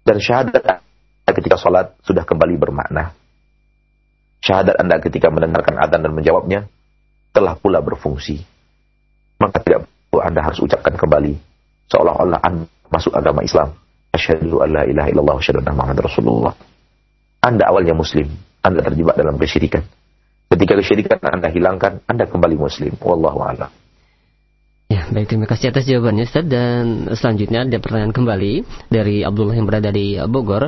Dan 0.00 0.16
syahadat 0.16 0.80
ketika 1.28 1.60
sholat 1.60 1.92
sudah 2.00 2.24
kembali 2.24 2.56
bermakna. 2.56 3.12
Syahadat 4.40 4.76
Anda 4.80 4.96
ketika 5.00 5.28
mendengarkan 5.28 5.76
adzan 5.76 6.00
dan 6.04 6.12
menjawabnya 6.16 6.68
telah 7.36 7.54
pula 7.56 7.84
berfungsi. 7.84 8.40
Maka 9.40 9.60
tidak 9.60 9.88
perlu 10.08 10.20
Anda 10.24 10.40
harus 10.44 10.60
ucapkan 10.60 10.96
kembali 10.96 11.36
seolah-olah 11.92 12.40
Anda 12.40 12.64
masuk 12.90 13.14
agama 13.14 13.44
Islam. 13.46 13.76
Asyhadu 14.10 14.58
an 14.64 14.68
la 14.74 14.82
ilaha 14.88 15.08
illallah 15.12 15.34
wa 15.38 15.42
asyhadu 15.42 15.62
anna 15.62 15.72
Muhammad 15.76 15.98
Rasulullah. 16.02 16.54
Anda 17.40 17.70
awalnya 17.70 17.94
muslim, 17.94 18.26
Anda 18.60 18.84
terjebak 18.84 19.16
dalam 19.16 19.38
kesyirikan. 19.38 19.86
Ketika 20.50 20.74
kesyirikan 20.76 21.22
Anda 21.22 21.48
hilangkan, 21.48 22.02
Anda 22.10 22.26
kembali 22.26 22.58
muslim. 22.58 22.98
Wallahu 22.98 23.38
a'lam. 23.46 23.70
Ya, 24.90 25.06
baik 25.06 25.30
terima 25.30 25.46
kasih 25.46 25.70
atas 25.70 25.86
jawabannya 25.86 26.26
Ustaz 26.26 26.50
dan 26.50 27.06
selanjutnya 27.14 27.62
ada 27.62 27.78
pertanyaan 27.78 28.10
kembali 28.10 28.66
dari 28.90 29.22
Abdullah 29.22 29.54
yang 29.54 29.70
berada 29.70 29.94
di 29.94 30.18
Bogor. 30.26 30.66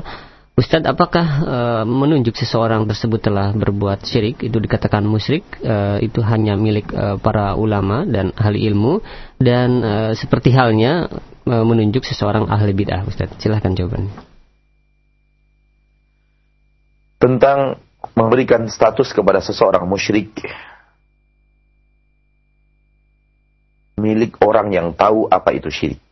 Ustadz, 0.52 0.84
apakah 0.84 1.26
e, 1.48 1.58
menunjuk 1.88 2.36
seseorang 2.36 2.84
tersebut 2.84 3.24
telah 3.24 3.56
berbuat 3.56 4.04
syirik 4.04 4.44
itu 4.44 4.52
dikatakan 4.60 5.00
musyrik 5.00 5.48
e, 5.64 6.04
itu 6.04 6.20
hanya 6.20 6.60
milik 6.60 6.92
e, 6.92 7.16
para 7.24 7.56
ulama 7.56 8.04
dan 8.04 8.36
ahli 8.36 8.68
ilmu 8.68 9.00
dan 9.40 9.80
e, 9.80 9.92
seperti 10.12 10.52
halnya 10.52 11.08
e, 11.48 11.54
menunjuk 11.56 12.04
seseorang 12.04 12.52
ahli 12.52 12.76
bid'ah, 12.76 13.00
Ustadz. 13.08 13.40
Silahkan 13.40 13.72
jawabannya. 13.72 14.12
Tentang 17.16 17.80
memberikan 18.12 18.68
status 18.68 19.08
kepada 19.16 19.40
seseorang 19.40 19.88
musyrik 19.88 20.36
milik 23.96 24.36
orang 24.44 24.68
yang 24.68 24.92
tahu 24.92 25.32
apa 25.32 25.56
itu 25.56 25.72
syirik. 25.72 26.02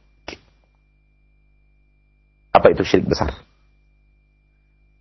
Apa 2.57 2.72
itu 2.72 2.88
syirik 2.88 3.05
besar? 3.05 3.49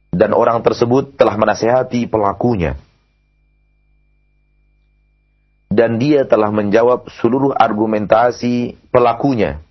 Dan 0.10 0.34
orang 0.34 0.66
tersebut 0.66 1.14
telah 1.14 1.38
menasehati 1.38 2.10
pelakunya. 2.10 2.78
Dan 5.70 6.02
dia 6.02 6.26
telah 6.26 6.50
menjawab 6.50 7.14
seluruh 7.22 7.54
argumentasi 7.54 8.74
pelakunya 8.90 9.62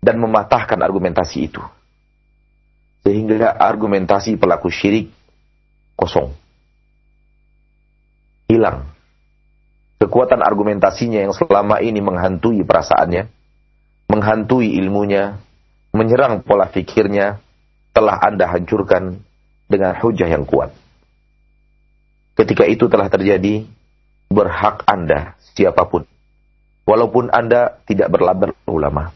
dan 0.00 0.16
mematahkan 0.16 0.80
argumentasi 0.80 1.52
itu. 1.52 1.60
Sehingga 3.04 3.52
argumentasi 3.52 4.40
pelaku 4.40 4.72
syirik 4.72 5.12
kosong. 5.92 6.32
Hilang. 8.48 8.88
Kekuatan 10.00 10.40
argumentasinya 10.40 11.24
yang 11.24 11.32
selama 11.36 11.80
ini 11.84 12.00
menghantui 12.00 12.64
perasaannya, 12.64 13.28
menghantui 14.08 14.76
ilmunya, 14.80 15.40
menyerang 15.96 16.44
pola 16.44 16.68
pikirnya, 16.68 17.40
telah 17.96 18.20
Anda 18.20 18.50
hancurkan 18.50 19.23
dengan 19.68 19.96
hujah 19.98 20.28
yang 20.28 20.44
kuat. 20.44 20.72
Ketika 22.34 22.66
itu 22.66 22.90
telah 22.90 23.06
terjadi, 23.06 23.62
berhak 24.26 24.82
Anda, 24.90 25.38
siapa 25.54 25.86
pun. 25.86 26.02
Walaupun 26.84 27.30
Anda 27.30 27.80
tidak 27.86 28.12
berlabar 28.12 28.52
ulama. 28.66 29.14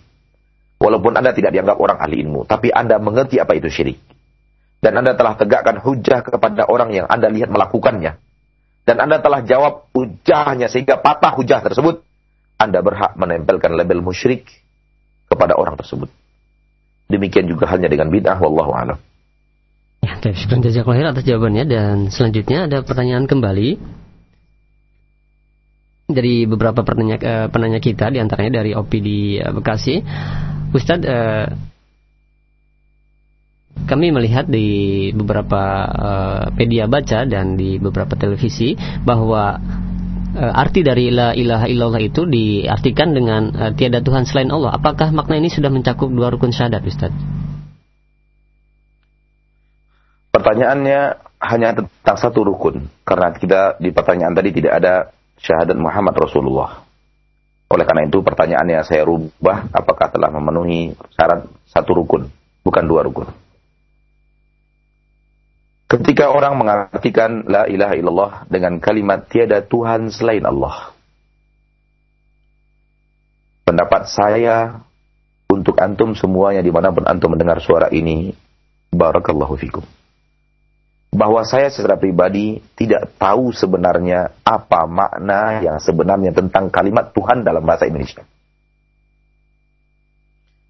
Walaupun 0.78 1.18
Anda 1.18 1.34
tidak 1.34 1.52
dianggap 1.52 1.76
orang 1.76 1.98
ahli 1.98 2.22
ilmu. 2.22 2.46
Tapi 2.46 2.70
Anda 2.70 3.02
mengerti 3.02 3.42
apa 3.42 3.58
itu 3.58 3.68
syirik. 3.68 3.98
Dan 4.78 4.94
Anda 4.94 5.18
telah 5.18 5.34
tegakkan 5.34 5.82
hujah 5.82 6.22
kepada 6.22 6.70
orang 6.70 6.94
yang 6.94 7.06
Anda 7.10 7.26
lihat 7.28 7.50
melakukannya. 7.50 8.14
Dan 8.86 8.96
Anda 9.02 9.18
telah 9.18 9.42
jawab 9.42 9.90
hujahnya 9.92 10.70
sehingga 10.70 11.02
patah 11.02 11.34
hujah 11.34 11.60
tersebut. 11.60 12.06
Anda 12.56 12.80
berhak 12.80 13.18
menempelkan 13.18 13.74
label 13.74 14.00
musyrik 14.00 14.48
kepada 15.28 15.58
orang 15.58 15.76
tersebut. 15.76 16.08
Demikian 17.10 17.50
juga 17.50 17.66
halnya 17.68 17.90
dengan 17.90 18.08
bid'ah. 18.08 18.38
Wallahu 18.38 18.72
a'lam. 18.72 18.98
Ya, 19.98 20.14
syukur 20.34 20.62
jazakallahu 20.62 21.10
atas 21.10 21.26
jawabannya 21.26 21.64
dan 21.66 21.94
selanjutnya 22.14 22.70
ada 22.70 22.86
pertanyaan 22.86 23.26
kembali 23.26 23.78
dari 26.08 26.48
beberapa 26.48 26.80
penanya, 26.86 27.16
uh, 27.20 27.46
penanya 27.52 27.84
kita 27.84 28.08
di 28.08 28.16
antaranya 28.16 28.64
dari 28.64 28.72
OP 28.72 28.88
di 28.96 29.36
uh, 29.36 29.52
Bekasi. 29.52 30.00
Ustadz, 30.72 31.04
uh, 31.04 31.46
kami 33.84 34.12
melihat 34.12 34.48
di 34.48 35.10
beberapa 35.12 35.62
uh, 35.88 36.42
media 36.56 36.88
baca 36.88 37.28
dan 37.28 37.60
di 37.60 37.76
beberapa 37.76 38.16
televisi 38.16 38.72
bahwa 39.04 39.60
uh, 40.34 40.52
arti 40.56 40.80
dari 40.80 41.12
la 41.12 41.36
ilaha 41.36 41.68
illallah 41.68 42.02
itu 42.02 42.24
diartikan 42.24 43.12
dengan 43.12 43.52
uh, 43.52 43.72
tiada 43.76 44.00
Tuhan 44.00 44.24
selain 44.24 44.48
Allah. 44.48 44.76
Apakah 44.76 45.12
makna 45.12 45.36
ini 45.36 45.52
sudah 45.52 45.68
mencakup 45.68 46.08
dua 46.08 46.32
rukun 46.32 46.50
syahadat, 46.50 46.82
Ustadz? 46.88 47.37
Pertanyaannya 50.28 51.00
hanya 51.38 51.68
tentang 51.74 52.18
satu 52.18 52.44
rukun. 52.44 52.84
Karena 53.06 53.32
kita 53.32 53.78
di 53.78 53.94
pertanyaan 53.94 54.34
tadi 54.34 54.50
tidak 54.52 54.72
ada 54.82 54.94
syahadat 55.38 55.78
Muhammad 55.78 56.14
Rasulullah. 56.18 56.82
Oleh 57.68 57.84
karena 57.84 58.08
itu 58.08 58.24
pertanyaannya 58.24 58.80
saya 58.84 59.04
rubah 59.04 59.68
apakah 59.70 60.08
telah 60.08 60.32
memenuhi 60.32 60.96
syarat 61.12 61.44
satu 61.68 62.00
rukun, 62.00 62.24
bukan 62.64 62.84
dua 62.88 63.04
rukun. 63.04 63.28
Ketika 65.88 66.28
orang 66.28 66.56
mengartikan 66.60 67.48
la 67.48 67.64
ilaha 67.64 67.94
illallah 67.96 68.32
dengan 68.48 68.76
kalimat 68.76 69.24
tiada 69.28 69.64
Tuhan 69.64 70.12
selain 70.12 70.44
Allah. 70.44 70.92
Pendapat 73.64 74.08
saya 74.08 74.80
untuk 75.48 75.76
antum 75.76 76.16
semuanya 76.16 76.64
di 76.64 76.72
mana 76.72 76.88
pun 76.88 77.04
antum 77.04 77.36
mendengar 77.36 77.60
suara 77.60 77.92
ini, 77.92 78.32
barakallahu 78.92 79.60
fikum 79.60 79.84
bahwa 81.08 81.40
saya 81.44 81.72
secara 81.72 81.96
pribadi 81.96 82.60
tidak 82.76 83.16
tahu 83.16 83.48
sebenarnya 83.56 84.28
apa 84.44 84.84
makna 84.84 85.64
yang 85.64 85.80
sebenarnya 85.80 86.36
tentang 86.36 86.68
kalimat 86.68 87.16
Tuhan 87.16 87.44
dalam 87.44 87.64
bahasa 87.64 87.88
Indonesia. 87.88 88.24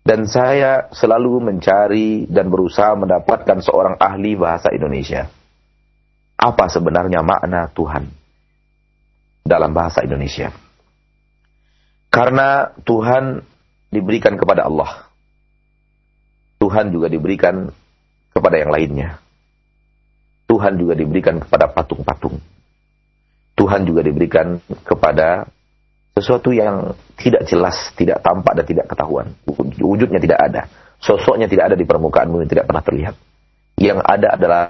Dan 0.08 0.24
saya 0.24 0.88
selalu 0.94 1.52
mencari 1.52 2.24
dan 2.32 2.48
berusaha 2.48 2.96
mendapatkan 2.96 3.60
seorang 3.60 4.00
ahli 4.00 4.40
bahasa 4.40 4.72
Indonesia. 4.72 5.28
Apa 6.38 6.70
sebenarnya 6.70 7.20
makna 7.20 7.68
Tuhan 7.74 8.08
dalam 9.44 9.74
bahasa 9.74 10.00
Indonesia? 10.06 10.54
Karena 12.08 12.72
Tuhan 12.88 13.42
diberikan 13.92 14.38
kepada 14.38 14.64
Allah. 14.64 15.12
Tuhan 16.56 16.88
juga 16.88 17.12
diberikan 17.12 17.68
kepada 18.32 18.56
yang 18.56 18.72
lainnya 18.72 19.27
Tuhan 20.48 20.80
juga 20.80 20.96
diberikan 20.96 21.36
kepada 21.38 21.68
patung-patung. 21.68 22.40
Tuhan 23.52 23.84
juga 23.84 24.00
diberikan 24.00 24.56
kepada 24.86 25.44
sesuatu 26.16 26.50
yang 26.50 26.96
tidak 27.20 27.44
jelas, 27.46 27.92
tidak 27.94 28.24
tampak 28.24 28.56
dan 28.56 28.64
tidak 28.64 28.86
ketahuan. 28.88 29.36
Wujudnya 29.76 30.18
tidak 30.18 30.40
ada. 30.40 30.62
Sosoknya 30.98 31.46
tidak 31.46 31.70
ada 31.70 31.76
di 31.78 31.84
permukaan 31.84 32.32
bumi, 32.32 32.48
tidak 32.48 32.66
pernah 32.66 32.82
terlihat. 32.82 33.14
Yang 33.78 33.98
ada 34.02 34.28
adalah 34.34 34.62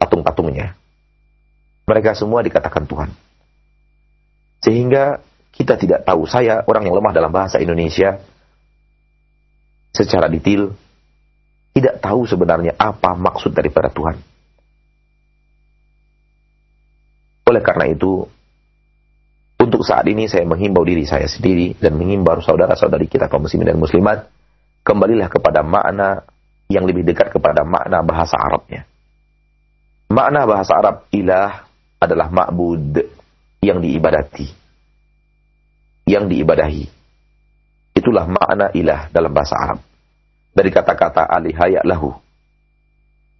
patung-patungnya. 0.00 0.74
Mereka 1.86 2.16
semua 2.16 2.42
dikatakan 2.42 2.86
Tuhan. 2.88 3.10
Sehingga 4.64 5.22
kita 5.54 5.76
tidak 5.76 6.06
tahu. 6.06 6.26
Saya 6.26 6.64
orang 6.64 6.86
yang 6.88 6.96
lemah 6.96 7.12
dalam 7.14 7.30
bahasa 7.30 7.60
Indonesia 7.60 8.18
secara 9.90 10.30
detail 10.30 10.74
tidak 11.74 11.98
tahu 12.02 12.26
sebenarnya 12.26 12.74
apa 12.78 13.14
maksud 13.14 13.54
daripada 13.54 13.90
Tuhan. 13.90 14.29
Oleh 17.50 17.66
karena 17.66 17.90
itu, 17.90 18.22
untuk 19.58 19.82
saat 19.82 20.06
ini 20.06 20.30
saya 20.30 20.46
menghimbau 20.46 20.86
diri 20.86 21.02
saya 21.02 21.26
sendiri 21.26 21.74
dan 21.82 21.98
menghimbau 21.98 22.38
saudara-saudari 22.38 23.10
kita 23.10 23.26
kaum 23.26 23.50
muslimin 23.50 23.74
dan 23.74 23.78
muslimat, 23.82 24.30
kembalilah 24.86 25.26
kepada 25.26 25.66
makna 25.66 26.22
yang 26.70 26.86
lebih 26.86 27.02
dekat 27.02 27.34
kepada 27.34 27.66
makna 27.66 28.06
bahasa 28.06 28.38
Arabnya. 28.38 28.86
Makna 30.14 30.46
bahasa 30.46 30.78
Arab 30.78 31.10
ilah 31.10 31.66
adalah 31.98 32.30
ma'bud 32.30 33.02
yang 33.66 33.82
diibadati. 33.82 34.46
Yang 36.06 36.24
diibadahi. 36.30 36.84
Itulah 37.98 38.30
makna 38.30 38.70
ilah 38.78 39.10
dalam 39.10 39.34
bahasa 39.34 39.58
Arab. 39.58 39.82
Dari 40.54 40.70
kata-kata 40.70 41.26
alihaya 41.26 41.82
lahu. 41.82 42.14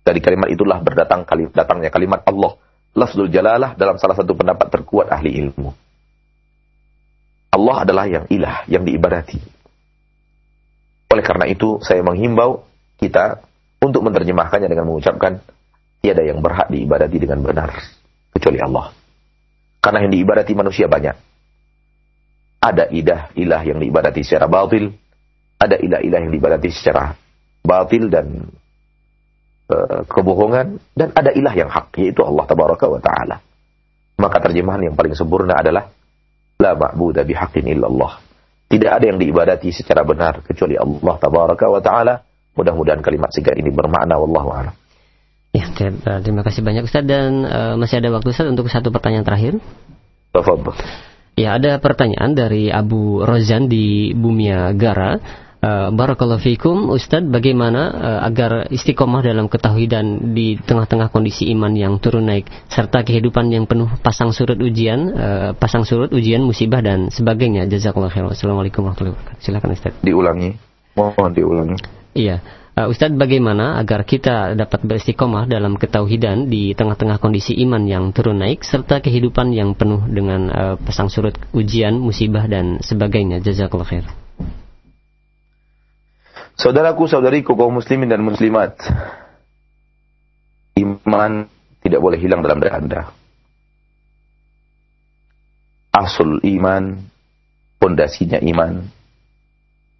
Dari 0.02 0.18
kalimat 0.18 0.50
itulah 0.50 0.82
berdatang 0.82 1.22
datangnya 1.54 1.90
kalimat 1.94 2.26
Allah 2.26 2.58
lafzul 2.94 3.30
jalalah 3.30 3.78
dalam 3.78 3.96
salah 3.96 4.18
satu 4.18 4.34
pendapat 4.34 4.68
terkuat 4.70 5.10
ahli 5.10 5.38
ilmu. 5.46 5.70
Allah 7.50 7.76
adalah 7.82 8.06
yang 8.06 8.24
ilah, 8.30 8.62
yang 8.70 8.86
diibadati. 8.86 9.38
Oleh 11.10 11.24
karena 11.26 11.50
itu, 11.50 11.82
saya 11.82 12.00
menghimbau 12.06 12.62
kita 13.02 13.42
untuk 13.82 14.06
menerjemahkannya 14.06 14.70
dengan 14.70 14.86
mengucapkan, 14.86 15.42
tiada 15.98 16.22
yang 16.22 16.38
berhak 16.38 16.70
diibadati 16.70 17.16
dengan 17.18 17.42
benar, 17.42 17.74
kecuali 18.30 18.62
Allah. 18.62 18.94
Karena 19.82 20.06
yang 20.06 20.12
diibadati 20.14 20.52
manusia 20.54 20.86
banyak. 20.86 21.16
Ada 22.60 22.92
idah 22.92 23.32
ilah 23.34 23.62
yang 23.64 23.80
diibadati 23.80 24.20
secara 24.20 24.46
batil, 24.46 24.92
ada 25.56 25.80
ilah-ilah 25.80 26.20
yang 26.28 26.32
diibadati 26.32 26.68
secara 26.70 27.16
batil 27.64 28.12
dan 28.12 28.46
kebohongan, 30.06 30.78
dan 30.92 31.08
ada 31.14 31.30
ilah 31.34 31.54
yang 31.54 31.70
hak, 31.70 31.94
yaitu 32.00 32.22
Allah 32.26 32.44
Tabaraka 32.46 32.86
wa 32.90 33.00
Ta'ala. 33.00 33.36
Maka 34.20 34.36
terjemahan 34.44 34.84
yang 34.84 34.94
paling 34.98 35.16
sempurna 35.16 35.56
adalah, 35.56 35.88
La 36.60 36.76
ma'budah 36.76 37.24
bihaqqin 37.24 37.64
illallah. 37.72 38.20
Tidak 38.70 38.90
ada 38.90 39.04
yang 39.08 39.18
diibadati 39.18 39.72
secara 39.72 40.04
benar 40.04 40.44
kecuali 40.44 40.76
Allah 40.76 41.14
Tabaraka 41.16 41.66
wa 41.66 41.80
Ta'ala. 41.82 42.14
Mudah-mudahan 42.54 43.00
kalimat 43.00 43.32
singkat 43.32 43.56
ini 43.56 43.72
bermakna 43.72 44.20
wallahu 44.20 44.52
a'lam. 44.52 44.74
Ya, 45.50 45.66
terima 46.22 46.46
kasih 46.46 46.62
banyak 46.62 46.86
Ustaz 46.86 47.02
dan 47.02 47.42
uh, 47.42 47.74
masih 47.74 47.98
ada 47.98 48.14
waktu 48.14 48.30
Ustaz 48.30 48.46
untuk 48.46 48.70
satu 48.70 48.94
pertanyaan 48.94 49.26
terakhir. 49.26 49.58
Tafadhol. 50.30 50.78
Ya, 51.34 51.58
ada 51.58 51.82
pertanyaan 51.82 52.36
dari 52.36 52.70
Abu 52.70 53.24
Rozan 53.24 53.66
di 53.66 54.14
Bumia 54.14 54.70
Gara. 54.76 55.18
Uh, 55.60 55.92
Barakallahu 55.92 56.40
fikum 56.40 56.88
Ustadz 56.88 57.28
bagaimana 57.28 57.92
uh, 57.92 58.20
agar 58.24 58.72
istiqomah 58.72 59.20
dalam 59.20 59.44
dan 59.92 60.32
di 60.32 60.56
tengah-tengah 60.56 61.12
kondisi 61.12 61.52
iman 61.52 61.68
yang 61.76 62.00
turun 62.00 62.32
naik 62.32 62.48
serta 62.72 63.04
kehidupan 63.04 63.52
yang 63.52 63.68
penuh 63.68 63.92
pasang 64.00 64.32
surut 64.32 64.56
ujian 64.56 65.12
uh, 65.12 65.52
pasang 65.52 65.84
surut 65.84 66.08
ujian 66.16 66.40
musibah 66.40 66.80
dan 66.80 67.12
sebagainya. 67.12 67.68
Jazakallahu 67.68 68.08
khairan. 68.08 68.32
Assalamualaikum 68.32 68.88
warahmatullahi 68.88 69.12
wabarakatuh. 69.12 69.44
Silakan 69.44 69.76
Ustadz 69.76 70.00
diulangi. 70.00 70.56
Mohon 70.96 71.30
diulangi. 71.36 71.76
Iya. 72.16 72.40
Uh, 72.72 72.88
Ustadz 72.88 73.20
bagaimana 73.20 73.76
agar 73.76 74.08
kita 74.08 74.56
dapat 74.56 74.80
beristiqomah 74.80 75.44
dalam 75.44 75.76
ketauhidan 75.76 76.48
di 76.48 76.72
tengah-tengah 76.72 77.20
kondisi 77.20 77.52
iman 77.68 77.84
yang 77.84 78.16
turun 78.16 78.40
naik 78.40 78.64
serta 78.64 79.04
kehidupan 79.04 79.52
yang 79.52 79.76
penuh 79.76 80.08
dengan 80.08 80.48
uh, 80.48 80.74
pasang 80.80 81.12
surut 81.12 81.36
ujian, 81.52 82.00
musibah 82.00 82.48
dan 82.48 82.80
sebagainya. 82.80 83.44
Jazakallah 83.44 83.84
khair. 83.84 84.08
Saudaraku, 86.60 87.08
saudariku 87.08 87.56
kaum 87.56 87.80
muslimin 87.80 88.12
dan 88.12 88.20
muslimat. 88.20 88.76
Iman 90.76 91.48
tidak 91.80 92.00
boleh 92.04 92.20
hilang 92.20 92.44
dalam 92.44 92.60
diri 92.60 92.68
Anda. 92.68 93.08
Asul 95.88 96.44
iman, 96.44 97.00
pondasinya 97.80 98.44
iman 98.44 98.84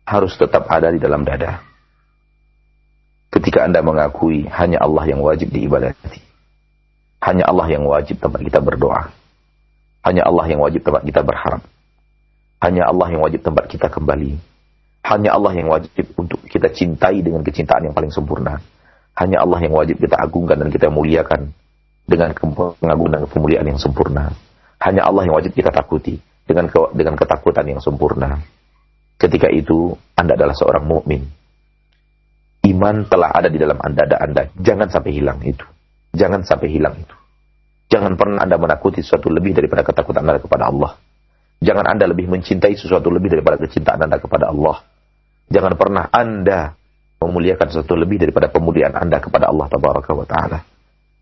harus 0.04 0.36
tetap 0.36 0.68
ada 0.68 0.92
di 0.92 1.00
dalam 1.00 1.24
dada 1.24 1.64
ketika 3.30 3.64
Anda 3.64 3.80
mengakui 3.80 4.44
hanya 4.50 4.84
Allah 4.84 5.08
yang 5.08 5.24
wajib 5.24 5.48
diibadati. 5.48 6.20
Hanya 7.24 7.48
Allah 7.48 7.68
yang 7.72 7.88
wajib 7.88 8.20
tempat 8.20 8.40
kita 8.44 8.60
berdoa. 8.60 9.12
Hanya 10.04 10.28
Allah 10.28 10.44
yang 10.48 10.60
wajib 10.60 10.84
tempat 10.84 11.04
kita 11.08 11.20
berharap. 11.24 11.64
Hanya 12.60 12.88
Allah 12.88 13.08
yang 13.12 13.20
wajib 13.24 13.40
tempat 13.44 13.68
kita 13.68 13.88
kembali. 13.92 14.49
Hanya 15.00 15.32
Allah 15.34 15.52
yang 15.56 15.68
wajib 15.72 16.06
untuk 16.14 16.44
kita 16.44 16.68
cintai 16.70 17.24
dengan 17.24 17.40
kecintaan 17.40 17.88
yang 17.88 17.94
paling 17.96 18.12
sempurna. 18.12 18.60
Hanya 19.16 19.42
Allah 19.42 19.64
yang 19.64 19.74
wajib 19.74 19.96
kita 19.98 20.16
agungkan 20.16 20.60
dan 20.60 20.68
kita 20.68 20.92
muliakan 20.92 21.50
dengan 22.04 22.30
pengagungan 22.80 23.24
dan 23.24 23.28
kemuliaan 23.28 23.66
yang 23.66 23.80
sempurna. 23.80 24.32
Hanya 24.80 25.08
Allah 25.08 25.28
yang 25.28 25.34
wajib 25.36 25.52
kita 25.56 25.72
takuti 25.72 26.20
dengan 26.44 26.68
ke, 26.68 26.78
dengan 26.96 27.16
ketakutan 27.16 27.64
yang 27.68 27.80
sempurna. 27.80 28.40
Ketika 29.20 29.52
itu 29.52 29.92
Anda 30.16 30.36
adalah 30.36 30.56
seorang 30.56 30.88
mukmin 30.88 31.40
Iman 32.60 33.08
telah 33.08 33.32
ada 33.32 33.48
di 33.48 33.56
dalam 33.56 33.80
anda, 33.80 34.04
ada 34.04 34.20
anda. 34.20 34.42
Jangan 34.52 34.92
sampai 34.92 35.16
hilang 35.16 35.40
itu. 35.40 35.64
Jangan 36.12 36.44
sampai 36.44 36.68
hilang 36.68 36.92
itu. 37.00 37.16
Jangan 37.88 38.20
pernah 38.20 38.44
anda 38.44 38.60
menakuti 38.60 39.00
sesuatu 39.00 39.32
lebih 39.32 39.56
daripada 39.56 39.80
ketakutan 39.80 40.28
anda 40.28 40.38
kepada 40.38 40.68
Allah. 40.68 41.00
Jangan 41.64 41.88
anda 41.88 42.04
lebih 42.04 42.28
mencintai 42.28 42.76
sesuatu 42.76 43.08
lebih 43.08 43.32
daripada 43.32 43.56
kecintaan 43.56 44.04
anda 44.04 44.20
kepada 44.20 44.52
Allah. 44.52 44.84
Jangan 45.50 45.74
pernah 45.74 46.06
anda 46.14 46.78
memuliakan 47.20 47.66
sesuatu 47.68 47.98
lebih 47.98 48.22
daripada 48.22 48.48
pemuliaan 48.48 48.94
anda 48.96 49.18
kepada 49.18 49.50
Allah 49.50 49.66
Tabaraka 49.66 50.10
wa 50.14 50.24
Ta'ala. 50.24 50.58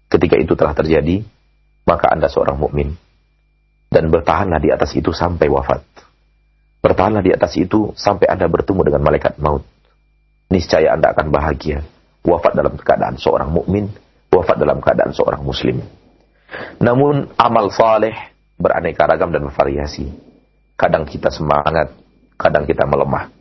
Ketika 0.08 0.36
itu 0.36 0.52
telah 0.54 0.76
terjadi, 0.76 1.24
maka 1.88 2.12
anda 2.12 2.28
seorang 2.28 2.60
mukmin 2.60 2.92
dan 3.88 4.12
bertahanlah 4.12 4.60
di 4.60 4.68
atas 4.68 4.92
itu 4.94 5.10
sampai 5.10 5.48
wafat. 5.48 5.80
Bertahanlah 6.84 7.24
di 7.24 7.32
atas 7.32 7.56
itu 7.56 7.96
sampai 7.96 8.28
anda 8.28 8.46
bertemu 8.46 8.80
dengan 8.84 9.02
malaikat 9.02 9.40
maut 9.40 9.64
niscaya 10.52 10.96
Anda 10.96 11.12
akan 11.12 11.28
bahagia. 11.28 11.84
Wafat 12.24 12.52
dalam 12.56 12.74
keadaan 12.76 13.16
seorang 13.16 13.48
mukmin, 13.48 13.88
wafat 14.28 14.60
dalam 14.60 14.82
keadaan 14.82 15.14
seorang 15.14 15.40
muslim. 15.40 15.80
Namun 16.80 17.32
amal 17.38 17.72
saleh 17.72 18.12
beraneka 18.58 19.06
ragam 19.08 19.32
dan 19.32 19.48
bervariasi. 19.48 20.08
Kadang 20.74 21.08
kita 21.08 21.32
semangat, 21.32 21.94
kadang 22.36 22.64
kita 22.68 22.84
melemah. 22.84 23.32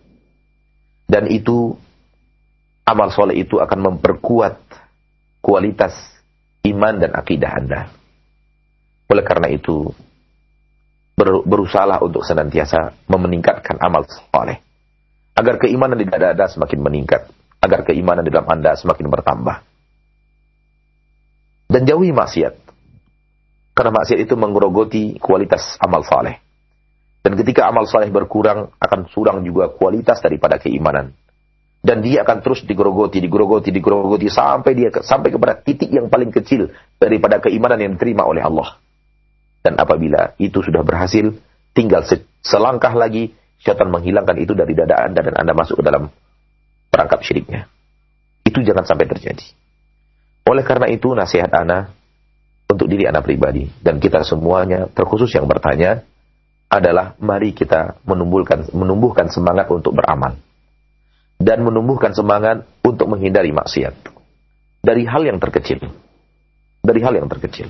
Dan 1.08 1.32
itu 1.32 1.72
amal 2.84 3.10
soleh 3.16 3.39
itu 3.39 3.64
akan 3.64 3.80
memperkuat 3.80 4.60
kualitas 5.39 5.95
iman 6.68 6.99
dan 6.99 7.16
akidah 7.16 7.51
Anda. 7.55 7.82
Oleh 9.08 9.24
karena 9.24 9.47
itu, 9.47 9.88
berusahalah 11.47 12.03
untuk 12.03 12.28
senantiasa 12.28 12.91
memeningkatkan 13.08 13.80
amal 13.80 14.03
soleh 14.05 14.60
agar 15.38 15.62
keimanan 15.62 16.01
di 16.01 16.10
dada 16.10 16.34
Anda 16.34 16.49
semakin 16.49 16.80
meningkat, 16.82 17.30
agar 17.62 17.86
keimanan 17.86 18.26
di 18.26 18.34
dalam 18.34 18.49
Anda 18.49 18.74
semakin 18.74 19.05
bertambah. 19.05 19.55
Dan 21.70 21.86
jauhi 21.86 22.10
maksiat. 22.10 22.58
Karena 23.78 23.91
maksiat 23.93 24.20
itu 24.26 24.34
menggerogoti 24.34 25.22
kualitas 25.22 25.78
amal 25.78 26.01
saleh. 26.01 26.41
Dan 27.28 27.36
ketika 27.36 27.67
amal 27.67 27.84
saleh 27.84 28.07
berkurang, 28.07 28.71
akan 28.80 29.11
surang 29.11 29.43
juga 29.43 29.67
kualitas 29.67 30.23
daripada 30.23 30.55
keimanan. 30.63 31.11
Dan 31.84 31.99
dia 31.99 32.23
akan 32.23 32.39
terus 32.39 32.63
digerogoti, 32.63 33.19
digerogoti, 33.19 33.67
digerogoti 33.67 34.32
sampai 34.32 34.71
dia 34.71 34.88
sampai 34.95 35.36
kepada 35.36 35.59
titik 35.59 35.91
yang 35.91 36.07
paling 36.07 36.32
kecil 36.32 36.71
daripada 36.95 37.43
keimanan 37.43 37.84
yang 37.84 37.91
diterima 37.99 38.23
oleh 38.23 38.39
Allah. 38.39 38.80
Dan 39.59 39.75
apabila 39.75 40.39
itu 40.39 40.63
sudah 40.63 40.88
berhasil, 40.88 41.36
tinggal 41.75 42.07
selangkah 42.39 42.95
lagi 42.95 43.36
syaitan 43.59 43.91
menghilangkan 43.91 44.39
itu 44.39 44.55
dari 44.55 44.71
dada 44.71 44.95
Anda 44.95 45.19
dan 45.28 45.36
Anda 45.36 45.51
masuk 45.51 45.84
ke 45.84 45.84
dalam 45.84 46.07
perangkap 46.88 47.28
syiriknya. 47.28 47.67
Itu 48.47 48.63
jangan 48.63 48.88
sampai 48.88 49.03
terjadi. 49.03 49.51
Oleh 50.47 50.63
karena 50.63 50.88
itu 50.88 51.11
nasihat 51.11 51.51
Anda 51.51 51.91
untuk 52.71 52.88
diri 52.88 53.03
Anda 53.03 53.19
pribadi 53.19 53.67
dan 53.84 53.99
kita 53.99 54.23
semuanya 54.23 54.88
terkhusus 54.88 55.28
yang 55.36 55.43
bertanya 55.43 56.07
adalah 56.68 57.15
mari 57.24 57.55
kita 57.55 58.03
menumbuhkan 58.03 58.68
menumbuhkan 58.76 59.32
semangat 59.32 59.72
untuk 59.72 59.95
beramal 59.95 60.36
dan 61.39 61.63
menumbuhkan 61.63 62.11
semangat 62.11 62.65
untuk 62.84 63.07
menghindari 63.07 63.53
maksiat 63.53 64.18
dari 64.82 65.03
hal 65.03 65.28
yang 65.28 65.38
terkecil. 65.43 65.84
Dari 66.80 66.99
hal 67.03 67.20
yang 67.20 67.28
terkecil. 67.28 67.68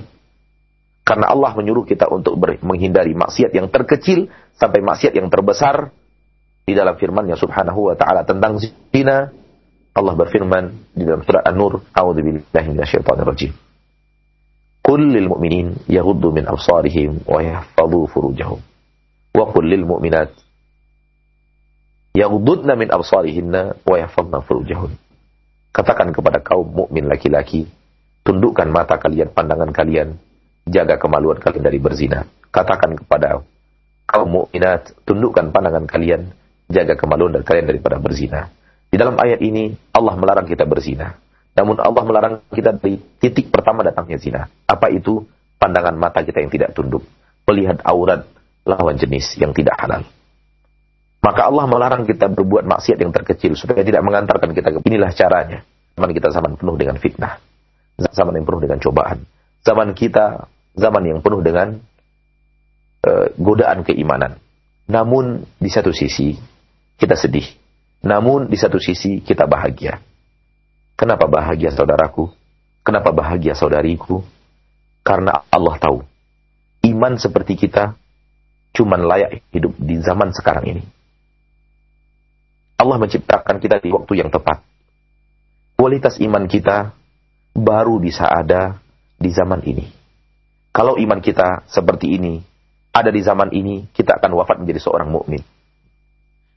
Karena 1.02 1.32
Allah 1.32 1.56
menyuruh 1.56 1.88
kita 1.88 2.06
untuk 2.12 2.36
menghindari 2.62 3.16
maksiat 3.16 3.50
yang 3.56 3.72
terkecil 3.72 4.28
sampai 4.54 4.84
maksiat 4.84 5.16
yang 5.16 5.32
terbesar 5.32 5.90
di 6.68 6.76
dalam 6.76 6.94
firman-Nya 7.00 7.40
Subhanahu 7.40 7.90
wa 7.90 7.96
taala 7.96 8.28
tentang 8.28 8.60
zina. 8.60 9.32
Allah 9.98 10.14
berfirman 10.14 10.94
di 10.94 11.02
dalam 11.02 11.26
surat 11.26 11.42
An-Nur, 11.42 11.82
"A'udzu 11.90 12.22
billahi 12.22 12.68
minasyaitonir 12.70 13.26
rajim." 13.26 13.52
Lil 14.88 15.28
mu'minin 15.28 15.84
yaghuddu 15.90 16.32
min 16.32 16.46
absarihim 16.46 17.26
wa 17.26 17.42
yahfazu 17.42 18.08
furujahum. 18.08 18.62
Wa 19.34 19.44
qul 19.52 19.68
lil 19.68 19.84
mu'minat 19.84 20.30
yaghudduna 22.18 22.74
min 22.74 22.90
absarihinna 22.90 23.82
wa 23.86 23.96
yahfazna 23.98 24.42
furujahum. 24.42 24.90
Katakan 25.70 26.10
kepada 26.10 26.42
kaum 26.42 26.66
mukmin 26.66 27.06
laki-laki, 27.06 27.70
tundukkan 28.26 28.66
mata 28.66 28.98
kalian, 28.98 29.30
pandangan 29.30 29.70
kalian, 29.70 30.18
jaga 30.66 30.98
kemaluan 30.98 31.38
kalian 31.38 31.62
dari 31.62 31.78
berzina. 31.78 32.26
Katakan 32.50 32.98
kepada 32.98 33.44
kaum 34.10 34.28
mukminat, 34.28 34.90
tundukkan 35.06 35.54
pandangan 35.54 35.86
kalian, 35.86 36.34
jaga 36.66 36.98
kemaluan 36.98 37.38
dari 37.38 37.46
kalian 37.46 37.66
daripada 37.70 38.02
berzina. 38.02 38.50
Di 38.88 38.96
dalam 38.96 39.14
ayat 39.20 39.38
ini 39.44 39.76
Allah 39.92 40.16
melarang 40.16 40.48
kita 40.48 40.64
berzina. 40.64 41.14
Namun 41.52 41.76
Allah 41.82 42.02
melarang 42.06 42.34
kita 42.48 42.74
dari 42.78 42.96
titik 43.18 43.50
pertama 43.50 43.82
datangnya 43.82 44.16
zina. 44.16 44.46
Apa 44.64 44.94
itu? 44.94 45.26
Pandangan 45.58 45.98
mata 45.98 46.22
kita 46.22 46.38
yang 46.38 46.54
tidak 46.54 46.70
tunduk. 46.70 47.02
Melihat 47.50 47.82
aurat 47.82 48.22
lawan 48.68 49.00
jenis 49.00 49.40
yang 49.40 49.56
tidak 49.56 49.80
halal. 49.80 50.04
Maka 51.18 51.40
Allah 51.48 51.64
melarang 51.66 52.04
kita 52.06 52.30
berbuat 52.30 52.68
maksiat 52.68 53.00
yang 53.00 53.10
terkecil 53.10 53.56
supaya 53.58 53.82
tidak 53.82 54.04
mengantarkan 54.04 54.54
kita 54.54 54.68
ke 54.70 54.78
inilah 54.86 55.10
caranya. 55.16 55.64
Zaman 55.98 56.10
kita 56.14 56.28
zaman 56.30 56.54
penuh 56.54 56.76
dengan 56.78 56.96
fitnah. 57.00 57.42
Zaman 57.98 58.38
yang 58.38 58.46
penuh 58.46 58.62
dengan 58.62 58.78
cobaan. 58.78 59.18
Zaman 59.66 59.88
kita 59.98 60.46
zaman 60.78 61.02
yang 61.02 61.18
penuh 61.18 61.42
dengan 61.42 61.82
uh, 63.02 63.26
godaan 63.34 63.82
keimanan. 63.82 64.38
Namun 64.86 65.42
di 65.58 65.68
satu 65.68 65.90
sisi 65.90 66.38
kita 66.96 67.14
sedih 67.18 67.44
Namun 67.98 68.46
di 68.46 68.54
satu 68.54 68.78
sisi 68.78 69.18
kita 69.18 69.50
bahagia. 69.50 69.98
Kenapa 70.94 71.26
bahagia 71.26 71.74
saudaraku? 71.74 72.30
Kenapa 72.86 73.10
bahagia 73.10 73.58
saudariku? 73.58 74.22
Karena 75.02 75.42
Allah 75.50 75.76
tahu 75.82 76.06
iman 76.86 77.18
seperti 77.18 77.58
kita 77.58 77.98
cuman 78.72 79.00
layak 79.04 79.42
hidup 79.52 79.74
di 79.78 79.98
zaman 80.00 80.30
sekarang 80.30 80.64
ini. 80.68 80.82
Allah 82.78 82.96
menciptakan 83.02 83.58
kita 83.58 83.82
di 83.82 83.90
waktu 83.90 84.22
yang 84.22 84.30
tepat. 84.30 84.62
Kualitas 85.74 86.22
iman 86.22 86.46
kita 86.46 86.94
baru 87.54 87.98
bisa 87.98 88.26
ada 88.30 88.78
di 89.18 89.30
zaman 89.34 89.66
ini. 89.66 89.86
Kalau 90.70 90.94
iman 90.94 91.18
kita 91.18 91.66
seperti 91.66 92.14
ini, 92.14 92.38
ada 92.94 93.10
di 93.10 93.18
zaman 93.18 93.50
ini, 93.50 93.90
kita 93.90 94.18
akan 94.22 94.30
wafat 94.38 94.62
menjadi 94.62 94.78
seorang 94.78 95.10
mukmin. 95.10 95.42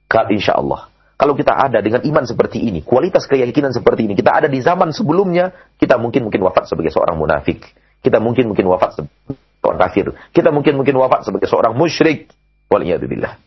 Kalau 0.05 0.29
insya 0.29 0.57
Allah. 0.57 0.93
Kalau 1.17 1.37
kita 1.37 1.53
ada 1.53 1.85
dengan 1.85 2.01
iman 2.01 2.25
seperti 2.25 2.65
ini, 2.65 2.81
kualitas 2.81 3.29
keyakinan 3.29 3.69
seperti 3.69 4.09
ini, 4.09 4.17
kita 4.17 4.41
ada 4.41 4.49
di 4.49 4.57
zaman 4.57 4.89
sebelumnya, 4.89 5.53
kita 5.77 6.01
mungkin 6.01 6.25
mungkin 6.25 6.41
wafat 6.41 6.65
sebagai 6.65 6.89
seorang 6.89 7.13
munafik. 7.13 7.61
Kita 8.01 8.17
mungkin 8.17 8.49
mungkin 8.49 8.65
wafat 8.65 8.97
sebagai 8.97 9.37
seorang 9.61 9.79
kafir. 9.79 10.05
Kita 10.33 10.49
mungkin 10.49 10.81
mungkin 10.81 10.97
wafat 10.97 11.29
sebagai 11.29 11.47
seorang 11.47 11.77
musyrik. 11.77 12.27
Waliyadzubillah. 12.67 13.37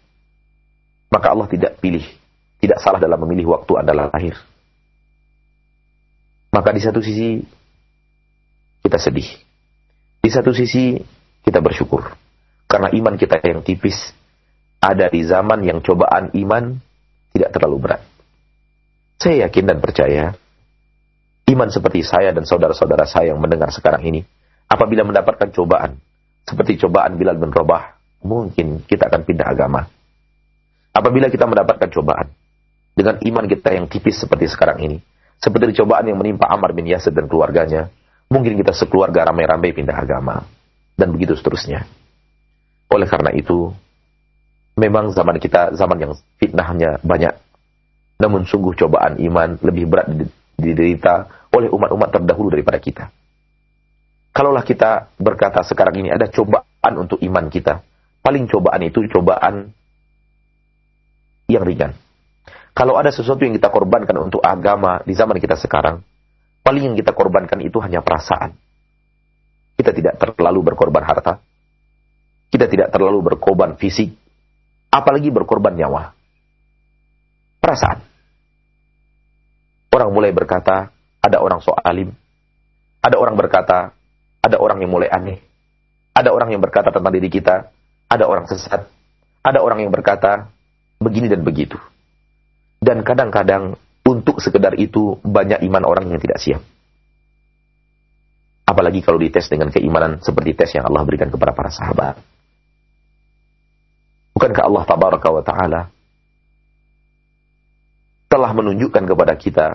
Maka 1.10 1.26
Allah 1.30 1.48
tidak 1.50 1.78
pilih, 1.78 2.04
tidak 2.58 2.78
salah 2.82 2.98
dalam 3.02 3.18
memilih 3.26 3.54
waktu 3.54 3.72
adalah 3.78 4.10
lahir. 4.10 4.34
Maka 6.54 6.70
di 6.70 6.80
satu 6.82 7.02
sisi 7.02 7.42
kita 8.82 8.98
sedih. 8.98 9.26
Di 10.22 10.30
satu 10.30 10.54
sisi 10.54 10.98
kita 11.42 11.58
bersyukur. 11.58 12.14
Karena 12.70 12.90
iman 12.94 13.14
kita 13.18 13.42
yang 13.42 13.62
tipis 13.66 14.14
ada 14.84 15.08
di 15.08 15.24
zaman 15.24 15.64
yang 15.64 15.80
cobaan 15.80 16.36
iman 16.36 16.76
tidak 17.32 17.50
terlalu 17.56 17.76
berat. 17.88 18.02
Saya 19.16 19.48
yakin 19.48 19.64
dan 19.64 19.78
percaya, 19.80 20.36
iman 21.48 21.68
seperti 21.72 22.04
saya 22.04 22.36
dan 22.36 22.44
saudara-saudara 22.44 23.08
saya 23.08 23.32
yang 23.32 23.40
mendengar 23.40 23.72
sekarang 23.72 24.04
ini, 24.04 24.20
apabila 24.68 25.08
mendapatkan 25.08 25.48
cobaan, 25.56 25.96
seperti 26.44 26.80
cobaan 26.80 27.16
Bilal 27.16 27.40
bin 27.40 27.50
Rabah, 27.50 27.96
mungkin 28.24 28.84
kita 28.84 29.08
akan 29.08 29.20
pindah 29.24 29.48
agama. 29.48 29.88
Apabila 30.94 31.32
kita 31.32 31.48
mendapatkan 31.48 31.90
cobaan, 31.90 32.30
dengan 32.94 33.18
iman 33.18 33.44
kita 33.50 33.74
yang 33.74 33.90
tipis 33.90 34.22
seperti 34.22 34.46
sekarang 34.46 34.78
ini, 34.84 34.96
seperti 35.42 35.74
cobaan 35.82 36.06
yang 36.06 36.20
menimpa 36.20 36.46
Ammar 36.46 36.70
bin 36.70 36.86
Yasir 36.86 37.10
dan 37.10 37.26
keluarganya, 37.26 37.90
mungkin 38.30 38.54
kita 38.54 38.70
sekeluarga 38.70 39.26
ramai-ramai 39.32 39.74
pindah 39.74 39.96
agama, 39.98 40.46
dan 40.94 41.10
begitu 41.10 41.34
seterusnya. 41.34 41.88
Oleh 42.92 43.08
karena 43.10 43.34
itu, 43.34 43.74
memang 44.78 45.10
zaman 45.10 45.42
kita 45.42 45.74
zaman 45.74 45.98
yang 45.98 46.12
fitnahnya 46.38 47.02
banyak. 47.02 47.34
Namun 48.22 48.46
sungguh 48.46 48.78
cobaan 48.78 49.18
iman 49.18 49.58
lebih 49.58 49.90
berat 49.90 50.06
diderita 50.54 51.26
oleh 51.50 51.66
umat-umat 51.70 52.14
terdahulu 52.14 52.54
daripada 52.54 52.78
kita. 52.78 53.10
Kalaulah 54.34 54.66
kita 54.66 55.14
berkata 55.14 55.62
sekarang 55.62 56.02
ini 56.02 56.10
ada 56.10 56.26
cobaan 56.26 56.92
untuk 56.98 57.22
iman 57.22 57.46
kita, 57.46 57.86
paling 58.18 58.50
cobaan 58.50 58.82
itu 58.82 59.06
cobaan 59.06 59.70
yang 61.46 61.62
ringan. 61.62 61.94
Kalau 62.74 62.98
ada 62.98 63.14
sesuatu 63.14 63.46
yang 63.46 63.54
kita 63.54 63.70
korbankan 63.70 64.18
untuk 64.18 64.42
agama 64.42 64.98
di 65.06 65.14
zaman 65.14 65.38
kita 65.38 65.54
sekarang, 65.54 66.02
paling 66.66 66.82
yang 66.82 66.96
kita 66.98 67.14
korbankan 67.14 67.62
itu 67.62 67.78
hanya 67.78 68.02
perasaan. 68.02 68.58
Kita 69.78 69.94
tidak 69.94 70.18
terlalu 70.18 70.66
berkorban 70.66 71.06
harta, 71.06 71.38
kita 72.50 72.66
tidak 72.66 72.90
terlalu 72.90 73.22
berkorban 73.22 73.78
fisik, 73.78 74.18
apalagi 74.90 75.30
berkorban 75.30 75.78
nyawa. 75.78 76.10
Perasaan. 77.62 78.02
Orang 79.94 80.10
mulai 80.10 80.34
berkata, 80.34 80.90
ada 81.22 81.38
orang 81.38 81.62
so 81.62 81.70
alim. 81.70 82.10
Ada 82.98 83.14
orang 83.14 83.38
berkata, 83.38 83.94
ada 84.44 84.60
orang 84.60 84.84
yang 84.84 84.92
mulai 84.92 85.08
aneh. 85.08 85.40
Ada 86.12 86.28
orang 86.30 86.52
yang 86.52 86.60
berkata 86.60 86.92
tentang 86.92 87.10
diri 87.16 87.32
kita, 87.32 87.72
ada 88.12 88.24
orang 88.28 88.44
sesat. 88.44 88.84
Ada 89.40 89.64
orang 89.64 89.80
yang 89.80 89.90
berkata, 89.90 90.52
begini 91.00 91.32
dan 91.32 91.40
begitu. 91.40 91.80
Dan 92.84 93.00
kadang-kadang 93.00 93.80
untuk 94.04 94.44
sekedar 94.44 94.76
itu 94.76 95.16
banyak 95.24 95.64
iman 95.64 95.84
orang 95.88 96.12
yang 96.12 96.20
tidak 96.20 96.36
siap. 96.36 96.60
Apalagi 98.68 99.00
kalau 99.00 99.16
dites 99.16 99.48
dengan 99.48 99.72
keimanan 99.72 100.20
seperti 100.20 100.52
tes 100.52 100.76
yang 100.76 100.84
Allah 100.84 101.04
berikan 101.04 101.32
kepada 101.32 101.56
para 101.56 101.72
sahabat. 101.72 102.20
Bukankah 104.36 104.64
Allah 104.64 104.84
tabaraka 104.84 105.28
wa 105.32 105.42
ta'ala 105.44 105.80
telah 108.28 108.50
menunjukkan 108.50 109.04
kepada 109.04 109.34
kita 109.38 109.66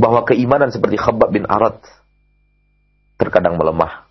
bahwa 0.00 0.24
keimanan 0.24 0.72
seperti 0.72 0.96
Khabbab 0.96 1.28
bin 1.28 1.44
Arad 1.44 1.82
terkadang 3.16 3.56
melemah 3.56 4.04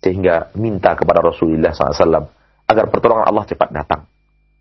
sehingga 0.00 0.54
minta 0.54 0.94
kepada 0.94 1.22
Rasulullah 1.22 1.74
SAW 1.74 2.30
agar 2.66 2.84
pertolongan 2.90 3.26
Allah 3.26 3.44
cepat 3.46 3.68
datang 3.74 4.02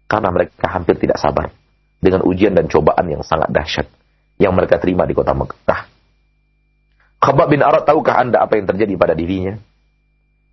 karena 0.05 0.29
mereka 0.29 0.65
hampir 0.69 0.97
tidak 0.97 1.17
sabar 1.21 1.49
dengan 2.01 2.25
ujian 2.25 2.53
dan 2.53 2.69
cobaan 2.69 3.05
yang 3.09 3.21
sangat 3.25 3.49
dahsyat 3.49 3.87
yang 4.41 4.53
mereka 4.53 4.77
terima 4.81 5.05
di 5.07 5.13
kota 5.15 5.33
Mekah. 5.33 5.81
Khabbab 7.21 7.47
bin 7.49 7.65
Arad 7.65 7.87
tahukah 7.87 8.21
anda 8.21 8.45
apa 8.45 8.57
yang 8.59 8.69
terjadi 8.69 8.93
pada 8.99 9.13
dirinya? 9.17 9.57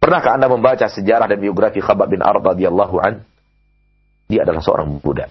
Pernahkah 0.01 0.35
anda 0.35 0.49
membaca 0.49 0.89
sejarah 0.89 1.29
dan 1.29 1.39
biografi 1.39 1.85
Khabbab 1.85 2.09
bin 2.09 2.25
Arad 2.25 2.43
radhiyallahu 2.43 2.97
an? 3.03 3.15
dia 4.33 4.49
adalah 4.49 4.65
seorang 4.65 4.89
budak 4.97 5.29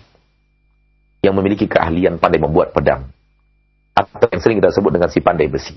yang 1.26 1.34
memiliki 1.34 1.66
keahlian 1.66 2.22
pandai 2.22 2.38
membuat 2.38 2.70
pedang 2.70 3.10
atau 3.98 4.30
yang 4.30 4.42
sering 4.46 4.58
kita 4.62 4.70
sebut 4.70 4.94
dengan 4.94 5.10
si 5.10 5.18
pandai 5.26 5.50
besi. 5.50 5.74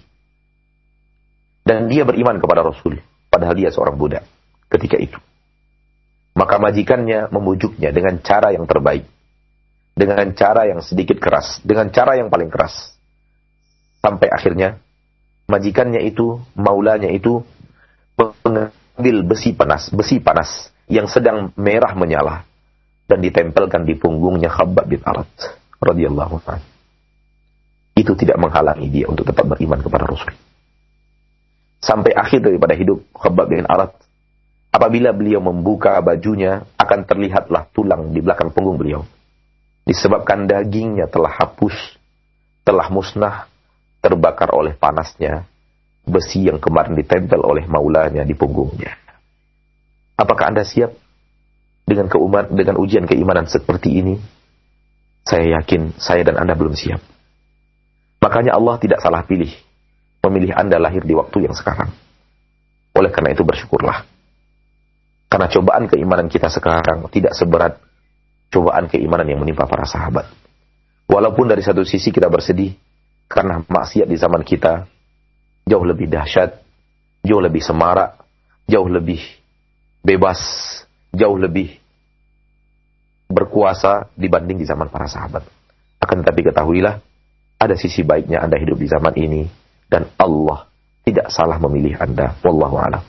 Dan 1.64 1.88
dia 1.88 2.04
beriman 2.04 2.36
kepada 2.36 2.60
Rasul, 2.60 3.00
padahal 3.32 3.56
dia 3.56 3.72
seorang 3.72 3.96
budak 3.96 4.28
ketika 4.68 5.00
itu. 5.00 5.16
Maka 6.36 6.60
majikannya 6.60 7.32
memujuknya 7.32 7.94
dengan 7.94 8.20
cara 8.20 8.52
yang 8.52 8.68
terbaik. 8.68 9.08
Dengan 9.94 10.34
cara 10.34 10.68
yang 10.68 10.84
sedikit 10.84 11.16
keras. 11.22 11.62
Dengan 11.64 11.88
cara 11.88 12.20
yang 12.20 12.28
paling 12.28 12.50
keras. 12.50 12.92
Sampai 14.02 14.28
akhirnya, 14.28 14.82
majikannya 15.48 16.04
itu, 16.04 16.42
maulanya 16.58 17.08
itu, 17.08 17.40
mengambil 18.18 19.16
besi 19.24 19.56
panas, 19.56 19.88
besi 19.88 20.20
panas 20.20 20.68
yang 20.90 21.08
sedang 21.08 21.54
merah 21.56 21.96
menyala 21.96 22.44
dan 23.08 23.24
ditempelkan 23.24 23.88
di 23.88 23.96
punggungnya 23.96 24.52
Khabbab 24.52 24.84
bin 24.84 25.00
Arad 25.06 25.30
radhiyallahu 25.80 26.44
anhu. 26.44 26.68
Itu 27.94 28.18
tidak 28.18 28.42
menghalangi 28.42 28.90
dia 28.90 29.06
untuk 29.06 29.30
tetap 29.30 29.46
beriman 29.46 29.78
kepada 29.78 30.04
Rasul. 30.04 30.34
Sampai 31.84 32.16
akhir 32.16 32.40
daripada 32.40 32.72
hidup 32.72 33.04
Khabbab 33.12 33.52
bin 33.52 33.68
Arad, 33.68 33.92
apabila 34.72 35.12
beliau 35.12 35.44
membuka 35.44 36.00
bajunya, 36.00 36.64
akan 36.80 37.04
terlihatlah 37.04 37.68
tulang 37.76 38.08
di 38.16 38.24
belakang 38.24 38.48
punggung 38.56 38.80
beliau. 38.80 39.04
Disebabkan 39.84 40.48
dagingnya 40.48 41.12
telah 41.12 41.28
hapus, 41.28 41.76
telah 42.64 42.88
musnah, 42.88 43.52
terbakar 44.00 44.56
oleh 44.56 44.72
panasnya, 44.72 45.44
besi 46.08 46.48
yang 46.48 46.56
kemarin 46.56 46.96
ditempel 46.96 47.44
oleh 47.44 47.68
maulanya 47.68 48.24
di 48.24 48.32
punggungnya. 48.32 48.96
Apakah 50.16 50.56
Anda 50.56 50.64
siap 50.64 50.96
dengan 51.84 52.08
keumat 52.08 52.48
dengan 52.48 52.80
ujian 52.80 53.04
keimanan 53.04 53.44
seperti 53.44 54.00
ini, 54.00 54.16
saya 55.20 55.60
yakin 55.60 56.00
saya 56.00 56.24
dan 56.24 56.40
Anda 56.40 56.56
belum 56.56 56.72
siap. 56.72 57.00
Makanya 58.24 58.56
Allah 58.56 58.80
tidak 58.80 59.04
salah 59.04 59.20
pilih 59.28 59.52
memilih 60.28 60.56
Anda 60.56 60.80
lahir 60.80 61.04
di 61.04 61.12
waktu 61.12 61.48
yang 61.48 61.54
sekarang. 61.54 61.92
Oleh 62.94 63.10
karena 63.12 63.34
itu 63.36 63.44
bersyukurlah. 63.44 64.06
Karena 65.28 65.46
cobaan 65.50 65.90
keimanan 65.90 66.30
kita 66.30 66.46
sekarang 66.48 67.10
tidak 67.10 67.34
seberat 67.34 67.76
cobaan 68.48 68.86
keimanan 68.86 69.26
yang 69.26 69.40
menimpa 69.42 69.66
para 69.66 69.82
sahabat. 69.82 70.30
Walaupun 71.10 71.50
dari 71.50 71.60
satu 71.60 71.82
sisi 71.82 72.14
kita 72.14 72.30
bersedih 72.30 72.72
karena 73.26 73.60
maksiat 73.66 74.06
di 74.06 74.14
zaman 74.14 74.46
kita 74.46 74.86
jauh 75.66 75.84
lebih 75.84 76.06
dahsyat, 76.06 76.54
jauh 77.26 77.42
lebih 77.42 77.60
semarak, 77.60 78.22
jauh 78.70 78.86
lebih 78.86 79.20
bebas 80.04 80.40
jauh 81.14 81.38
lebih 81.38 81.78
berkuasa 83.30 84.10
dibanding 84.18 84.60
di 84.60 84.66
zaman 84.66 84.90
para 84.90 85.06
sahabat. 85.06 85.46
Akan 86.02 86.20
tetapi 86.20 86.52
ketahuilah, 86.52 87.00
ada 87.56 87.74
sisi 87.78 88.04
baiknya 88.04 88.44
Anda 88.44 88.60
hidup 88.60 88.76
di 88.76 88.90
zaman 88.90 89.14
ini, 89.16 89.48
dan 89.94 90.10
Allah 90.18 90.66
tidak 91.06 91.30
salah 91.30 91.62
memilih 91.62 91.94
Anda. 92.02 92.34
Wallahu 92.42 92.74
a'lam. 92.74 93.02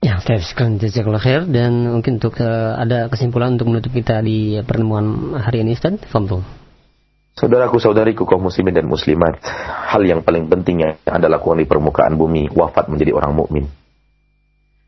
Ya, 0.00 0.16
saya 0.24 0.40
sekalian 0.40 0.80
jazakallah 0.80 1.20
khair 1.20 1.42
dan 1.44 1.92
mungkin 1.92 2.16
untuk 2.16 2.40
uh, 2.40 2.80
ada 2.80 3.12
kesimpulan 3.12 3.60
untuk 3.60 3.68
menutup 3.68 3.92
kita 3.92 4.24
di 4.24 4.56
pertemuan 4.64 5.36
hari 5.36 5.60
ini 5.60 5.76
Ustaz. 5.76 6.00
Fadhol. 6.08 6.40
Saudaraku 7.36 7.76
saudariku 7.76 8.24
kaum 8.24 8.48
muslimin 8.48 8.72
dan 8.72 8.88
muslimat, 8.88 9.36
hal 9.92 10.00
yang 10.08 10.24
paling 10.24 10.48
penting 10.48 10.88
yang 10.88 10.96
Anda 11.04 11.28
lakukan 11.28 11.60
di 11.60 11.68
permukaan 11.68 12.16
bumi, 12.16 12.48
wafat 12.48 12.88
menjadi 12.88 13.12
orang 13.12 13.36
mukmin 13.36 13.68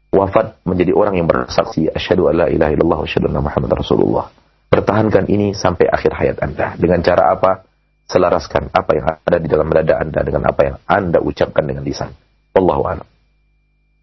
wafat 0.09 0.65
menjadi 0.65 0.97
orang 0.97 1.21
yang 1.21 1.29
bersaksi 1.29 1.85
asyhadu 1.93 2.33
alla 2.33 2.49
ilaha 2.49 2.73
illallah 2.73 3.05
wa 3.05 3.05
asyhadu 3.05 3.29
anna 3.29 3.45
muhammad 3.45 3.77
rasulullah 3.77 4.33
Pertahankan 4.69 5.33
ini 5.33 5.57
sampai 5.57 5.89
akhir 5.89 6.13
hayat 6.13 6.37
Anda. 6.45 6.77
Dengan 6.77 7.01
cara 7.01 7.33
apa? 7.33 7.65
Selaraskan 8.09 8.73
apa 8.73 8.91
yang 8.97 9.07
ada 9.21 9.37
di 9.37 9.49
dalam 9.53 9.69
dada 9.69 10.01
Anda 10.01 10.21
dengan 10.25 10.49
apa 10.49 10.61
yang 10.65 10.77
Anda 10.89 11.21
ucapkan 11.21 11.65
dengan 11.69 11.85
lisan. 11.85 12.09
Wallahu 12.57 12.83
a'lam. 12.89 13.18